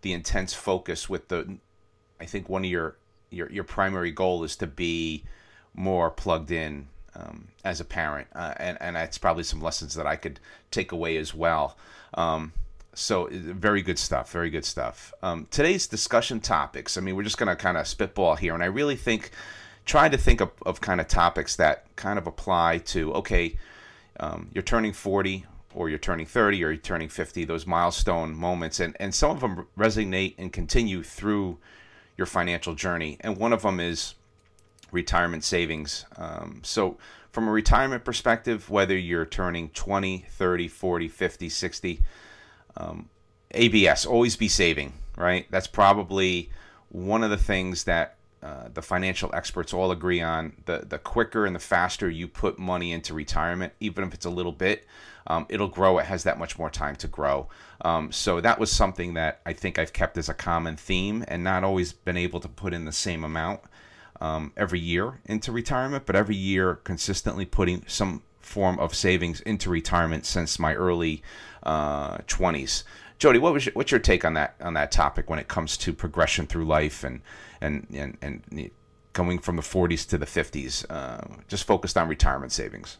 the 0.01 0.13
intense 0.13 0.53
focus 0.53 1.07
with 1.07 1.27
the 1.27 1.57
I 2.19 2.25
think 2.25 2.49
one 2.49 2.63
of 2.63 2.71
your 2.71 2.95
your 3.29 3.51
your 3.51 3.63
primary 3.63 4.11
goal 4.11 4.43
is 4.43 4.55
to 4.57 4.67
be 4.67 5.23
more 5.73 6.09
plugged 6.09 6.51
in 6.51 6.87
um, 7.15 7.49
as 7.63 7.79
a 7.79 7.85
parent, 7.85 8.27
uh, 8.33 8.53
and 8.57 8.77
and 8.79 8.95
that's 8.95 9.17
probably 9.17 9.43
some 9.43 9.61
lessons 9.61 9.95
that 9.95 10.07
I 10.07 10.15
could 10.15 10.39
take 10.71 10.91
away 10.91 11.17
as 11.17 11.33
well. 11.33 11.77
Um, 12.13 12.53
so 12.93 13.27
very 13.31 13.81
good 13.81 13.99
stuff, 13.99 14.31
very 14.31 14.49
good 14.49 14.65
stuff. 14.65 15.13
Um, 15.21 15.47
today's 15.51 15.87
discussion 15.87 16.39
topics. 16.39 16.97
I 16.97 17.01
mean, 17.01 17.15
we're 17.15 17.23
just 17.23 17.37
gonna 17.37 17.55
kind 17.55 17.77
of 17.77 17.87
spitball 17.87 18.35
here, 18.35 18.53
and 18.53 18.63
I 18.63 18.67
really 18.67 18.95
think 18.95 19.31
trying 19.85 20.11
to 20.11 20.17
think 20.17 20.41
of, 20.41 20.51
of 20.65 20.81
kind 20.81 21.01
of 21.01 21.07
topics 21.07 21.55
that 21.57 21.85
kind 21.95 22.17
of 22.17 22.27
apply 22.27 22.79
to 22.79 23.13
okay, 23.15 23.57
um, 24.19 24.49
you're 24.53 24.63
turning 24.63 24.93
forty 24.93 25.45
or 25.75 25.89
you're 25.89 25.99
turning 25.99 26.25
30 26.25 26.63
or 26.63 26.71
you're 26.71 26.77
turning 26.77 27.09
50 27.09 27.45
those 27.45 27.65
milestone 27.65 28.35
moments 28.35 28.79
and, 28.79 28.95
and 28.99 29.13
some 29.13 29.31
of 29.31 29.39
them 29.41 29.67
resonate 29.77 30.35
and 30.37 30.53
continue 30.53 31.03
through 31.03 31.57
your 32.17 32.27
financial 32.27 32.75
journey 32.75 33.17
and 33.21 33.37
one 33.37 33.53
of 33.53 33.63
them 33.63 33.79
is 33.79 34.15
retirement 34.91 35.43
savings 35.43 36.05
um, 36.17 36.59
so 36.63 36.97
from 37.31 37.47
a 37.47 37.51
retirement 37.51 38.05
perspective 38.05 38.69
whether 38.69 38.97
you're 38.97 39.25
turning 39.25 39.69
20 39.69 40.25
30 40.29 40.67
40 40.67 41.07
50 41.07 41.49
60 41.49 42.01
um, 42.77 43.09
abs 43.53 44.05
always 44.05 44.35
be 44.35 44.47
saving 44.47 44.93
right 45.17 45.45
that's 45.51 45.67
probably 45.67 46.49
one 46.89 47.23
of 47.23 47.29
the 47.29 47.37
things 47.37 47.83
that 47.85 48.15
uh, 48.43 48.67
the 48.73 48.81
financial 48.81 49.33
experts 49.33 49.73
all 49.73 49.91
agree 49.91 50.19
on 50.19 50.51
the 50.65 50.83
the 50.89 50.99
quicker 50.99 51.45
and 51.45 51.55
the 51.55 51.59
faster 51.59 52.09
you 52.09 52.27
put 52.27 52.59
money 52.59 52.91
into 52.91 53.13
retirement, 53.13 53.71
even 53.79 54.03
if 54.03 54.13
it's 54.13 54.25
a 54.25 54.29
little 54.29 54.51
bit, 54.51 54.85
um, 55.27 55.45
it'll 55.47 55.69
grow. 55.69 55.97
It 55.97 56.07
has 56.07 56.23
that 56.23 56.37
much 56.37 56.59
more 56.59 56.69
time 56.69 56.97
to 56.97 57.07
grow. 57.07 57.47
Um, 57.85 58.11
so 58.11 58.41
that 58.41 58.59
was 58.59 58.69
something 58.69 59.13
that 59.13 59.39
I 59.45 59.53
think 59.53 59.79
I've 59.79 59.93
kept 59.93 60.17
as 60.17 60.27
a 60.27 60.33
common 60.33 60.75
theme, 60.75 61.23
and 61.29 61.41
not 61.41 61.63
always 61.63 61.93
been 61.93 62.17
able 62.17 62.41
to 62.41 62.49
put 62.49 62.73
in 62.73 62.83
the 62.83 62.91
same 62.91 63.23
amount 63.23 63.61
um, 64.19 64.51
every 64.57 64.79
year 64.79 65.21
into 65.23 65.53
retirement, 65.53 66.05
but 66.05 66.17
every 66.17 66.35
year 66.35 66.75
consistently 66.83 67.45
putting 67.45 67.85
some 67.87 68.23
form 68.45 68.79
of 68.79 68.93
savings 68.93 69.41
into 69.41 69.69
retirement 69.69 70.25
since 70.25 70.59
my 70.59 70.75
early 70.75 71.23
uh, 71.63 72.17
20s. 72.19 72.83
Jody, 73.19 73.39
what 73.39 73.53
was 73.53 73.65
your, 73.65 73.73
what's 73.73 73.91
your 73.91 73.99
take 73.99 74.25
on 74.25 74.33
that 74.33 74.55
on 74.59 74.73
that 74.73 74.91
topic 74.91 75.29
when 75.29 75.39
it 75.39 75.47
comes 75.47 75.77
to 75.77 75.93
progression 75.93 76.45
through 76.45 76.65
life 76.65 77.03
and 77.03 77.21
and 77.61 77.87
and, 77.93 78.17
and 78.21 78.69
going 79.13 79.39
from 79.39 79.55
the 79.55 79.61
40s 79.61 80.07
to 80.09 80.17
the 80.17 80.25
50s, 80.25 80.85
uh, 80.89 81.21
just 81.47 81.65
focused 81.65 81.97
on 81.97 82.07
retirement 82.09 82.51
savings? 82.51 82.97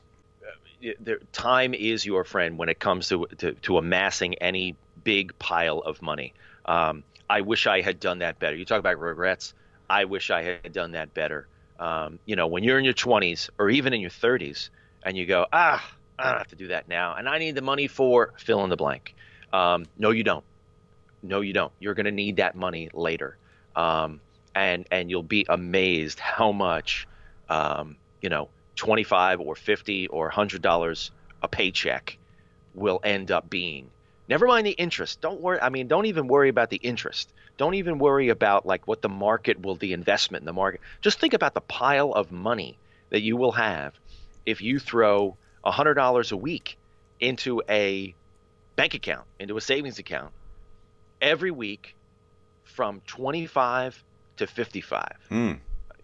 Time 1.32 1.74
is 1.74 2.06
your 2.06 2.24
friend 2.24 2.58
when 2.58 2.70
it 2.70 2.80
comes 2.80 3.10
to, 3.10 3.26
to, 3.38 3.54
to 3.54 3.78
amassing 3.78 4.36
any 4.36 4.76
big 5.04 5.38
pile 5.40 5.80
of 5.80 6.02
money. 6.02 6.34
Um, 6.66 7.04
I 7.30 7.42
wish 7.42 7.68
I 7.68 7.82
had 7.82 8.00
done 8.00 8.20
that 8.20 8.40
better. 8.40 8.56
You 8.56 8.66
talk 8.66 8.80
about 8.80 9.00
regrets. 9.00 9.54
I 9.90 10.06
wish 10.06 10.30
I 10.30 10.44
had 10.44 10.74
done 10.74 10.92
that 10.92 11.14
better. 11.14 11.48
Um, 11.80 12.20
you 12.26 12.36
know, 12.36 12.48
when 12.48 12.64
you're 12.64 12.78
in 12.78 12.86
your 12.86 12.94
20s 12.94 13.50
or 13.58 13.70
even 13.70 13.94
in 13.94 14.02
your 14.02 14.10
30s, 14.10 14.70
and 15.06 15.18
you 15.18 15.26
go, 15.26 15.46
ah, 15.52 15.84
I 16.18 16.30
don't 16.30 16.38
have 16.38 16.48
to 16.50 16.56
do 16.56 16.68
that 16.70 16.88
now, 16.88 17.16
and 17.16 17.28
I 17.28 17.38
need 17.40 17.56
the 17.56 17.62
money 17.62 17.88
for 17.88 18.34
fill 18.38 18.64
in 18.64 18.70
the 18.70 18.78
blank. 18.78 19.16
Um, 19.52 19.86
no, 19.98 20.12
you 20.12 20.24
don't. 20.24 20.44
No, 21.22 21.42
you 21.42 21.54
don't. 21.54 21.72
You're 21.80 21.94
going 21.94 22.06
to 22.06 22.12
need 22.12 22.38
that 22.38 22.56
money 22.56 22.90
later. 22.94 23.38
Um, 23.76 24.20
and 24.56 24.86
and 24.92 25.10
you'll 25.10 25.24
be 25.24 25.46
amazed 25.50 26.20
how 26.20 26.52
much 26.52 27.08
um, 27.50 27.96
you 28.22 28.30
know 28.30 28.50
25 28.76 29.40
or 29.40 29.56
50 29.56 30.08
or 30.08 30.26
100 30.26 30.62
dollars 30.62 31.12
a 31.42 31.48
paycheck 31.48 32.18
will 32.74 33.00
end 33.04 33.32
up 33.32 33.50
being 33.50 33.90
never 34.28 34.48
mind 34.48 34.66
the 34.66 34.72
interest 34.72 35.22
don't 35.22 35.42
worry 35.42 35.60
i 35.62 35.70
mean 35.70 35.88
don't 35.88 36.06
even 36.06 36.28
worry 36.28 36.50
about 36.50 36.70
the 36.70 36.78
interest 36.78 37.32
don't 37.58 37.76
even 37.76 38.00
worry 38.00 38.30
about 38.30 38.66
like 38.66 38.88
what 38.88 39.02
the 39.02 39.10
market 39.10 39.62
will 39.62 39.76
the 39.76 39.94
investment 39.94 40.42
in 40.42 40.46
the 40.46 40.54
market 40.54 40.82
just 41.02 41.20
think 41.20 41.34
about 41.34 41.54
the 41.54 41.62
pile 41.62 42.12
of 42.14 42.32
money 42.32 42.78
that 43.10 43.22
you 43.22 43.38
will 43.38 43.52
have 43.52 43.94
if 44.46 44.62
you 44.62 44.80
throw 44.80 45.38
$100 45.66 46.32
a 46.32 46.38
week 46.38 46.78
into 47.20 47.62
a 47.70 48.14
bank 48.76 48.94
account 48.94 49.26
into 49.40 49.56
a 49.58 49.62
savings 49.62 50.00
account 50.00 50.32
every 51.22 51.52
week 51.52 51.96
from 52.64 53.02
25 53.08 54.04
to 54.38 54.48
55. 54.48 55.08
Mm. 55.30 55.60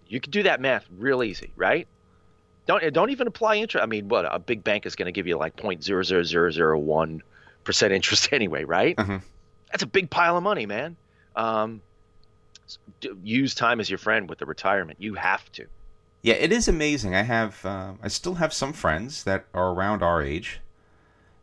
You 0.08 0.20
can 0.20 0.32
do 0.32 0.44
that 0.44 0.62
math 0.62 0.86
real 0.98 1.24
easy, 1.24 1.52
right? 1.56 1.88
Don't 2.68 2.94
don't 2.94 3.10
even 3.10 3.28
apply 3.28 3.56
interest. 3.56 3.84
I 3.84 3.88
mean, 3.88 4.10
what 4.10 4.32
a 4.32 4.38
big 4.38 4.64
bank 4.64 4.86
is 4.86 4.96
going 4.96 5.08
to 5.08 5.12
give 5.12 5.26
you 5.26 5.38
like 5.38 5.56
point 5.56 5.84
zero 5.84 6.04
zero 6.04 6.24
zero 6.24 6.52
zero 6.52 6.78
one 6.78 7.24
percent 7.64 7.94
interest 7.94 8.30
anyway, 8.32 8.64
right? 8.64 8.96
Mm-hmm. 8.96 9.18
That's 9.72 9.84
a 9.84 9.88
big 9.88 10.10
pile 10.10 10.38
of 10.38 10.44
money, 10.44 10.66
man. 10.66 10.96
Um, 11.36 11.82
use 13.24 13.56
time 13.56 13.80
as 13.80 13.90
your 13.90 13.98
friend 13.98 14.30
with 14.30 14.40
the 14.40 14.46
retirement. 14.46 15.00
You 15.02 15.16
have 15.16 15.52
to. 15.54 15.66
Yeah, 16.22 16.36
it 16.36 16.52
is 16.52 16.68
amazing. 16.68 17.16
I 17.16 17.22
have, 17.22 17.66
uh, 17.66 17.94
I 18.04 18.10
still 18.10 18.36
have 18.36 18.52
some 18.54 18.74
friends 18.74 19.24
that 19.24 19.46
are 19.54 19.72
around 19.72 20.04
our 20.04 20.22
age, 20.22 20.60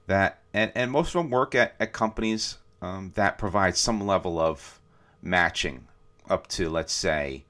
that 0.06 0.40
and 0.52 0.70
and 0.74 0.90
most 0.90 1.08
of 1.14 1.22
them 1.22 1.30
work 1.30 1.54
at 1.54 1.74
at 1.80 1.92
companies 1.92 2.58
um, 2.82 3.12
that 3.14 3.38
provide 3.38 3.76
some 3.76 4.06
level 4.06 4.38
of 4.38 4.80
matching 5.22 5.88
up 6.28 6.46
to 6.46 6.68
let's 6.68 6.92
say 6.92 7.44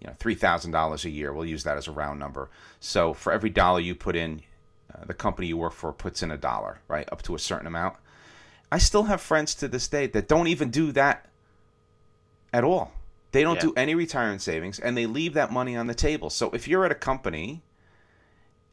you 0.00 0.06
know 0.06 0.14
three 0.18 0.34
thousand 0.34 0.72
dollars 0.72 1.04
a 1.04 1.10
year. 1.10 1.32
We'll 1.32 1.46
use 1.46 1.64
that 1.64 1.78
as 1.78 1.88
a 1.88 1.92
round 1.92 2.18
number. 2.18 2.50
So 2.80 3.14
for 3.14 3.32
every 3.32 3.50
dollar 3.50 3.80
you 3.80 3.94
put 3.94 4.16
in, 4.16 4.42
uh, 4.92 5.04
the 5.06 5.14
company 5.14 5.46
you 5.48 5.56
work 5.56 5.72
for 5.72 5.92
puts 5.92 6.22
in 6.22 6.30
a 6.30 6.36
dollar, 6.36 6.80
right, 6.88 7.08
up 7.12 7.22
to 7.22 7.34
a 7.34 7.38
certain 7.38 7.66
amount. 7.66 7.96
I 8.70 8.78
still 8.78 9.04
have 9.04 9.20
friends 9.20 9.54
to 9.56 9.68
this 9.68 9.86
day 9.86 10.06
that 10.08 10.28
don't 10.28 10.48
even 10.48 10.70
do 10.70 10.92
that 10.92 11.28
at 12.52 12.64
all. 12.64 12.92
They 13.32 13.42
don't 13.42 13.56
Yeah. 13.56 13.62
do 13.62 13.72
any 13.76 13.94
retirement 13.94 14.42
savings 14.42 14.78
and 14.78 14.96
they 14.96 15.06
leave 15.06 15.34
that 15.34 15.50
money 15.50 15.76
on 15.76 15.86
the 15.86 15.94
table. 15.94 16.30
So 16.30 16.50
if 16.50 16.68
you're 16.68 16.84
at 16.84 16.92
a 16.92 16.96
company 16.96 17.62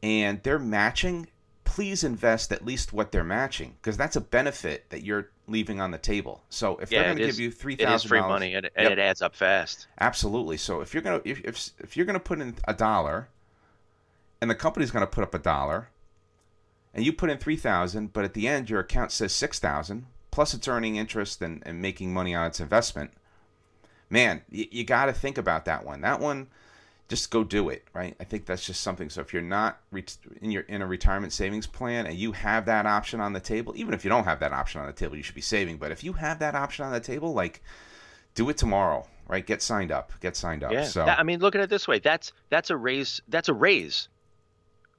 and 0.02 0.42
they're 0.42 0.58
matching, 0.58 1.28
please 1.64 2.04
invest 2.04 2.52
at 2.52 2.64
least 2.64 2.92
what 2.92 3.10
they're 3.12 3.24
matching 3.24 3.76
because 3.80 3.96
that's 3.96 4.16
a 4.16 4.20
benefit 4.20 4.90
that 4.90 5.02
you're 5.02 5.30
leaving 5.46 5.80
on 5.80 5.90
the 5.92 5.98
table. 5.98 6.42
So 6.50 6.76
if 6.76 6.90
Yeah, 6.90 7.00
they're 7.00 7.08
going 7.08 7.18
to 7.18 7.26
give 7.26 7.38
you 7.40 7.50
three 7.50 7.74
thousand, 7.76 7.92
it 7.92 7.94
is 7.96 8.04
free 8.04 8.20
money, 8.20 8.54
and, 8.54 8.66
and 8.76 8.84
Yep. 8.84 8.92
it 8.92 8.98
adds 8.98 9.22
up 9.22 9.34
fast. 9.34 9.86
Absolutely. 9.98 10.56
So 10.56 10.80
if 10.80 10.92
you're 10.94 11.02
gonna 11.02 11.20
if, 11.24 11.40
if 11.44 11.70
if 11.78 11.96
you're 11.96 12.06
gonna 12.06 12.20
put 12.20 12.40
in 12.40 12.54
a 12.68 12.74
dollar, 12.74 13.28
and 14.40 14.50
the 14.50 14.54
company's 14.54 14.90
gonna 14.90 15.06
put 15.06 15.22
up 15.24 15.34
a 15.34 15.38
dollar, 15.38 15.88
and 16.92 17.04
you 17.04 17.12
put 17.12 17.30
in 17.30 17.38
three 17.38 17.56
thousand, 17.56 18.12
but 18.12 18.24
at 18.24 18.34
the 18.34 18.46
end 18.46 18.68
your 18.68 18.80
account 18.80 19.10
says 19.12 19.32
six 19.32 19.58
thousand, 19.58 20.06
plus 20.30 20.54
it's 20.54 20.68
earning 20.68 20.96
interest 20.96 21.40
and, 21.40 21.62
and 21.66 21.80
making 21.80 22.12
money 22.12 22.34
on 22.34 22.46
its 22.46 22.60
investment. 22.60 23.12
Man, 24.10 24.42
you, 24.50 24.66
you 24.70 24.84
got 24.84 25.06
to 25.06 25.12
think 25.12 25.38
about 25.38 25.64
that 25.64 25.84
one. 25.84 26.00
That 26.00 26.20
one, 26.20 26.48
just 27.08 27.30
go 27.30 27.42
do 27.42 27.68
it, 27.70 27.84
right? 27.92 28.14
I 28.20 28.24
think 28.24 28.46
that's 28.46 28.64
just 28.64 28.82
something. 28.82 29.10
So 29.10 29.20
if 29.20 29.32
you're 29.32 29.42
not 29.42 29.80
re- 29.90 30.04
in 30.40 30.50
your 30.50 30.62
in 30.62 30.82
a 30.82 30.86
retirement 30.86 31.32
savings 31.32 31.66
plan 31.66 32.06
and 32.06 32.16
you 32.16 32.32
have 32.32 32.66
that 32.66 32.86
option 32.86 33.20
on 33.20 33.32
the 33.32 33.40
table, 33.40 33.72
even 33.76 33.94
if 33.94 34.04
you 34.04 34.10
don't 34.10 34.24
have 34.24 34.40
that 34.40 34.52
option 34.52 34.80
on 34.80 34.86
the 34.86 34.92
table, 34.92 35.16
you 35.16 35.22
should 35.22 35.34
be 35.34 35.40
saving. 35.40 35.78
But 35.78 35.90
if 35.90 36.04
you 36.04 36.12
have 36.14 36.38
that 36.38 36.54
option 36.54 36.84
on 36.84 36.92
the 36.92 37.00
table, 37.00 37.32
like 37.32 37.62
do 38.34 38.48
it 38.48 38.56
tomorrow, 38.56 39.06
right? 39.26 39.44
Get 39.44 39.60
signed 39.60 39.90
up. 39.90 40.12
Get 40.20 40.36
signed 40.36 40.62
up. 40.62 40.72
Yeah. 40.72 40.84
So 40.84 41.04
That- 41.04 41.18
I 41.18 41.22
mean, 41.24 41.40
look 41.40 41.54
at 41.54 41.60
it 41.60 41.70
this 41.70 41.88
way. 41.88 41.98
That's 41.98 42.32
that's 42.48 42.70
a 42.70 42.76
raise. 42.76 43.20
That's 43.28 43.48
a 43.48 43.54
raise. 43.54 44.08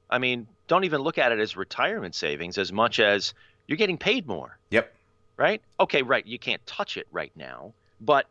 I 0.09 0.17
mean, 0.17 0.47
don't 0.67 0.83
even 0.83 1.01
look 1.01 1.17
at 1.17 1.31
it 1.31 1.39
as 1.39 1.55
retirement 1.55 2.15
savings 2.15 2.57
as 2.57 2.73
much 2.73 2.99
as 2.99 3.33
you're 3.67 3.77
getting 3.77 3.97
paid 3.97 4.27
more, 4.27 4.57
yep. 4.69 4.93
right? 5.37 5.61
Okay, 5.79 6.01
right. 6.01 6.25
You 6.25 6.37
can't 6.37 6.65
touch 6.65 6.97
it 6.97 7.07
right 7.11 7.31
now, 7.37 7.73
but 8.01 8.27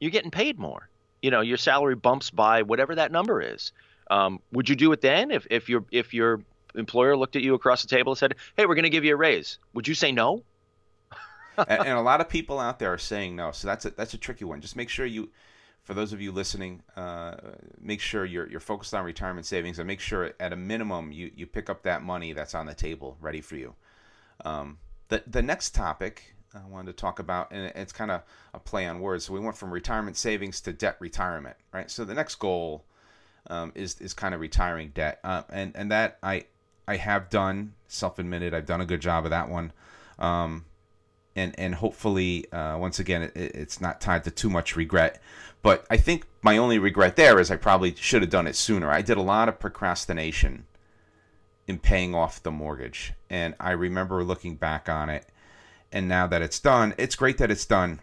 you're 0.00 0.10
getting 0.10 0.30
paid 0.30 0.58
more. 0.58 0.88
You 1.22 1.30
know, 1.30 1.42
your 1.42 1.58
salary 1.58 1.94
bumps 1.94 2.30
by 2.30 2.62
whatever 2.62 2.94
that 2.96 3.12
number 3.12 3.40
is. 3.40 3.72
Um, 4.10 4.40
would 4.50 4.68
you 4.68 4.74
do 4.74 4.90
it 4.92 5.02
then 5.02 5.30
if, 5.30 5.46
if 5.50 5.68
your 5.68 5.84
if 5.92 6.12
your 6.12 6.40
employer 6.74 7.16
looked 7.16 7.36
at 7.36 7.42
you 7.42 7.54
across 7.54 7.82
the 7.82 7.88
table 7.88 8.12
and 8.12 8.18
said, 8.18 8.34
"Hey, 8.56 8.66
we're 8.66 8.74
going 8.74 8.84
to 8.84 8.90
give 8.90 9.04
you 9.04 9.14
a 9.14 9.16
raise"? 9.16 9.58
Would 9.74 9.86
you 9.86 9.94
say 9.94 10.10
no? 10.10 10.42
and, 11.68 11.86
and 11.86 11.98
a 11.98 12.00
lot 12.00 12.20
of 12.20 12.28
people 12.28 12.58
out 12.58 12.78
there 12.78 12.92
are 12.92 12.98
saying 12.98 13.36
no. 13.36 13.52
So 13.52 13.68
that's 13.68 13.84
a, 13.84 13.90
that's 13.90 14.14
a 14.14 14.18
tricky 14.18 14.44
one. 14.44 14.60
Just 14.60 14.76
make 14.76 14.88
sure 14.88 15.06
you, 15.06 15.30
for 15.82 15.94
those 15.94 16.12
of 16.12 16.20
you 16.20 16.32
listening, 16.32 16.82
uh, 16.96 17.36
make 17.80 18.00
sure 18.00 18.24
you're 18.24 18.48
you're 18.48 18.60
focused 18.60 18.94
on 18.94 19.04
retirement 19.04 19.46
savings 19.46 19.78
and 19.78 19.86
make 19.86 20.00
sure 20.00 20.32
at 20.40 20.52
a 20.52 20.56
minimum 20.56 21.12
you 21.12 21.30
you 21.34 21.46
pick 21.46 21.70
up 21.70 21.82
that 21.82 22.02
money 22.02 22.32
that's 22.32 22.54
on 22.54 22.66
the 22.66 22.74
table 22.74 23.16
ready 23.20 23.40
for 23.40 23.56
you. 23.56 23.74
Um, 24.44 24.78
the 25.08 25.22
the 25.26 25.42
next 25.42 25.74
topic 25.74 26.34
I 26.54 26.66
wanted 26.68 26.96
to 26.96 27.00
talk 27.00 27.18
about, 27.18 27.52
and 27.52 27.72
it's 27.76 27.92
kind 27.92 28.10
of 28.10 28.22
a 28.52 28.58
play 28.58 28.86
on 28.86 29.00
words. 29.00 29.26
So 29.26 29.32
we 29.32 29.40
went 29.40 29.56
from 29.56 29.70
retirement 29.70 30.16
savings 30.16 30.60
to 30.62 30.72
debt 30.72 30.96
retirement, 30.98 31.56
right? 31.72 31.90
So 31.90 32.04
the 32.04 32.14
next 32.14 32.36
goal 32.36 32.84
um, 33.48 33.72
is 33.74 34.00
is 34.00 34.14
kind 34.14 34.34
of 34.34 34.40
retiring 34.40 34.90
debt, 34.94 35.20
uh, 35.22 35.42
and 35.50 35.72
and 35.76 35.90
that 35.90 36.18
I 36.22 36.46
I 36.88 36.96
have 36.96 37.30
done 37.30 37.74
self 37.88 38.18
admitted. 38.18 38.54
I've 38.54 38.66
done 38.66 38.80
a 38.80 38.86
good 38.86 39.00
job 39.00 39.24
of 39.24 39.30
that 39.30 39.48
one. 39.48 39.72
Um, 40.18 40.64
and 41.36 41.54
and 41.58 41.74
hopefully 41.74 42.50
uh, 42.52 42.76
once 42.78 42.98
again 42.98 43.22
it, 43.22 43.32
it's 43.34 43.80
not 43.80 44.00
tied 44.00 44.24
to 44.24 44.30
too 44.30 44.50
much 44.50 44.76
regret 44.76 45.20
but 45.62 45.86
i 45.90 45.96
think 45.96 46.26
my 46.42 46.56
only 46.56 46.78
regret 46.78 47.16
there 47.16 47.38
is 47.38 47.50
i 47.50 47.56
probably 47.56 47.94
should 47.94 48.22
have 48.22 48.30
done 48.30 48.46
it 48.46 48.56
sooner 48.56 48.90
i 48.90 49.02
did 49.02 49.16
a 49.16 49.22
lot 49.22 49.48
of 49.48 49.58
procrastination 49.58 50.66
in 51.66 51.78
paying 51.78 52.14
off 52.14 52.42
the 52.42 52.50
mortgage 52.50 53.12
and 53.28 53.54
i 53.60 53.70
remember 53.70 54.24
looking 54.24 54.56
back 54.56 54.88
on 54.88 55.08
it 55.08 55.26
and 55.92 56.08
now 56.08 56.26
that 56.26 56.42
it's 56.42 56.60
done 56.60 56.94
it's 56.98 57.16
great 57.16 57.38
that 57.38 57.50
it's 57.50 57.66
done 57.66 58.00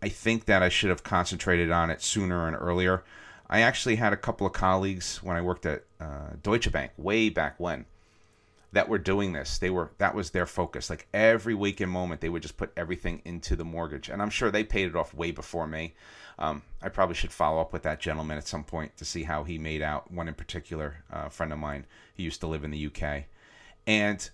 I- 0.00 0.08
think 0.08 0.44
that 0.46 0.62
i 0.62 0.68
should 0.68 0.90
have 0.90 1.02
concentrated 1.02 1.70
on 1.70 1.90
it 1.90 2.02
sooner 2.02 2.46
and 2.46 2.56
earlier 2.56 3.02
i 3.50 3.60
actually 3.60 3.96
had 3.96 4.12
a 4.12 4.16
couple 4.16 4.46
of 4.46 4.52
colleagues 4.52 5.22
when 5.22 5.36
i 5.36 5.40
worked 5.40 5.66
at 5.66 5.84
uh, 6.00 6.30
deutsche 6.42 6.70
bank 6.70 6.92
way 6.96 7.28
back 7.28 7.58
when 7.58 7.86
that 8.72 8.88
were 8.88 8.98
doing 8.98 9.32
this. 9.32 9.58
They 9.58 9.70
were 9.70 9.90
that 9.98 10.14
was 10.14 10.30
their 10.30 10.46
focus. 10.46 10.90
Like 10.90 11.06
every 11.12 11.54
weekend 11.54 11.90
moment, 11.90 12.20
they 12.20 12.28
would 12.28 12.42
just 12.42 12.56
put 12.56 12.72
everything 12.76 13.20
into 13.24 13.54
the 13.54 13.64
mortgage, 13.64 14.08
and 14.08 14.20
I'm 14.22 14.30
sure 14.30 14.50
they 14.50 14.64
paid 14.64 14.88
it 14.88 14.96
off 14.96 15.14
way 15.14 15.30
before 15.30 15.66
me. 15.66 15.94
Um, 16.38 16.62
I 16.82 16.88
probably 16.88 17.14
should 17.14 17.32
follow 17.32 17.60
up 17.60 17.72
with 17.72 17.82
that 17.82 18.00
gentleman 18.00 18.38
at 18.38 18.48
some 18.48 18.64
point 18.64 18.96
to 18.96 19.04
see 19.04 19.24
how 19.24 19.44
he 19.44 19.58
made 19.58 19.82
out. 19.82 20.10
One 20.10 20.26
in 20.26 20.34
particular, 20.34 21.04
uh, 21.12 21.28
friend 21.28 21.52
of 21.52 21.58
mine, 21.58 21.84
he 22.14 22.22
used 22.22 22.40
to 22.40 22.46
live 22.46 22.64
in 22.64 22.70
the 22.70 22.86
UK, 22.86 23.24
and 23.86 24.28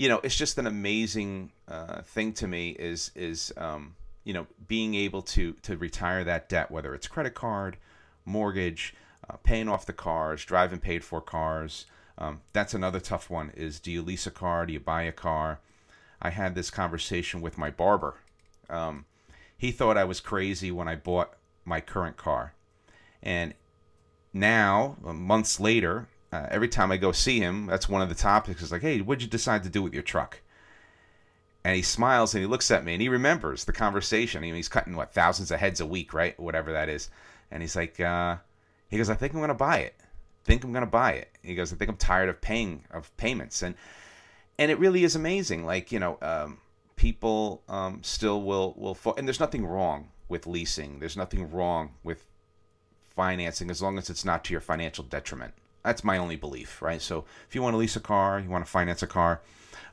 you 0.00 0.08
know, 0.08 0.18
it's 0.24 0.34
just 0.34 0.56
an 0.56 0.66
amazing 0.66 1.52
uh, 1.68 2.00
thing 2.00 2.32
to 2.32 2.48
me. 2.48 2.70
Is 2.70 3.10
is 3.14 3.52
um, 3.58 3.96
you 4.24 4.32
know 4.32 4.46
being 4.66 4.94
able 4.94 5.20
to 5.20 5.52
to 5.60 5.76
retire 5.76 6.24
that 6.24 6.48
debt, 6.48 6.70
whether 6.70 6.94
it's 6.94 7.06
credit 7.06 7.34
card, 7.34 7.76
mortgage, 8.24 8.94
uh, 9.28 9.36
paying 9.36 9.68
off 9.68 9.84
the 9.84 9.92
cars, 9.92 10.42
driving 10.42 10.78
paid 10.78 11.04
for 11.04 11.20
cars. 11.20 11.84
Um, 12.16 12.40
that's 12.54 12.72
another 12.72 12.98
tough 12.98 13.28
one. 13.28 13.50
Is 13.54 13.78
do 13.78 13.92
you 13.92 14.00
lease 14.00 14.26
a 14.26 14.30
car? 14.30 14.64
Do 14.64 14.72
you 14.72 14.80
buy 14.80 15.02
a 15.02 15.12
car? 15.12 15.60
I 16.22 16.30
had 16.30 16.54
this 16.54 16.70
conversation 16.70 17.42
with 17.42 17.58
my 17.58 17.68
barber. 17.68 18.14
Um, 18.70 19.04
he 19.54 19.70
thought 19.70 19.98
I 19.98 20.04
was 20.04 20.20
crazy 20.20 20.70
when 20.70 20.88
I 20.88 20.96
bought 20.96 21.34
my 21.66 21.82
current 21.82 22.16
car, 22.16 22.54
and 23.22 23.52
now 24.32 24.96
uh, 25.04 25.12
months 25.12 25.60
later, 25.60 26.08
uh, 26.32 26.46
every 26.50 26.68
time 26.68 26.92
I 26.92 26.96
go 26.96 27.12
see 27.12 27.40
him, 27.40 27.66
that's 27.66 27.88
one 27.88 28.02
of 28.02 28.08
the 28.08 28.14
topics. 28.14 28.62
Is 28.62 28.72
like, 28.72 28.82
hey, 28.82 29.00
what'd 29.00 29.22
you 29.22 29.28
decide 29.28 29.62
to 29.64 29.68
do 29.68 29.82
with 29.82 29.94
your 29.94 30.02
truck? 30.02 30.40
And 31.64 31.76
he 31.76 31.82
smiles 31.82 32.34
and 32.34 32.40
he 32.42 32.46
looks 32.46 32.70
at 32.70 32.84
me 32.84 32.94
and 32.94 33.02
he 33.02 33.08
remembers 33.08 33.64
the 33.64 33.72
conversation. 33.72 34.38
I 34.38 34.42
mean, 34.42 34.54
he's 34.54 34.68
cutting 34.68 34.96
what 34.96 35.12
thousands 35.12 35.50
of 35.50 35.60
heads 35.60 35.80
a 35.80 35.86
week, 35.86 36.14
right? 36.14 36.38
Whatever 36.40 36.72
that 36.72 36.88
is. 36.88 37.10
And 37.50 37.62
he's 37.62 37.76
like, 37.76 38.00
uh, 38.00 38.36
he 38.88 38.96
goes, 38.96 39.10
I 39.10 39.14
think 39.14 39.34
I'm 39.34 39.40
gonna 39.40 39.54
buy 39.54 39.78
it. 39.78 39.94
think 40.44 40.64
I'm 40.64 40.72
gonna 40.72 40.86
buy 40.86 41.12
it. 41.12 41.28
He 41.42 41.54
goes, 41.54 41.72
I 41.72 41.76
think 41.76 41.90
I'm 41.90 41.96
tired 41.96 42.28
of 42.28 42.40
paying 42.40 42.84
of 42.90 43.14
payments. 43.16 43.62
And 43.62 43.74
and 44.58 44.70
it 44.70 44.78
really 44.78 45.04
is 45.04 45.16
amazing. 45.16 45.66
Like 45.66 45.92
you 45.92 45.98
know, 45.98 46.18
um, 46.22 46.58
people 46.96 47.62
um, 47.68 48.00
still 48.02 48.42
will 48.42 48.74
will 48.76 48.94
fo- 48.94 49.14
and 49.14 49.26
there's 49.26 49.40
nothing 49.40 49.66
wrong 49.66 50.08
with 50.28 50.46
leasing. 50.46 50.98
There's 50.98 51.16
nothing 51.16 51.50
wrong 51.50 51.94
with 52.02 52.24
financing 53.06 53.70
as 53.70 53.82
long 53.82 53.98
as 53.98 54.08
it's 54.08 54.24
not 54.24 54.44
to 54.44 54.52
your 54.52 54.60
financial 54.60 55.04
detriment. 55.04 55.54
That's 55.82 56.04
my 56.04 56.18
only 56.18 56.36
belief, 56.36 56.82
right? 56.82 57.00
So 57.00 57.24
if 57.48 57.54
you 57.54 57.62
want 57.62 57.74
to 57.74 57.78
lease 57.78 57.96
a 57.96 58.00
car, 58.00 58.38
you 58.38 58.50
want 58.50 58.64
to 58.64 58.70
finance 58.70 59.02
a 59.02 59.06
car, 59.06 59.40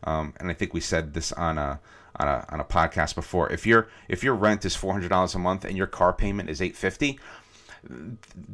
um, 0.03 0.33
and 0.39 0.49
I 0.49 0.53
think 0.53 0.73
we 0.73 0.81
said 0.81 1.13
this 1.13 1.31
on 1.31 1.57
a 1.57 1.79
on 2.17 2.27
a 2.27 2.45
on 2.49 2.59
a 2.59 2.65
podcast 2.65 3.15
before. 3.15 3.51
If 3.51 3.65
your 3.65 3.87
if 4.09 4.23
your 4.23 4.35
rent 4.35 4.65
is 4.65 4.75
four 4.75 4.91
hundred 4.93 5.09
dollars 5.09 5.33
a 5.35 5.39
month 5.39 5.63
and 5.65 5.77
your 5.77 5.87
car 5.87 6.11
payment 6.13 6.49
is 6.49 6.61
eight 6.61 6.75
fifty, 6.75 7.19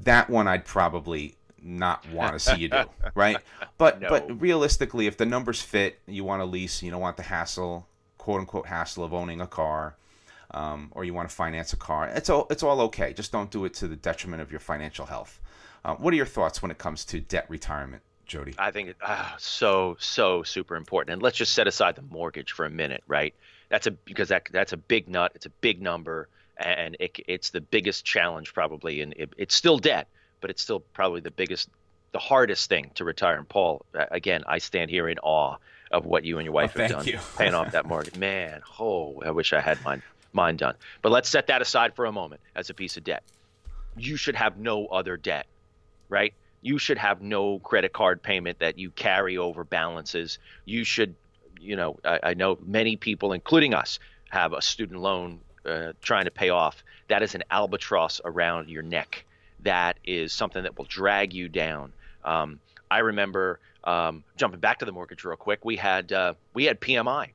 that 0.04 0.30
one 0.30 0.48
I'd 0.48 0.66
probably 0.66 1.36
not 1.62 2.08
want 2.12 2.34
to 2.34 2.40
see 2.40 2.58
you 2.58 2.70
do, 2.70 2.84
right? 3.16 3.38
But 3.78 4.02
No. 4.02 4.10
but 4.10 4.42
realistically, 4.42 5.08
if 5.08 5.18
the 5.18 5.26
numbers 5.26 5.62
fit, 5.62 6.00
you 6.08 6.24
want 6.24 6.42
to 6.42 6.46
lease, 6.46 6.84
you 6.84 6.92
don't 6.92 7.02
want 7.02 7.18
the 7.18 7.24
hassle, 7.24 7.88
quote 8.18 8.42
unquote 8.42 8.68
hassle 8.68 9.04
of 9.04 9.14
owning 9.14 9.42
a 9.42 9.48
car, 9.48 9.96
um, 10.52 10.92
or 10.94 11.04
you 11.06 11.14
want 11.14 11.30
to 11.30 11.36
finance 11.36 11.74
a 11.74 11.78
car. 11.78 12.08
It's 12.10 12.30
all 12.30 12.48
it's 12.50 12.64
all 12.64 12.82
okay. 12.82 13.14
Just 13.14 13.32
don't 13.32 13.50
do 13.50 13.66
it 13.66 13.74
to 13.76 13.88
the 13.88 13.96
detriment 13.96 14.42
of 14.42 14.52
your 14.52 14.60
financial 14.60 15.06
health. 15.06 15.40
Uh, 15.86 15.96
what 15.96 16.14
are 16.14 16.18
your 16.18 16.26
thoughts 16.26 16.62
when 16.62 16.72
it 16.72 16.78
comes 16.78 17.04
to 17.06 17.20
debt 17.20 17.46
retirement, 17.50 18.02
Jody? 18.26 18.54
I 18.58 18.72
think 18.72 18.96
ah, 19.02 19.36
so 19.38 19.98
so 20.00 20.44
super 20.44 20.76
important. 20.76 21.14
And 21.14 21.22
let's 21.22 21.38
just 21.38 21.54
set 21.54 21.68
aside 21.68 21.96
the 21.96 22.02
mortgage 22.04 22.52
for 22.54 22.66
a 22.66 22.70
minute, 22.70 23.04
right? 23.08 23.34
That's 23.70 23.88
a 23.88 23.92
because 23.92 24.30
that 24.30 24.48
that's 24.52 24.74
a 24.74 24.78
big 24.78 25.10
nut. 25.10 25.32
It's 25.36 25.46
a 25.46 25.50
big 25.50 25.82
number, 25.82 26.30
and 26.58 26.96
it, 27.00 27.18
it's 27.28 27.50
the 27.50 27.62
biggest 27.62 28.06
challenge 28.06 28.54
probably. 28.54 29.02
And 29.02 29.14
it, 29.14 29.34
it's 29.38 29.56
still 29.56 29.78
debt, 29.78 30.08
but 30.42 30.50
it's 30.50 30.62
still 30.62 30.80
probably 30.80 31.20
the 31.22 31.32
biggest, 31.32 31.70
the 32.14 32.20
hardest 32.20 32.70
thing 32.70 32.92
to 32.96 33.04
retire. 33.04 33.36
And 33.36 33.48
Paul, 33.50 33.86
again, 33.94 34.44
I 34.48 34.60
stand 34.60 34.90
here 34.90 35.10
in 35.10 35.20
awe 35.20 35.58
of 35.92 36.06
what 36.06 36.24
you 36.24 36.38
and 36.40 36.46
your 36.46 36.54
wife 36.54 36.74
Oh, 36.76 36.82
have 36.82 36.92
done, 36.92 37.06
you. 37.06 37.20
paying 37.38 37.54
off 37.54 37.72
that 37.72 37.86
mortgage. 37.86 38.16
Man, 38.16 38.62
oh, 38.80 39.22
I 39.26 39.32
wish 39.32 39.52
I 39.54 39.60
had 39.60 39.84
mine 39.84 40.02
mine 40.32 40.56
done. 40.56 40.76
But 41.02 41.12
let's 41.12 41.28
set 41.30 41.48
that 41.48 41.62
aside 41.62 41.94
for 41.94 42.06
a 42.06 42.12
moment 42.12 42.42
as 42.56 42.70
a 42.70 42.74
piece 42.74 42.96
of 42.96 43.04
debt. 43.04 43.24
You 43.98 44.16
should 44.16 44.36
have 44.36 44.58
no 44.58 44.88
other 44.88 45.18
debt 45.18 45.46
right? 46.14 46.34
You 46.62 46.78
should 46.78 47.00
have 47.00 47.22
no 47.22 47.60
credit 47.60 47.92
card 47.92 48.22
payment 48.24 48.60
that 48.60 48.78
you 48.78 48.92
carry 48.92 49.38
over 49.38 49.64
balances. 49.66 50.40
You 50.66 50.86
should, 50.86 51.16
you 51.60 51.76
know, 51.76 51.98
I, 52.06 52.20
I 52.24 52.34
know 52.36 52.58
many 52.64 52.96
people, 52.96 53.34
including 53.34 53.74
us, 53.74 54.00
have 54.30 54.54
a 54.54 54.62
student 54.62 55.02
loan 55.02 55.42
uh, 55.66 55.94
trying 56.02 56.26
to 56.26 56.32
pay 56.32 56.50
off. 56.50 56.84
That 57.10 57.24
is 57.24 57.36
an 57.36 57.44
albatross 57.52 58.22
around 58.24 58.70
your 58.70 58.84
neck. 58.84 59.26
That 59.62 59.98
is 60.06 60.32
something 60.34 60.64
that 60.64 60.78
will 60.78 60.86
drag 60.86 61.34
you 61.34 61.50
down. 61.50 61.94
Um, 62.24 62.60
I 62.92 63.00
remember 63.00 63.60
um, 63.84 64.24
jumping 64.38 64.60
back 64.60 64.80
to 64.80 64.86
the 64.86 64.92
mortgage 64.92 65.24
real 65.26 65.36
quick. 65.38 65.66
We 65.66 65.76
had 65.78 66.12
uh, 66.14 66.36
we 66.54 66.66
had 66.66 66.80
PMI 66.80 67.32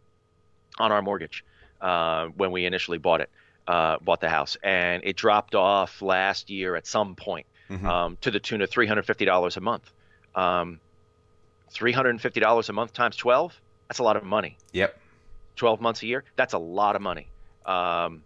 on 0.79 0.93
our 0.93 1.03
mortgage 1.03 1.45
uh, 1.81 2.27
when 2.37 2.53
we 2.53 2.64
initially 2.64 2.99
bought 2.99 3.21
it. 3.21 3.31
uh, 3.67 3.99
bought 4.01 4.21
the 4.21 4.31
house, 4.31 4.57
and 4.62 5.03
it 5.05 5.17
dropped 5.17 5.55
off 5.55 6.01
last 6.03 6.49
year 6.51 6.77
at 6.77 6.87
some 6.87 7.14
point 7.17 7.47
Mhm. 7.70 7.85
um, 7.85 8.18
to 8.22 8.31
the 8.31 8.40
tune 8.40 8.62
of 8.62 8.70
three 8.70 8.87
hundred 8.87 9.04
fifty 9.07 9.24
dollars 9.24 9.57
a 9.57 9.61
month. 9.61 9.90
Um, 10.35 10.81
three 11.70 11.92
hundred 11.92 12.11
and 12.11 12.20
fifty 12.20 12.40
dollars 12.40 12.68
a 12.68 12.72
month 12.72 12.92
times 12.92 13.16
twelve. 13.16 13.59
That's 13.88 13.98
a 13.98 14.02
lot 14.02 14.16
of 14.16 14.24
money. 14.24 14.57
Yep. 14.72 14.98
12 15.57 15.81
months 15.81 16.02
a 16.04 16.07
year 16.07 16.22
that's 16.37 16.52
a 16.52 16.59
lot 16.59 16.94
of 16.94 17.02
money 17.02 17.26
um, 17.66 18.22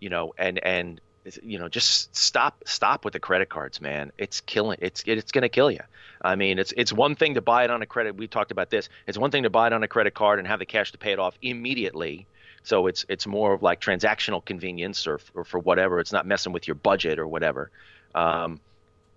you 0.00 0.10
know 0.10 0.34
and 0.36 0.58
and 0.62 1.00
you 1.42 1.58
know 1.58 1.66
just 1.66 2.14
stop 2.14 2.62
stop 2.66 3.06
with 3.06 3.14
the 3.14 3.20
credit 3.20 3.48
cards 3.48 3.80
man 3.80 4.12
it's 4.18 4.42
killing 4.42 4.76
it's 4.82 5.02
it's 5.06 5.32
going 5.32 5.42
to 5.42 5.48
kill 5.48 5.70
you 5.70 5.80
i 6.20 6.34
mean 6.36 6.58
it's 6.58 6.74
it's 6.76 6.92
one 6.92 7.14
thing 7.14 7.32
to 7.32 7.40
buy 7.40 7.64
it 7.64 7.70
on 7.70 7.80
a 7.80 7.86
credit 7.86 8.16
we 8.16 8.26
talked 8.26 8.50
about 8.50 8.68
this 8.68 8.90
it's 9.06 9.16
one 9.16 9.30
thing 9.30 9.44
to 9.44 9.48
buy 9.50 9.66
it 9.66 9.72
on 9.72 9.82
a 9.82 9.88
credit 9.88 10.12
card 10.12 10.38
and 10.38 10.46
have 10.46 10.58
the 10.58 10.66
cash 10.66 10.92
to 10.92 10.98
pay 10.98 11.12
it 11.12 11.18
off 11.18 11.38
immediately 11.40 12.26
so 12.64 12.86
it's 12.86 13.06
it's 13.08 13.26
more 13.26 13.54
of 13.54 13.62
like 13.62 13.80
transactional 13.80 14.44
convenience 14.44 15.06
or, 15.06 15.20
or 15.34 15.44
for 15.44 15.58
whatever 15.58 16.00
it's 16.00 16.12
not 16.12 16.26
messing 16.26 16.52
with 16.52 16.68
your 16.68 16.74
budget 16.74 17.18
or 17.18 17.26
whatever 17.26 17.70
um, 18.14 18.60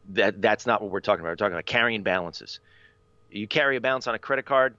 that 0.09 0.41
that's 0.41 0.65
not 0.65 0.81
what 0.81 0.91
we're 0.91 0.99
talking 0.99 1.21
about 1.21 1.31
we're 1.31 1.35
talking 1.35 1.53
about 1.53 1.65
carrying 1.65 2.03
balances 2.03 2.59
you 3.31 3.47
carry 3.47 3.75
a 3.75 3.81
balance 3.81 4.07
on 4.07 4.15
a 4.15 4.19
credit 4.19 4.45
card 4.45 4.75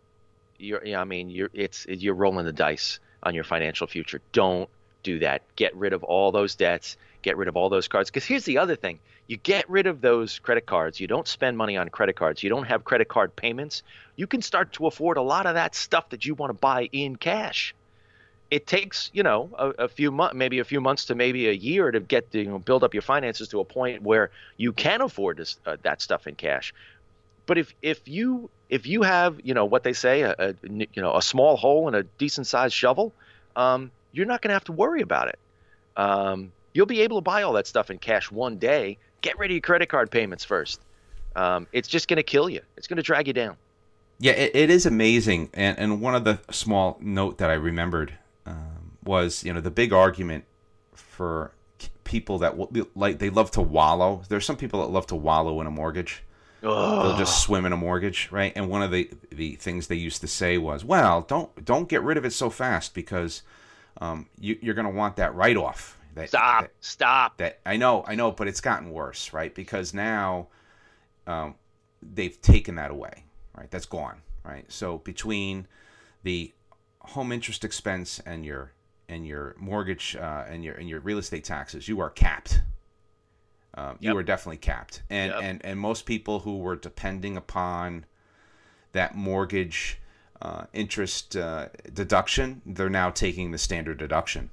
you're 0.59 0.85
yeah, 0.85 1.01
I 1.01 1.05
mean 1.05 1.31
you're 1.31 1.51
it's 1.53 1.87
you're 1.89 2.15
rolling 2.15 2.47
the 2.47 2.53
dice 2.53 2.99
on 3.23 3.35
your 3.35 3.45
financial 3.45 3.87
future. 3.87 4.21
Don't 4.33 4.69
do 5.03 5.21
that. 5.21 5.43
Get 5.57 5.75
rid 5.77 5.93
of 5.93 6.05
all 6.05 6.33
those 6.33 6.55
debts. 6.55 6.97
Get 7.23 7.37
rid 7.37 7.49
of 7.49 7.57
all 7.57 7.69
those 7.69 7.89
cards. 7.89 8.11
Because 8.11 8.25
here's 8.25 8.45
the 8.45 8.59
other 8.59 8.77
thing: 8.77 8.99
you 9.27 9.37
get 9.37 9.69
rid 9.69 9.87
of 9.87 10.01
those 10.01 10.39
credit 10.39 10.67
cards. 10.67 11.01
You 11.01 11.07
don't 11.07 11.27
spend 11.27 11.57
money 11.57 11.77
on 11.77 11.89
credit 11.89 12.17
cards. 12.17 12.43
You 12.43 12.51
don't 12.51 12.67
have 12.67 12.85
credit 12.85 13.09
card 13.09 13.37
payments. 13.37 13.83
You 14.17 14.27
can 14.27 14.43
start 14.43 14.73
to 14.75 14.87
afford 14.87 15.17
a 15.17 15.23
lot 15.23 15.47
of 15.47 15.55
that 15.55 15.75
stuff 15.75 16.11
that 16.11 16.25
you 16.25 16.35
want 16.35 16.51
to 16.51 16.55
buy 16.55 16.89
in 16.93 17.17
cash. 17.17 17.75
It 18.51 18.67
takes 18.67 19.11
you 19.13 19.23
know 19.23 19.51
a, 19.59 19.69
a 19.85 19.89
few 19.89 20.11
months, 20.11 20.35
maybe 20.35 20.59
a 20.61 20.65
few 20.65 20.81
months 20.81 21.07
to 21.07 21.15
maybe 21.15 21.49
a 21.49 21.53
year 21.53 21.91
to 21.91 22.01
get 22.01 22.31
to, 22.33 22.39
you 22.39 22.49
know 22.49 22.59
build 22.59 22.85
up 22.85 22.95
your 22.95 23.03
finances 23.03 23.49
to 23.49 23.61
a 23.61 23.65
point 23.65 24.03
where 24.03 24.31
you 24.57 24.73
can 24.73 25.01
afford 25.01 25.39
this, 25.39 25.57
uh, 25.67 25.77
that 25.83 26.01
stuff 26.01 26.27
in 26.27 26.35
cash. 26.35 26.73
But 27.47 27.59
if 27.59 27.75
if 27.83 28.07
you 28.07 28.51
if 28.69 28.87
you 28.87 29.03
have 29.03 29.41
you 29.43 29.55
know 29.55 29.65
what 29.65 29.83
they 29.83 29.93
say 29.93 30.23
a, 30.23 30.35
a 30.39 30.55
you 30.63 31.03
know 31.03 31.17
a 31.17 31.23
small 31.23 31.57
hole 31.57 31.87
and 31.87 31.97
a 31.97 32.03
decent 32.19 32.47
sized 32.47 32.75
shovel, 32.75 33.13
um, 33.57 33.91
you're 34.13 34.27
not 34.27 34.43
going 34.43 34.51
to 34.51 34.55
have 34.55 34.65
to 34.65 34.73
worry 34.73 35.03
about 35.03 35.29
it. 35.29 35.39
Um, 35.97 36.53
you'll 36.73 36.87
be 36.87 37.01
able 37.03 37.19
to 37.19 37.23
buy 37.23 37.43
all 37.43 37.55
that 37.55 37.67
stuff 37.67 37.91
in 37.91 37.99
cash 37.99 38.31
one 38.31 38.59
day. 38.59 38.99
Get 39.23 39.39
rid 39.39 39.51
of 39.51 39.55
your 39.55 39.61
credit 39.63 39.89
card 39.89 40.11
payments 40.11 40.45
first. 40.45 40.81
Um, 41.35 41.67
it's 41.73 41.89
just 41.89 42.09
going 42.09 42.19
to 42.19 42.23
kill 42.23 42.49
you. 42.49 42.61
It's 42.77 42.87
going 42.87 42.97
to 42.97 43.03
drag 43.03 43.27
you 43.27 43.33
down. 43.33 43.57
Yeah, 44.19 44.33
it, 44.33 44.53
it 44.55 44.71
is 44.71 44.87
amazing. 44.87 45.51
And 45.55 45.79
and 45.79 46.01
one 46.01 46.15
of 46.15 46.25
the 46.25 46.41
small 46.51 46.97
note 47.01 47.39
that 47.39 47.51
I 47.51 47.55
remembered 47.55 48.15
was 49.07 49.45
you 49.45 49.53
know 49.53 49.61
the 49.61 49.71
big 49.71 49.93
argument 49.93 50.45
for 50.95 51.53
people 52.05 52.39
that 52.39 52.55
like 52.97 53.19
they 53.19 53.31
love 53.31 53.51
to 53.53 53.63
wallow. 53.63 54.23
There's 54.29 54.45
some 54.45 54.57
people 54.57 54.81
that 54.83 54.89
love 54.93 55.07
to 55.09 55.17
wallow 55.17 55.61
in 55.61 55.67
a 55.67 55.71
mortgage. 55.71 56.23
They'll 56.63 57.17
just 57.17 57.43
swim 57.45 57.65
in 57.65 57.73
a 57.73 57.77
mortgage, 57.77 58.29
right? 58.33 58.53
And 58.57 58.69
one 58.69 58.83
of 58.83 58.91
the 58.91 59.11
the 59.31 59.55
things 59.57 59.87
they 59.87 59.95
used 59.97 60.21
to 60.23 60.27
say 60.27 60.59
was, 60.59 60.85
"Well, 60.85 61.23
don't 61.23 61.65
don't 61.65 61.89
get 61.89 62.03
rid 62.03 62.17
of 62.17 62.25
it 62.25 62.33
so 62.33 62.51
fast 62.51 62.93
because 62.95 63.43
um, 64.01 64.27
you, 64.41 64.59
you're 64.61 64.75
going 64.75 64.87
to 64.87 64.93
want 64.93 65.17
that 65.17 65.35
write 65.35 65.57
off." 65.57 65.99
That, 66.15 66.29
Stop. 66.31 66.63
that- 66.63 66.71
Stop. 66.81 67.37
that 67.39 67.61
I 67.67 67.77
know, 67.77 68.03
I 68.09 68.15
know, 68.15 68.33
but 68.33 68.49
it's 68.49 68.63
gotten 68.63 68.91
worse, 68.91 69.33
right? 69.35 69.55
Because 69.55 69.93
now 69.95 70.49
um, 71.27 71.55
they've 72.03 72.41
taken 72.41 72.77
that 72.77 72.91
away, 72.91 73.25
right? 73.57 73.71
That's 73.71 73.87
gone, 73.87 74.23
right? 74.43 74.65
So 74.73 74.99
between 74.99 75.69
the 76.23 76.53
home 77.01 77.33
interest 77.33 77.65
expense 77.65 78.19
and 78.25 78.45
your 78.47 78.73
and 79.09 79.27
your 79.27 79.55
mortgage 79.59 80.17
uh, 80.17 80.45
and 80.49 80.65
your 80.65 80.75
and 80.75 80.89
your 80.89 81.01
real 81.01 81.19
estate 81.19 81.45
taxes, 81.45 81.89
you 81.89 82.01
are 82.01 82.11
capped. 82.11 82.61
Um, 83.75 83.99
You 84.01 84.11
Yep. 84.11 84.17
are 84.17 84.23
definitely 84.23 84.57
capped, 84.59 85.03
and 85.11 85.33
Yep. 85.33 85.43
and 85.43 85.65
and 85.65 85.81
most 85.81 86.07
people 86.07 86.41
who 86.41 86.59
were 86.59 86.77
depending 86.77 87.37
upon 87.37 88.07
that 88.93 89.15
mortgage 89.15 89.99
uh, 90.41 90.65
interest 90.73 91.37
uh, 91.37 91.69
deduction, 91.93 92.63
they're 92.65 92.91
now 92.91 93.11
taking 93.11 93.51
the 93.51 93.59
standard 93.59 93.99
deduction 93.99 94.51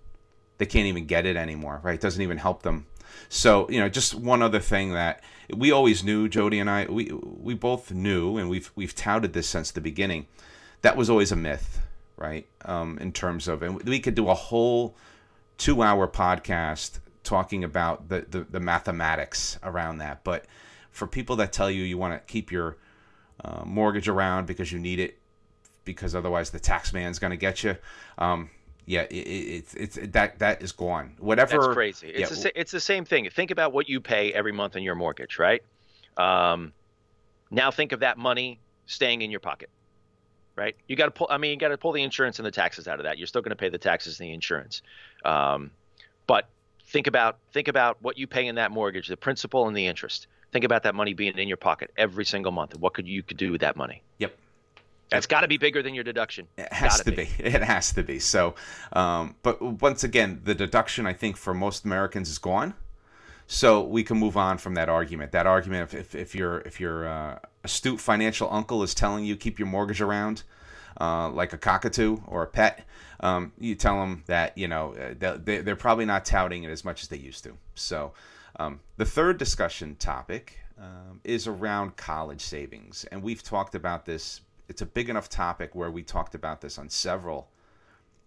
they 0.58 0.66
can't 0.66 0.86
even 0.86 1.06
get 1.06 1.26
it 1.26 1.36
anymore, 1.36 1.82
right? 1.84 1.96
It 1.96 2.02
doesn't 2.02 2.22
even 2.22 2.38
help 2.38 2.64
them. 2.64 2.86
So, 3.28 3.70
you 3.70 3.80
know, 3.80 3.90
just 3.90 4.16
one 4.16 4.42
other 4.42 4.60
thing 4.60 4.94
that 4.94 5.22
we 5.54 5.72
always 5.72 6.04
knew, 6.04 6.30
Jody 6.30 6.60
and 6.60 6.70
I, 6.70 6.86
we 6.86 7.12
we 7.12 7.54
both 7.54 7.92
knew, 7.92 8.38
and 8.38 8.50
we've 8.50 8.72
we've 8.76 8.96
touted 8.96 9.34
this 9.34 9.48
since 9.48 9.72
the 9.72 9.82
beginning. 9.82 10.28
That 10.82 10.96
was 10.96 11.10
always 11.10 11.32
a 11.32 11.36
myth, 11.36 11.82
right? 12.18 12.46
Um, 12.66 12.98
in 13.00 13.12
terms 13.12 13.48
of, 13.48 13.62
and 13.64 13.82
we 13.84 14.00
could 14.00 14.16
do 14.16 14.30
a 14.30 14.34
whole 14.34 14.96
two-hour 15.58 16.08
podcast 16.08 17.00
talking 17.24 17.64
about 17.64 18.10
the, 18.10 18.26
the 18.30 18.42
the 18.42 18.60
mathematics 18.60 19.58
around 19.64 20.00
that. 20.00 20.24
But 20.24 20.46
for 20.92 21.08
people 21.08 21.36
that 21.38 21.54
tell 21.54 21.72
you 21.72 21.84
you 21.84 21.98
want 21.98 22.14
to 22.14 22.32
keep 22.32 22.52
your 22.52 22.78
uh, 23.44 23.64
mortgage 23.66 24.08
around 24.08 24.46
because 24.46 24.72
you 24.72 24.80
need 24.80 25.00
it, 25.00 25.18
because 25.86 26.16
otherwise 26.16 26.50
the 26.50 26.60
tax 26.60 26.94
man's 26.94 27.20
going 27.20 27.32
to 27.32 27.38
get 27.38 27.64
you. 27.64 27.78
Um, 28.18 28.50
yeah, 28.86 29.04
it, 29.04 29.14
it, 29.14 29.18
it's 29.18 29.74
it's 29.76 30.00
that 30.12 30.40
that 30.40 30.62
is 30.62 30.72
gone. 30.72 31.16
Whatever. 31.20 31.58
That's 31.58 31.74
crazy. 31.74 32.10
It's 32.10 32.38
yeah, 32.38 32.44
the, 32.44 32.60
it's 32.60 32.72
the 32.72 32.82
same 32.82 33.06
thing. 33.06 33.30
Think 33.30 33.52
about 33.52 33.72
what 33.72 33.88
you 33.88 34.02
pay 34.02 34.34
every 34.34 34.52
month 34.52 34.76
on 34.76 34.84
your 34.84 34.96
mortgage, 34.96 35.40
right? 35.40 35.64
Um, 36.18 36.74
now 37.50 37.72
think 37.72 37.92
of 37.92 38.02
that 38.02 38.18
money 38.18 38.60
staying 38.86 39.22
in 39.22 39.32
your 39.32 39.40
pocket, 39.40 39.70
right? 40.56 40.76
You 40.88 40.96
got 40.96 41.06
to 41.06 41.12
pull. 41.12 41.28
I 41.30 41.38
mean, 41.38 41.52
you 41.52 41.58
got 41.58 41.70
to 41.70 41.78
pull 41.78 41.92
the 41.92 42.04
insurance 42.04 42.40
and 42.40 42.46
the 42.46 42.52
taxes 42.52 42.88
out 42.88 43.00
of 43.00 43.04
that. 43.04 43.18
You're 43.18 43.28
still 43.28 43.42
going 43.42 43.52
to 43.52 43.56
pay 43.56 43.70
the 43.70 43.78
taxes 43.78 44.20
and 44.20 44.30
the 44.30 44.34
insurance, 44.34 44.82
um, 45.26 45.72
but 46.28 46.50
think 46.88 47.08
about 47.08 47.38
think 47.52 47.68
about 47.68 48.02
what 48.02 48.18
you 48.18 48.28
pay 48.28 48.48
in 48.48 48.56
that 48.56 48.72
mortgage, 48.72 49.08
the 49.08 49.18
principal 49.18 49.68
and 49.68 49.76
the 49.76 49.88
interest. 49.88 50.28
Think 50.52 50.66
about 50.66 50.84
that 50.84 50.94
money 50.94 51.14
being 51.14 51.38
in 51.38 51.48
your 51.48 51.58
pocket 51.58 51.92
every 51.98 52.26
single 52.26 52.52
month, 52.52 52.74
and 52.74 52.82
what 52.82 52.94
could 52.94 53.08
you 53.08 53.24
could 53.24 53.38
do 53.38 53.52
with 53.52 53.62
that 53.62 53.76
money? 53.76 54.04
Yep. 54.20 54.38
That's 55.10 55.28
got 55.28 55.42
to 55.42 55.48
be 55.48 55.58
bigger 55.58 55.84
than 55.84 55.94
your 55.94 56.04
deduction. 56.04 56.48
It 56.58 56.72
has 56.74 56.98
Gotta 56.98 57.12
to 57.12 57.16
be. 57.16 57.30
It 57.40 57.62
has 57.62 57.92
to 57.94 58.04
be. 58.04 58.20
So, 58.20 58.56
um, 58.94 59.36
but 59.44 59.62
once 59.62 60.04
again, 60.04 60.42
the 60.44 60.56
deduction 60.56 61.06
I 61.06 61.14
think 61.14 61.38
for 61.38 61.54
most 61.54 61.86
Americans 61.86 62.30
is 62.30 62.40
gone. 62.40 62.74
So 63.46 63.82
we 63.82 64.04
can 64.04 64.18
move 64.18 64.38
on 64.38 64.58
from 64.58 64.74
that 64.76 64.90
argument. 64.90 65.32
That 65.32 65.46
argument, 65.46 65.94
if 65.94 65.94
if, 65.94 66.16
if 66.16 66.36
your 66.36 66.60
if 66.62 66.80
your 66.80 67.08
uh, 67.08 67.40
astute 67.64 68.00
financial 68.00 68.48
uncle 68.52 68.84
is 68.84 68.94
telling 68.94 69.26
you 69.26 69.36
keep 69.36 69.60
your 69.60 69.68
mortgage 69.68 70.02
around, 70.02 70.44
uh, 71.00 71.30
like 71.30 71.54
a 71.54 71.58
cockatoo 71.58 72.18
or 72.28 72.44
a 72.44 72.48
pet, 72.48 72.86
um, 73.20 73.52
you 73.58 73.76
tell 73.76 74.00
them 74.00 74.24
that 74.28 74.58
you 74.58 74.68
know 74.68 74.94
uh, 74.96 75.38
they, 75.44 75.60
they're 75.60 75.76
probably 75.76 76.06
not 76.06 76.26
touting 76.26 76.64
it 76.64 76.70
as 76.70 76.84
much 76.86 77.02
as 77.02 77.08
they 77.08 77.18
used 77.18 77.44
to. 77.44 77.58
So, 77.76 78.14
um, 78.58 78.80
the 78.98 79.06
third 79.06 79.38
discussion 79.38 79.96
topic 79.96 80.60
um, 80.80 81.22
is 81.24 81.48
around 81.48 81.96
college 81.96 82.42
savings, 82.42 83.06
and 83.12 83.24
we've 83.24 83.44
talked 83.44 83.76
about 83.76 84.06
this. 84.06 84.42
It's 84.70 84.82
a 84.82 84.86
big 84.86 85.10
enough 85.10 85.30
topic 85.30 85.76
where 85.76 85.92
we 85.92 86.04
talked 86.04 86.36
about 86.36 86.62
this 86.62 86.78
on 86.78 86.90
several 86.90 87.50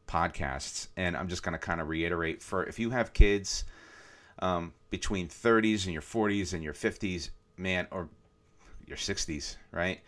podcasts, 0.06 0.88
and 0.96 1.16
I'm 1.16 1.28
just 1.28 1.42
going 1.42 1.52
to 1.54 1.58
kind 1.58 1.80
of 1.80 1.88
reiterate 1.88 2.42
for 2.42 2.64
if 2.64 2.78
you 2.78 2.90
have 2.90 3.12
kids 3.12 3.64
um, 4.40 4.72
between 4.90 5.28
30s 5.28 5.84
and 5.84 5.92
your 5.92 6.02
40s 6.02 6.52
and 6.52 6.62
your 6.62 6.74
50s, 6.74 7.30
man, 7.56 7.86
or 7.90 8.08
your 8.86 8.96
60s, 8.96 9.56
right? 9.72 10.00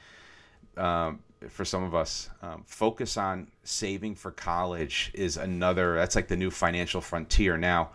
Um, 0.76 1.20
for 1.48 1.64
some 1.64 1.82
of 1.82 1.94
us, 1.94 2.30
um, 2.42 2.64
focus 2.66 3.16
on 3.16 3.48
saving 3.62 4.16
for 4.16 4.30
college 4.30 5.10
is 5.14 5.36
another. 5.36 5.94
That's 5.94 6.16
like 6.16 6.28
the 6.28 6.36
new 6.36 6.50
financial 6.50 7.00
frontier 7.00 7.56
now. 7.56 7.90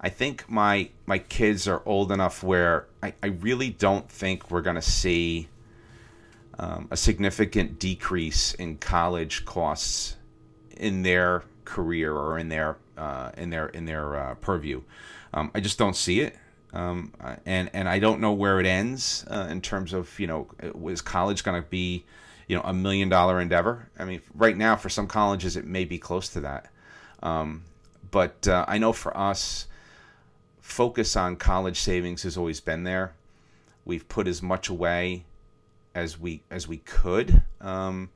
I 0.00 0.08
think 0.08 0.48
my 0.48 0.90
my 1.06 1.18
kids 1.18 1.68
are 1.68 1.82
old 1.84 2.10
enough 2.10 2.42
where 2.42 2.86
I, 3.02 3.12
I 3.22 3.26
really 3.28 3.70
don't 3.70 4.08
think 4.08 4.50
we're 4.50 4.62
gonna 4.62 4.80
see 4.80 5.48
um, 6.58 6.88
a 6.90 6.96
significant 6.96 7.78
decrease 7.78 8.54
in 8.54 8.78
college 8.78 9.44
costs 9.44 10.16
in 10.76 11.02
their 11.02 11.44
career 11.64 12.14
or 12.14 12.38
in 12.38 12.48
their 12.48 12.78
uh, 12.96 13.30
in 13.36 13.50
their 13.50 13.66
in 13.68 13.84
their 13.84 14.16
uh, 14.16 14.34
purview. 14.36 14.82
Um, 15.34 15.50
I 15.54 15.60
just 15.60 15.78
don't 15.78 15.96
see 15.96 16.20
it, 16.20 16.36
um, 16.72 17.12
uh, 17.20 17.36
and 17.46 17.70
and 17.72 17.88
I 17.88 17.98
don't 17.98 18.20
know 18.20 18.32
where 18.32 18.60
it 18.60 18.66
ends 18.66 19.24
uh, 19.30 19.48
in 19.50 19.60
terms 19.60 19.92
of 19.92 20.18
you 20.18 20.26
know 20.26 20.48
is 20.88 21.00
college 21.00 21.42
going 21.44 21.60
to 21.60 21.68
be 21.68 22.04
you 22.46 22.56
know 22.56 22.62
a 22.62 22.72
million 22.72 23.08
dollar 23.08 23.40
endeavor? 23.40 23.88
I 23.98 24.04
mean, 24.04 24.22
right 24.34 24.56
now 24.56 24.76
for 24.76 24.88
some 24.88 25.06
colleges 25.06 25.56
it 25.56 25.66
may 25.66 25.84
be 25.84 25.98
close 25.98 26.28
to 26.30 26.40
that, 26.40 26.70
um, 27.22 27.64
but 28.10 28.46
uh, 28.46 28.64
I 28.68 28.78
know 28.78 28.92
for 28.92 29.16
us, 29.16 29.66
focus 30.60 31.16
on 31.16 31.36
college 31.36 31.80
savings 31.80 32.22
has 32.22 32.36
always 32.36 32.60
been 32.60 32.84
there. 32.84 33.12
We've 33.84 34.08
put 34.08 34.28
as 34.28 34.42
much 34.42 34.68
away 34.68 35.24
as 35.94 36.18
we 36.18 36.42
as 36.50 36.68
we 36.68 36.78
could. 36.78 37.42
Um, 37.60 38.10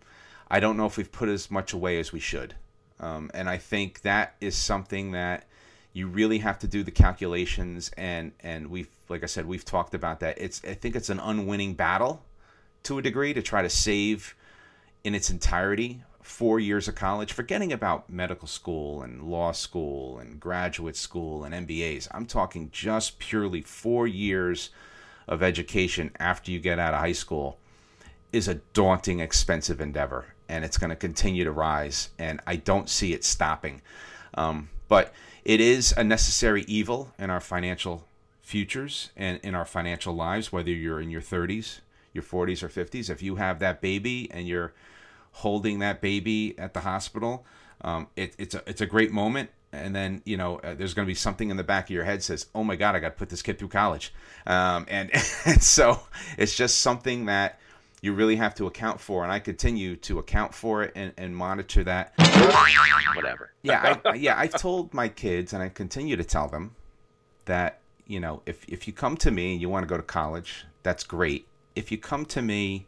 I 0.48 0.60
don't 0.60 0.76
know 0.76 0.86
if 0.86 0.96
we've 0.96 1.10
put 1.10 1.28
as 1.28 1.50
much 1.50 1.72
away 1.72 1.98
as 1.98 2.12
we 2.12 2.20
should. 2.20 2.54
Um, 3.00 3.30
and 3.34 3.48
I 3.48 3.58
think 3.58 4.02
that 4.02 4.34
is 4.40 4.54
something 4.54 5.12
that 5.12 5.46
you 5.94 6.08
really 6.08 6.38
have 6.38 6.58
to 6.58 6.66
do 6.66 6.82
the 6.82 6.90
calculations 6.90 7.90
and 7.96 8.32
and 8.40 8.66
we've 8.66 8.90
like 9.08 9.22
I 9.22 9.26
said 9.26 9.46
we've 9.46 9.64
talked 9.64 9.94
about 9.94 10.20
that. 10.20 10.36
It's 10.38 10.62
I 10.64 10.74
think 10.74 10.94
it's 10.94 11.08
an 11.08 11.20
unwinning 11.20 11.74
battle 11.74 12.22
to 12.82 12.98
a 12.98 13.02
degree 13.02 13.32
to 13.32 13.40
try 13.40 13.62
to 13.62 13.70
save 13.70 14.34
in 15.04 15.14
its 15.14 15.30
entirety 15.30 16.02
four 16.20 16.58
years 16.58 16.88
of 16.88 16.94
college, 16.94 17.32
forgetting 17.32 17.72
about 17.72 18.10
medical 18.10 18.48
school 18.48 19.02
and 19.02 19.22
law 19.22 19.52
school 19.52 20.18
and 20.18 20.40
graduate 20.40 20.96
school 20.96 21.44
and 21.44 21.54
MBAs. 21.68 22.08
I'm 22.10 22.26
talking 22.26 22.70
just 22.72 23.18
purely 23.18 23.60
four 23.60 24.06
years 24.06 24.70
of 25.28 25.42
education 25.42 26.10
after 26.18 26.50
you 26.50 26.58
get 26.58 26.78
out 26.78 26.94
of 26.94 27.00
high 27.00 27.12
school 27.12 27.58
is 28.32 28.48
a 28.48 28.54
daunting, 28.72 29.20
expensive 29.20 29.80
endeavor, 29.80 30.34
and 30.48 30.64
it's 30.64 30.76
going 30.76 30.90
to 30.90 30.96
continue 30.96 31.44
to 31.44 31.52
rise. 31.52 32.08
And 32.18 32.40
I 32.46 32.56
don't 32.56 32.88
see 32.88 33.12
it 33.12 33.22
stopping. 33.22 33.80
Um, 34.34 34.70
but 34.88 35.12
it 35.44 35.60
is 35.60 35.92
a 35.96 36.04
necessary 36.04 36.64
evil 36.66 37.12
in 37.18 37.30
our 37.30 37.40
financial 37.40 38.06
futures 38.42 39.10
and 39.16 39.40
in 39.42 39.54
our 39.54 39.64
financial 39.64 40.14
lives, 40.14 40.52
whether 40.52 40.70
you're 40.70 41.00
in 41.00 41.10
your 41.10 41.20
30s, 41.20 41.80
your 42.12 42.24
40s, 42.24 42.62
or 42.62 42.68
50s. 42.68 43.10
If 43.10 43.22
you 43.22 43.36
have 43.36 43.58
that 43.58 43.80
baby 43.80 44.28
and 44.30 44.46
you're 44.46 44.72
holding 45.34 45.80
that 45.80 46.00
baby 46.00 46.56
at 46.58 46.74
the 46.74 46.80
hospital. 46.80 47.44
Um, 47.80 48.06
it, 48.16 48.34
it's 48.38 48.54
a 48.54 48.62
it's 48.66 48.80
a 48.80 48.86
great 48.86 49.12
moment. 49.12 49.50
And 49.72 49.94
then 49.94 50.22
you 50.24 50.36
know 50.36 50.58
uh, 50.60 50.74
there's 50.74 50.94
going 50.94 51.06
to 51.06 51.10
be 51.10 51.16
something 51.16 51.50
in 51.50 51.56
the 51.56 51.64
back 51.64 51.84
of 51.84 51.90
your 51.90 52.04
head 52.04 52.22
says, 52.22 52.46
"Oh 52.54 52.62
my 52.64 52.76
God, 52.76 52.94
I 52.94 53.00
got 53.00 53.08
to 53.08 53.14
put 53.14 53.28
this 53.28 53.42
kid 53.42 53.58
through 53.58 53.68
college," 53.68 54.14
um, 54.46 54.86
and 54.88 55.10
and 55.44 55.62
so 55.62 56.00
it's 56.38 56.56
just 56.56 56.80
something 56.80 57.26
that 57.26 57.58
you 58.04 58.12
really 58.12 58.36
have 58.36 58.54
to 58.54 58.66
account 58.66 59.00
for. 59.00 59.22
And 59.22 59.32
I 59.32 59.38
continue 59.38 59.96
to 59.96 60.18
account 60.18 60.52
for 60.52 60.82
it 60.82 60.92
and, 60.94 61.14
and 61.16 61.34
monitor 61.34 61.82
that. 61.84 62.12
Whatever. 63.16 63.52
yeah, 63.62 63.96
I, 64.04 64.14
yeah. 64.14 64.38
I've 64.38 64.52
told 64.52 64.92
my 64.92 65.08
kids, 65.08 65.54
and 65.54 65.62
I 65.62 65.70
continue 65.70 66.14
to 66.16 66.24
tell 66.24 66.46
them 66.46 66.76
that 67.46 67.80
you 68.06 68.20
know 68.20 68.42
if 68.44 68.62
if 68.68 68.86
you 68.86 68.92
come 68.92 69.16
to 69.16 69.30
me 69.30 69.52
and 69.52 69.60
you 69.60 69.70
want 69.70 69.84
to 69.84 69.88
go 69.88 69.96
to 69.96 70.02
college, 70.02 70.66
that's 70.82 71.02
great. 71.02 71.46
If 71.74 71.90
you 71.90 71.96
come 71.96 72.26
to 72.26 72.42
me 72.42 72.86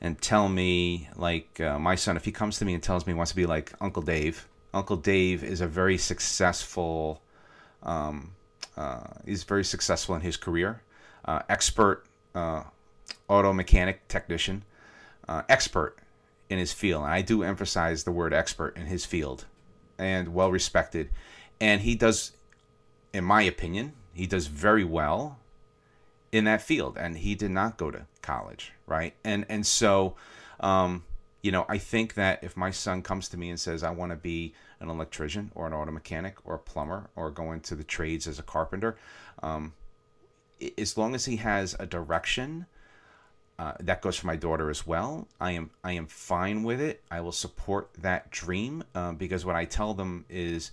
and 0.00 0.20
tell 0.20 0.48
me 0.48 1.08
like 1.16 1.60
uh, 1.60 1.76
my 1.76 1.96
son 1.96 2.16
if 2.16 2.24
he 2.24 2.30
comes 2.30 2.58
to 2.58 2.64
me 2.64 2.74
and 2.74 2.82
tells 2.82 3.06
me 3.06 3.14
he 3.14 3.16
wants 3.16 3.32
to 3.32 3.36
be 3.36 3.46
like 3.46 3.72
uncle 3.80 4.00
dave 4.00 4.46
uncle 4.72 4.96
dave 4.96 5.42
is 5.42 5.60
a 5.60 5.66
very 5.66 5.98
successful 5.98 7.20
um, 7.82 8.30
uh, 8.76 9.00
he's 9.26 9.42
very 9.42 9.64
successful 9.64 10.14
in 10.14 10.20
his 10.20 10.36
career 10.36 10.82
uh, 11.24 11.42
expert 11.48 12.04
uh, 12.36 12.62
auto 13.28 13.52
mechanic 13.52 14.06
technician 14.08 14.64
uh, 15.28 15.42
expert 15.48 15.96
in 16.48 16.58
his 16.58 16.72
field. 16.72 17.04
And 17.04 17.12
i 17.12 17.22
do 17.22 17.42
emphasize 17.42 18.04
the 18.04 18.12
word 18.12 18.32
expert 18.32 18.76
in 18.76 18.86
his 18.86 19.04
field 19.04 19.44
and 19.98 20.34
well 20.34 20.50
respected. 20.50 21.10
And 21.60 21.82
he 21.82 21.94
does 21.94 22.32
in 23.12 23.24
my 23.24 23.42
opinion 23.42 23.92
he 24.12 24.26
does 24.26 24.46
very 24.46 24.84
well 24.84 25.38
in 26.32 26.44
that 26.44 26.62
field. 26.62 26.96
And 26.98 27.18
he 27.18 27.34
did 27.34 27.50
not 27.50 27.76
go 27.76 27.90
to 27.90 28.06
college 28.22 28.72
right? 28.86 29.14
And 29.24 29.44
and 29.48 29.66
so 29.66 30.16
um, 30.60 31.04
you 31.42 31.52
know 31.52 31.64
i 31.68 31.78
think 31.78 32.14
that 32.14 32.42
if 32.42 32.56
my 32.56 32.70
son 32.70 33.02
comes 33.02 33.28
to 33.28 33.36
me 33.36 33.50
and 33.50 33.60
says 33.60 33.82
i 33.82 33.90
want 33.90 34.10
to 34.10 34.16
be 34.16 34.52
an 34.80 34.88
electrician 34.88 35.50
or 35.54 35.66
an 35.66 35.72
auto 35.72 35.90
mechanic 35.90 36.36
or 36.44 36.54
a 36.54 36.58
plumber 36.58 37.08
or 37.16 37.30
go 37.30 37.52
into 37.52 37.74
the 37.74 37.84
trades 37.84 38.26
as 38.26 38.38
a 38.38 38.42
carpenter 38.42 38.96
um, 39.42 39.72
as 40.76 40.96
long 40.96 41.14
as 41.14 41.24
he 41.24 41.36
has 41.36 41.76
a 41.78 41.86
direction 41.86 42.66
uh, 43.58 43.72
that 43.80 44.02
goes 44.02 44.16
for 44.16 44.26
my 44.26 44.36
daughter 44.36 44.70
as 44.70 44.86
well. 44.86 45.26
I 45.40 45.52
am 45.52 45.70
I 45.82 45.92
am 45.92 46.06
fine 46.06 46.62
with 46.62 46.80
it. 46.80 47.02
I 47.10 47.20
will 47.20 47.32
support 47.32 47.90
that 47.98 48.30
dream 48.30 48.84
uh, 48.94 49.12
because 49.12 49.44
what 49.44 49.56
I 49.56 49.64
tell 49.64 49.94
them 49.94 50.24
is, 50.28 50.70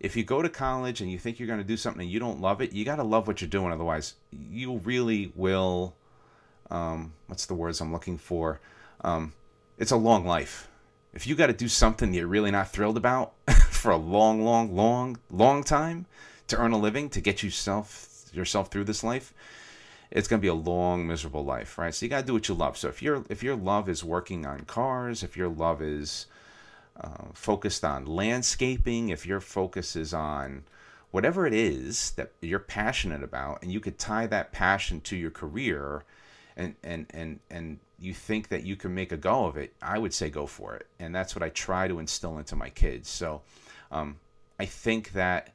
if 0.00 0.16
you 0.16 0.24
go 0.24 0.42
to 0.42 0.48
college 0.48 1.00
and 1.00 1.10
you 1.10 1.18
think 1.18 1.38
you're 1.38 1.46
going 1.46 1.60
to 1.60 1.64
do 1.64 1.76
something 1.76 2.02
and 2.02 2.10
you 2.10 2.18
don't 2.18 2.40
love 2.40 2.60
it, 2.60 2.72
you 2.72 2.84
got 2.84 2.96
to 2.96 3.04
love 3.04 3.28
what 3.28 3.40
you're 3.40 3.48
doing. 3.48 3.72
Otherwise, 3.72 4.14
you 4.32 4.78
really 4.78 5.32
will. 5.36 5.94
Um, 6.68 7.12
what's 7.28 7.46
the 7.46 7.54
words 7.54 7.80
I'm 7.80 7.92
looking 7.92 8.18
for? 8.18 8.60
Um, 9.02 9.32
it's 9.78 9.92
a 9.92 9.96
long 9.96 10.26
life. 10.26 10.68
If 11.14 11.26
you 11.26 11.36
got 11.36 11.46
to 11.46 11.52
do 11.52 11.68
something 11.68 12.12
you're 12.12 12.26
really 12.26 12.50
not 12.50 12.70
thrilled 12.72 12.96
about 12.96 13.34
for 13.70 13.92
a 13.92 13.96
long, 13.96 14.44
long, 14.44 14.74
long, 14.74 15.18
long 15.30 15.62
time 15.62 16.06
to 16.48 16.58
earn 16.58 16.72
a 16.72 16.78
living 16.78 17.08
to 17.10 17.20
get 17.20 17.42
yourself 17.42 18.12
yourself 18.32 18.70
through 18.70 18.84
this 18.84 19.04
life, 19.04 19.32
it's 20.10 20.28
going 20.28 20.40
to 20.40 20.42
be 20.42 20.48
a 20.48 20.54
long, 20.54 21.06
miserable 21.06 21.44
life, 21.44 21.78
right? 21.78 21.94
So 21.94 22.06
you 22.06 22.10
got 22.10 22.20
to 22.20 22.26
do 22.26 22.32
what 22.32 22.48
you 22.48 22.54
love. 22.54 22.76
So 22.76 22.88
if 22.88 23.02
your 23.02 23.24
if 23.28 23.42
your 23.42 23.56
love 23.56 23.88
is 23.88 24.04
working 24.04 24.46
on 24.46 24.60
cars, 24.60 25.22
if 25.22 25.36
your 25.36 25.48
love 25.48 25.82
is 25.82 26.26
uh, 27.00 27.26
focused 27.34 27.84
on 27.84 28.06
landscaping, 28.06 29.08
if 29.08 29.26
your 29.26 29.40
focus 29.40 29.96
is 29.96 30.14
on 30.14 30.64
whatever 31.10 31.46
it 31.46 31.54
is 31.54 32.12
that 32.12 32.32
you're 32.40 32.58
passionate 32.58 33.22
about, 33.22 33.62
and 33.62 33.72
you 33.72 33.80
could 33.80 33.98
tie 33.98 34.26
that 34.26 34.52
passion 34.52 35.00
to 35.02 35.16
your 35.16 35.30
career, 35.30 36.04
and 36.56 36.76
and 36.84 37.06
and 37.10 37.40
and 37.50 37.78
you 37.98 38.12
think 38.14 38.48
that 38.48 38.62
you 38.62 38.76
can 38.76 38.94
make 38.94 39.10
a 39.10 39.16
go 39.16 39.46
of 39.46 39.56
it, 39.56 39.74
I 39.82 39.98
would 39.98 40.14
say 40.14 40.30
go 40.30 40.46
for 40.46 40.76
it, 40.76 40.86
and 40.98 41.14
that's 41.14 41.34
what 41.34 41.42
I 41.42 41.48
try 41.48 41.88
to 41.88 41.98
instill 41.98 42.38
into 42.38 42.54
my 42.54 42.70
kids. 42.70 43.08
So, 43.08 43.42
um, 43.90 44.18
I 44.58 44.66
think 44.66 45.12
that. 45.12 45.52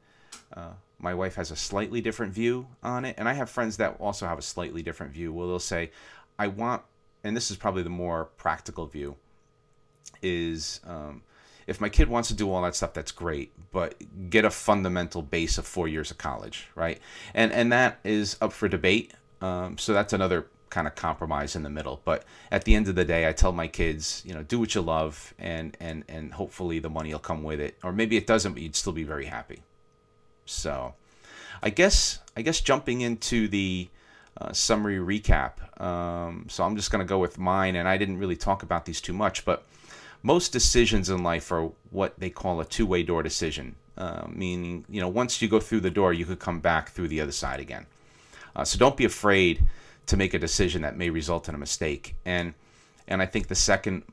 Uh, 0.54 0.72
my 1.02 1.12
wife 1.12 1.34
has 1.34 1.50
a 1.50 1.56
slightly 1.56 2.00
different 2.00 2.32
view 2.32 2.68
on 2.82 3.04
it, 3.04 3.16
and 3.18 3.28
I 3.28 3.34
have 3.34 3.50
friends 3.50 3.76
that 3.76 3.96
also 3.98 4.26
have 4.26 4.38
a 4.38 4.42
slightly 4.42 4.82
different 4.82 5.12
view. 5.12 5.32
Well, 5.32 5.48
they'll 5.48 5.58
say, 5.58 5.90
"I 6.38 6.46
want," 6.46 6.82
and 7.22 7.36
this 7.36 7.50
is 7.50 7.56
probably 7.56 7.82
the 7.82 7.90
more 7.90 8.26
practical 8.36 8.86
view, 8.86 9.16
is 10.22 10.80
um, 10.86 11.22
if 11.66 11.80
my 11.80 11.88
kid 11.88 12.08
wants 12.08 12.28
to 12.28 12.34
do 12.34 12.50
all 12.50 12.62
that 12.62 12.74
stuff, 12.74 12.94
that's 12.94 13.12
great, 13.12 13.52
but 13.72 13.94
get 14.30 14.44
a 14.44 14.50
fundamental 14.50 15.22
base 15.22 15.58
of 15.58 15.66
four 15.66 15.88
years 15.88 16.10
of 16.10 16.18
college, 16.18 16.68
right? 16.74 17.00
And 17.34 17.52
and 17.52 17.72
that 17.72 17.98
is 18.04 18.36
up 18.40 18.52
for 18.52 18.68
debate. 18.68 19.12
Um, 19.40 19.76
so 19.78 19.92
that's 19.92 20.12
another 20.12 20.46
kind 20.70 20.86
of 20.86 20.94
compromise 20.94 21.54
in 21.54 21.62
the 21.62 21.70
middle. 21.70 22.00
But 22.04 22.24
at 22.50 22.64
the 22.64 22.74
end 22.74 22.88
of 22.88 22.94
the 22.94 23.04
day, 23.04 23.28
I 23.28 23.32
tell 23.32 23.52
my 23.52 23.68
kids, 23.68 24.22
you 24.24 24.34
know, 24.34 24.42
do 24.42 24.58
what 24.58 24.74
you 24.74 24.80
love, 24.80 25.34
and 25.38 25.76
and 25.80 26.04
and 26.08 26.32
hopefully 26.34 26.78
the 26.78 26.90
money 26.90 27.12
will 27.12 27.20
come 27.20 27.42
with 27.42 27.60
it, 27.60 27.76
or 27.82 27.92
maybe 27.92 28.16
it 28.16 28.26
doesn't, 28.26 28.52
but 28.52 28.62
you'd 28.62 28.76
still 28.76 28.92
be 28.92 29.04
very 29.04 29.26
happy. 29.26 29.62
So, 30.52 30.94
I 31.62 31.70
guess 31.70 32.20
I 32.36 32.42
guess 32.42 32.60
jumping 32.60 33.00
into 33.00 33.48
the 33.48 33.88
uh, 34.40 34.52
summary 34.52 34.96
recap. 34.96 35.80
Um, 35.80 36.46
so 36.48 36.64
I'm 36.64 36.76
just 36.76 36.90
going 36.90 37.04
to 37.04 37.08
go 37.08 37.18
with 37.18 37.38
mine, 37.38 37.76
and 37.76 37.88
I 37.88 37.96
didn't 37.96 38.18
really 38.18 38.36
talk 38.36 38.62
about 38.62 38.84
these 38.84 39.00
too 39.00 39.12
much, 39.12 39.44
but 39.44 39.64
most 40.22 40.52
decisions 40.52 41.10
in 41.10 41.22
life 41.22 41.50
are 41.52 41.70
what 41.90 42.18
they 42.18 42.30
call 42.30 42.60
a 42.60 42.64
two-way 42.64 43.02
door 43.02 43.22
decision, 43.22 43.74
uh, 43.98 44.26
meaning 44.28 44.84
you 44.88 45.00
know 45.00 45.08
once 45.08 45.42
you 45.42 45.48
go 45.48 45.60
through 45.60 45.80
the 45.80 45.90
door, 45.90 46.12
you 46.12 46.24
could 46.24 46.38
come 46.38 46.60
back 46.60 46.90
through 46.90 47.08
the 47.08 47.20
other 47.20 47.32
side 47.32 47.60
again. 47.60 47.86
Uh, 48.54 48.64
so 48.64 48.78
don't 48.78 48.96
be 48.96 49.04
afraid 49.04 49.64
to 50.06 50.16
make 50.16 50.34
a 50.34 50.38
decision 50.38 50.82
that 50.82 50.96
may 50.96 51.10
result 51.10 51.48
in 51.48 51.54
a 51.54 51.58
mistake. 51.58 52.14
And 52.24 52.54
and 53.08 53.20
I 53.20 53.26
think 53.26 53.48
the 53.48 53.54
second 53.54 54.04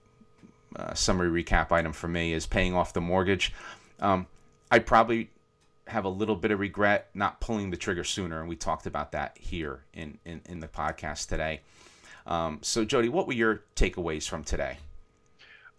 uh, 0.76 0.94
summary 0.94 1.44
recap 1.44 1.72
item 1.72 1.94
for 1.94 2.08
me 2.08 2.34
is 2.34 2.46
paying 2.46 2.76
off 2.76 2.94
the 2.94 3.02
mortgage. 3.02 3.54
Um, 4.00 4.28
I 4.72 4.80
probably 4.80 5.30
have 5.90 6.06
a 6.06 6.10
little 6.10 6.36
bit 6.36 6.52
of 6.52 6.60
regret 6.60 7.10
not 7.14 7.40
pulling 7.42 7.70
the 7.70 7.78
trigger 7.78 8.04
sooner, 8.04 8.40
and 8.40 8.50
we 8.50 8.56
talked 8.56 8.86
about 8.86 9.12
that 9.14 9.38
here 9.40 9.82
in 9.94 10.18
in, 10.26 10.42
in 10.46 10.60
the 10.60 10.68
podcast 10.68 11.28
today. 11.28 11.62
Um, 12.26 12.60
so, 12.62 12.86
Jody, 12.86 13.10
what 13.10 13.28
were 13.28 13.34
your 13.34 13.64
takeaways 13.76 14.28
from 14.28 14.44
today? 14.44 14.78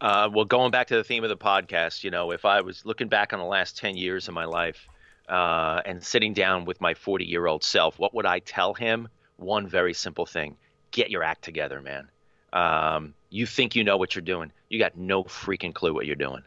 Uh, 0.01 0.29
well, 0.33 0.45
going 0.45 0.71
back 0.71 0.87
to 0.89 0.97
the 0.97 1.05
theme 1.05 1.23
of 1.23 1.29
the 1.29 1.37
podcast, 1.37 2.03
you 2.03 2.11
know, 2.11 2.33
if 2.33 2.45
I 2.45 2.63
was 2.63 2.85
looking 2.87 3.09
back 3.09 3.33
on 3.33 3.39
the 3.39 3.45
last 3.45 3.77
10 3.77 3.97
years 3.97 4.29
of 4.29 4.35
my 4.35 4.47
life 4.47 4.89
uh, 5.29 5.83
and 5.85 6.03
sitting 6.03 6.33
down 6.33 6.65
with 6.65 6.81
my 6.81 6.95
40 6.95 7.27
year 7.27 7.47
old 7.47 7.63
self, 7.63 7.99
what 7.99 8.15
would 8.15 8.27
I 8.27 8.39
tell 8.39 8.73
him? 8.75 9.09
One 9.37 9.67
very 9.67 9.95
simple 9.95 10.27
thing 10.27 10.57
get 10.91 11.11
your 11.11 11.23
act 11.23 11.45
together, 11.45 11.81
man. 11.81 12.09
Um, 12.53 13.15
you 13.29 13.47
think 13.47 13.77
you 13.77 13.85
know 13.85 13.97
what 13.97 14.15
you're 14.17 14.23
doing, 14.23 14.51
you 14.69 14.79
got 14.79 14.97
no 14.97 15.23
freaking 15.23 15.73
clue 15.73 15.95
what 15.95 16.07
you're 16.07 16.17
doing. 16.17 16.43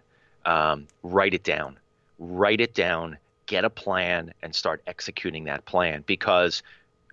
Um, 0.45 0.87
write 1.01 1.33
it 1.33 1.43
down. 1.43 1.79
Write 2.19 2.59
it 2.59 2.73
down, 2.73 3.17
get 3.45 3.65
a 3.65 3.69
plan, 3.69 4.33
and 4.41 4.53
start 4.53 4.81
executing 4.87 5.45
that 5.45 5.65
plan 5.65 6.03
because, 6.05 6.63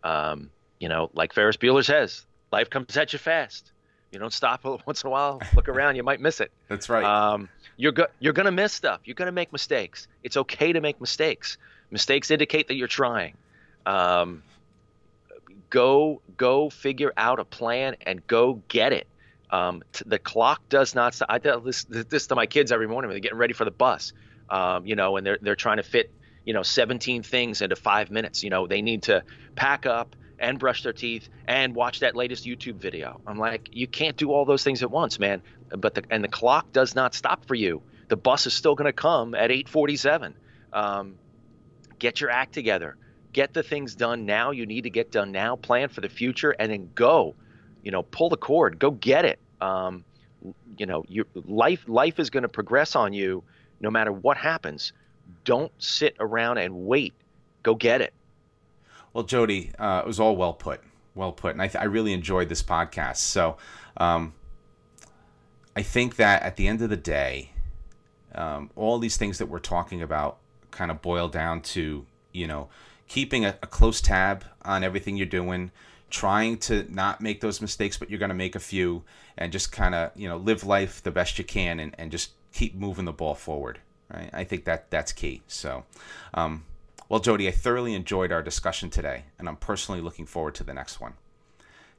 um, 0.05 0.51
you 0.79 0.89
know, 0.89 1.11
like 1.15 1.33
Ferris 1.33 1.57
Bueller 1.57 1.85
says, 1.85 2.25
life 2.53 2.71
comes 2.71 2.97
at 2.97 3.13
you 3.13 3.19
fast 3.19 3.73
you 4.11 4.19
don't 4.19 4.33
stop 4.33 4.65
once 4.87 5.03
in 5.03 5.09
a 5.09 5.11
while, 5.11 5.41
look 5.55 5.69
around, 5.69 5.97
you 5.97 6.03
might 6.03 6.21
miss 6.21 6.41
it. 6.41 6.51
That's 6.69 6.89
right. 6.89 7.05
Um, 7.05 7.49
you're 7.77 7.93
go- 7.93 8.09
you're 8.19 8.33
gonna 8.33 8.51
miss 8.53 8.73
stuff. 8.73 9.01
You're 9.05 9.15
gonna 9.15 9.33
make 9.33 9.53
mistakes. 9.53 10.09
It's 10.23 10.37
okay 10.37 10.73
to 10.73 10.81
make 10.81 11.01
mistakes. 11.01 11.59
Mistakes 11.91 12.31
indicate 12.31 12.69
that 12.69 12.75
you're 12.75 12.89
trying. 12.89 13.35
Um, 13.87 14.43
go 15.71 16.21
go 16.37 16.71
figure 16.71 17.13
out 17.17 17.39
a 17.39 17.45
plan 17.45 17.97
and 18.03 18.27
go 18.27 18.61
get 18.69 18.93
it. 18.93 19.07
Um, 19.51 19.83
t- 19.93 20.05
the 20.07 20.19
clock 20.19 20.69
does 20.69 20.95
not. 20.95 21.15
St- 21.15 21.31
I 21.31 21.39
tell 21.39 21.61
this 21.61 21.85
this 21.85 22.27
to 22.29 22.35
my 22.35 22.47
kids 22.47 22.71
every 22.71 22.87
morning 22.87 23.09
when 23.09 23.15
they're 23.15 23.21
getting 23.21 23.39
ready 23.39 23.55
for 23.55 23.65
the 23.65 23.71
bus. 23.71 24.13
Um, 24.49 24.87
you 24.87 24.97
know, 24.97 25.17
and 25.17 25.27
they're 25.27 25.39
they're 25.41 25.57
trying 25.57 25.79
to 25.79 25.83
fit 25.83 26.11
you 26.51 26.55
know 26.55 26.65
17 26.65 27.23
things 27.23 27.63
into 27.63 27.77
five 27.77 28.11
minutes. 28.11 28.43
You 28.43 28.51
know, 28.51 28.67
they 28.67 28.83
need 28.83 29.05
to 29.05 29.23
pack 29.55 29.87
up 29.87 30.17
and 30.37 30.59
brush 30.59 30.83
their 30.83 30.93
teeth 30.93 31.29
and 31.47 31.77
watch 31.77 32.01
that 32.01 32.17
latest 32.17 32.45
YouTube 32.45 32.75
video. 32.75 33.21
I'm 33.25 33.39
like, 33.39 33.69
you 33.71 33.87
can't 33.87 34.17
do 34.17 34.33
all 34.33 34.45
those 34.45 34.65
things 34.65 34.83
at 34.83 34.91
once, 34.91 35.21
man. 35.21 35.43
But 35.69 35.95
the 35.95 36.03
and 36.11 36.25
the 36.25 36.29
clock 36.29 36.73
does 36.73 36.97
not 36.97 37.15
stop 37.15 37.45
for 37.45 37.55
you. 37.55 37.83
The 38.09 38.17
bus 38.17 38.49
is 38.49 38.53
still 38.53 38.75
going 38.75 38.87
to 38.87 38.93
come 38.93 39.37
at 39.37 39.51
8:47. 39.51 40.35
Um, 40.73 41.15
get 42.01 42.21
your 42.21 42.31
act 42.31 42.53
together. 42.53 42.97
Get 43.33 43.55
the 43.55 43.63
things 43.63 43.95
done 43.95 44.27
now. 44.27 44.51
You 44.51 44.67
need 44.67 44.83
to 44.83 44.91
get 44.91 45.13
done 45.13 45.31
now. 45.31 45.55
Plan 45.55 45.89
for 45.89 46.01
the 46.01 46.09
future, 46.09 46.51
and 46.51 46.73
then 46.73 46.91
go. 46.97 47.37
You 47.85 47.93
know, 47.93 48.03
pull 48.03 48.29
the 48.29 48.37
cord. 48.37 48.81
Go 48.81 48.91
get 48.91 49.25
it. 49.25 49.39
Um, 49.61 50.05
you 50.77 50.87
know, 50.87 51.05
your 51.07 51.27
life 51.33 51.85
life 51.87 52.19
is 52.19 52.29
going 52.29 52.43
to 52.43 52.49
progress 52.49 52.97
on 52.97 53.13
you 53.13 53.45
no 53.81 53.89
matter 53.89 54.11
what 54.11 54.37
happens. 54.37 54.93
Don't 55.45 55.73
sit 55.79 56.17
around 56.21 56.59
and 56.59 56.87
wait. 56.87 57.15
Go 57.63 57.75
get 57.75 58.01
it. 58.01 58.13
Well, 59.13 59.25
Jody, 59.25 59.73
uh, 59.79 60.03
it 60.05 60.07
was 60.07 60.21
all 60.21 60.37
well 60.37 60.53
put. 60.53 60.81
Well 61.15 61.33
put. 61.33 61.53
And 61.53 61.63
I, 61.63 61.69
th- 61.69 61.83
I 61.83 61.87
really 61.87 62.13
enjoyed 62.13 62.49
this 62.49 62.63
podcast. 62.63 63.17
So 63.17 63.57
um, 63.97 64.35
I 65.75 65.83
think 65.83 66.17
that 66.17 66.43
at 66.43 66.57
the 66.57 66.69
end 66.69 66.83
of 66.83 66.91
the 66.91 66.97
day, 66.97 67.51
um, 68.35 68.71
all 68.77 68.99
these 68.99 69.17
things 69.17 69.39
that 69.39 69.47
we're 69.47 69.59
talking 69.59 70.03
about 70.03 70.39
kind 70.71 70.91
of 70.91 71.03
boil 71.03 71.29
down 71.29 71.61
to, 71.63 72.07
you 72.33 72.47
know, 72.47 72.69
keeping 73.09 73.45
a, 73.45 73.59
a 73.63 73.67
close 73.67 74.01
tab 74.01 74.45
on 74.63 74.85
everything 74.85 75.17
you're 75.17 75.27
doing, 75.27 75.73
trying 76.11 76.57
to 76.59 76.87
not 76.89 77.21
make 77.21 77.41
those 77.41 77.61
mistakes, 77.61 77.97
but 77.99 78.09
you're 78.09 78.21
going 78.21 78.29
to 78.29 78.35
make 78.35 78.55
a 78.55 78.61
few, 78.61 79.03
and 79.37 79.51
just 79.51 79.73
kind 79.73 79.95
of, 79.95 80.13
you 80.15 80.29
know, 80.29 80.37
live 80.37 80.65
life 80.65 81.03
the 81.03 81.11
best 81.11 81.39
you 81.39 81.45
can 81.45 81.81
and, 81.81 81.95
and 81.99 82.13
just 82.13 82.31
keep 82.53 82.75
moving 82.75 83.05
the 83.05 83.13
ball 83.13 83.35
forward. 83.35 83.81
Right? 84.13 84.31
I 84.33 84.45
think 84.45 84.65
that 84.65 84.91
that's 84.91 85.13
key. 85.13 85.43
So, 85.47 85.85
um, 86.35 86.65
well, 87.09 87.21
Jody, 87.21 87.49
I 87.49 87.51
thoroughly 87.51 87.95
enjoyed 87.95 88.33
our 88.33 88.43
discussion 88.43 88.91
today, 88.91 89.25
and 89.39 89.49
I'm 89.49 89.57
personally 89.57 90.01
looking 90.01 90.27
forward 90.27 90.55
to 90.57 90.65
the 90.65 90.75
next 90.75 91.01
one. 91.01 91.15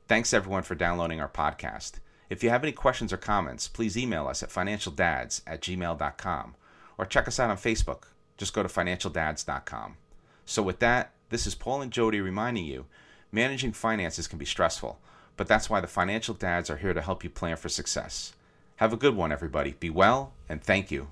Thanks, 0.08 0.34
everyone, 0.34 0.64
for 0.64 0.76
downloading 0.76 1.22
our 1.22 1.30
podcast. 1.30 1.94
If 2.30 2.44
you 2.44 2.50
have 2.50 2.64
any 2.64 2.72
questions 2.72 3.12
or 3.12 3.18
comments, 3.18 3.68
please 3.68 3.98
email 3.98 4.28
us 4.28 4.42
at 4.42 4.50
financialdads 4.50 5.42
at 5.46 5.62
gmail.com 5.62 6.56
or 6.98 7.06
check 7.06 7.28
us 7.28 7.40
out 7.40 7.50
on 7.50 7.58
Facebook. 7.58 8.04
Just 8.38 8.54
go 8.54 8.64
to 8.64 8.70
financialdads.com. 8.70 9.98
So, 10.46 10.64
with 10.64 10.80
that, 10.80 11.12
this 11.30 11.46
is 11.46 11.56
Paul 11.56 11.82
and 11.82 11.92
Jody 11.92 12.22
reminding 12.22 12.66
you 12.66 12.86
managing 13.32 13.72
finances 13.72 14.28
can 14.28 14.38
be 14.38 14.46
stressful, 14.46 15.00
but 15.38 15.48
that's 15.48 15.70
why 15.70 15.80
the 15.80 15.88
Financial 15.88 16.34
Dads 16.34 16.70
are 16.70 16.78
here 16.78 16.94
to 16.94 17.02
help 17.02 17.24
you 17.24 17.30
plan 17.30 17.58
for 17.58 17.70
success. 17.70 18.34
Have 18.78 18.94
a 18.94 18.98
good 18.98 19.16
one, 19.16 19.32
everybody. 19.32 19.76
Be 19.80 19.90
well, 19.90 20.34
and 20.50 20.64
thank 20.64 20.92
you. 20.92 21.08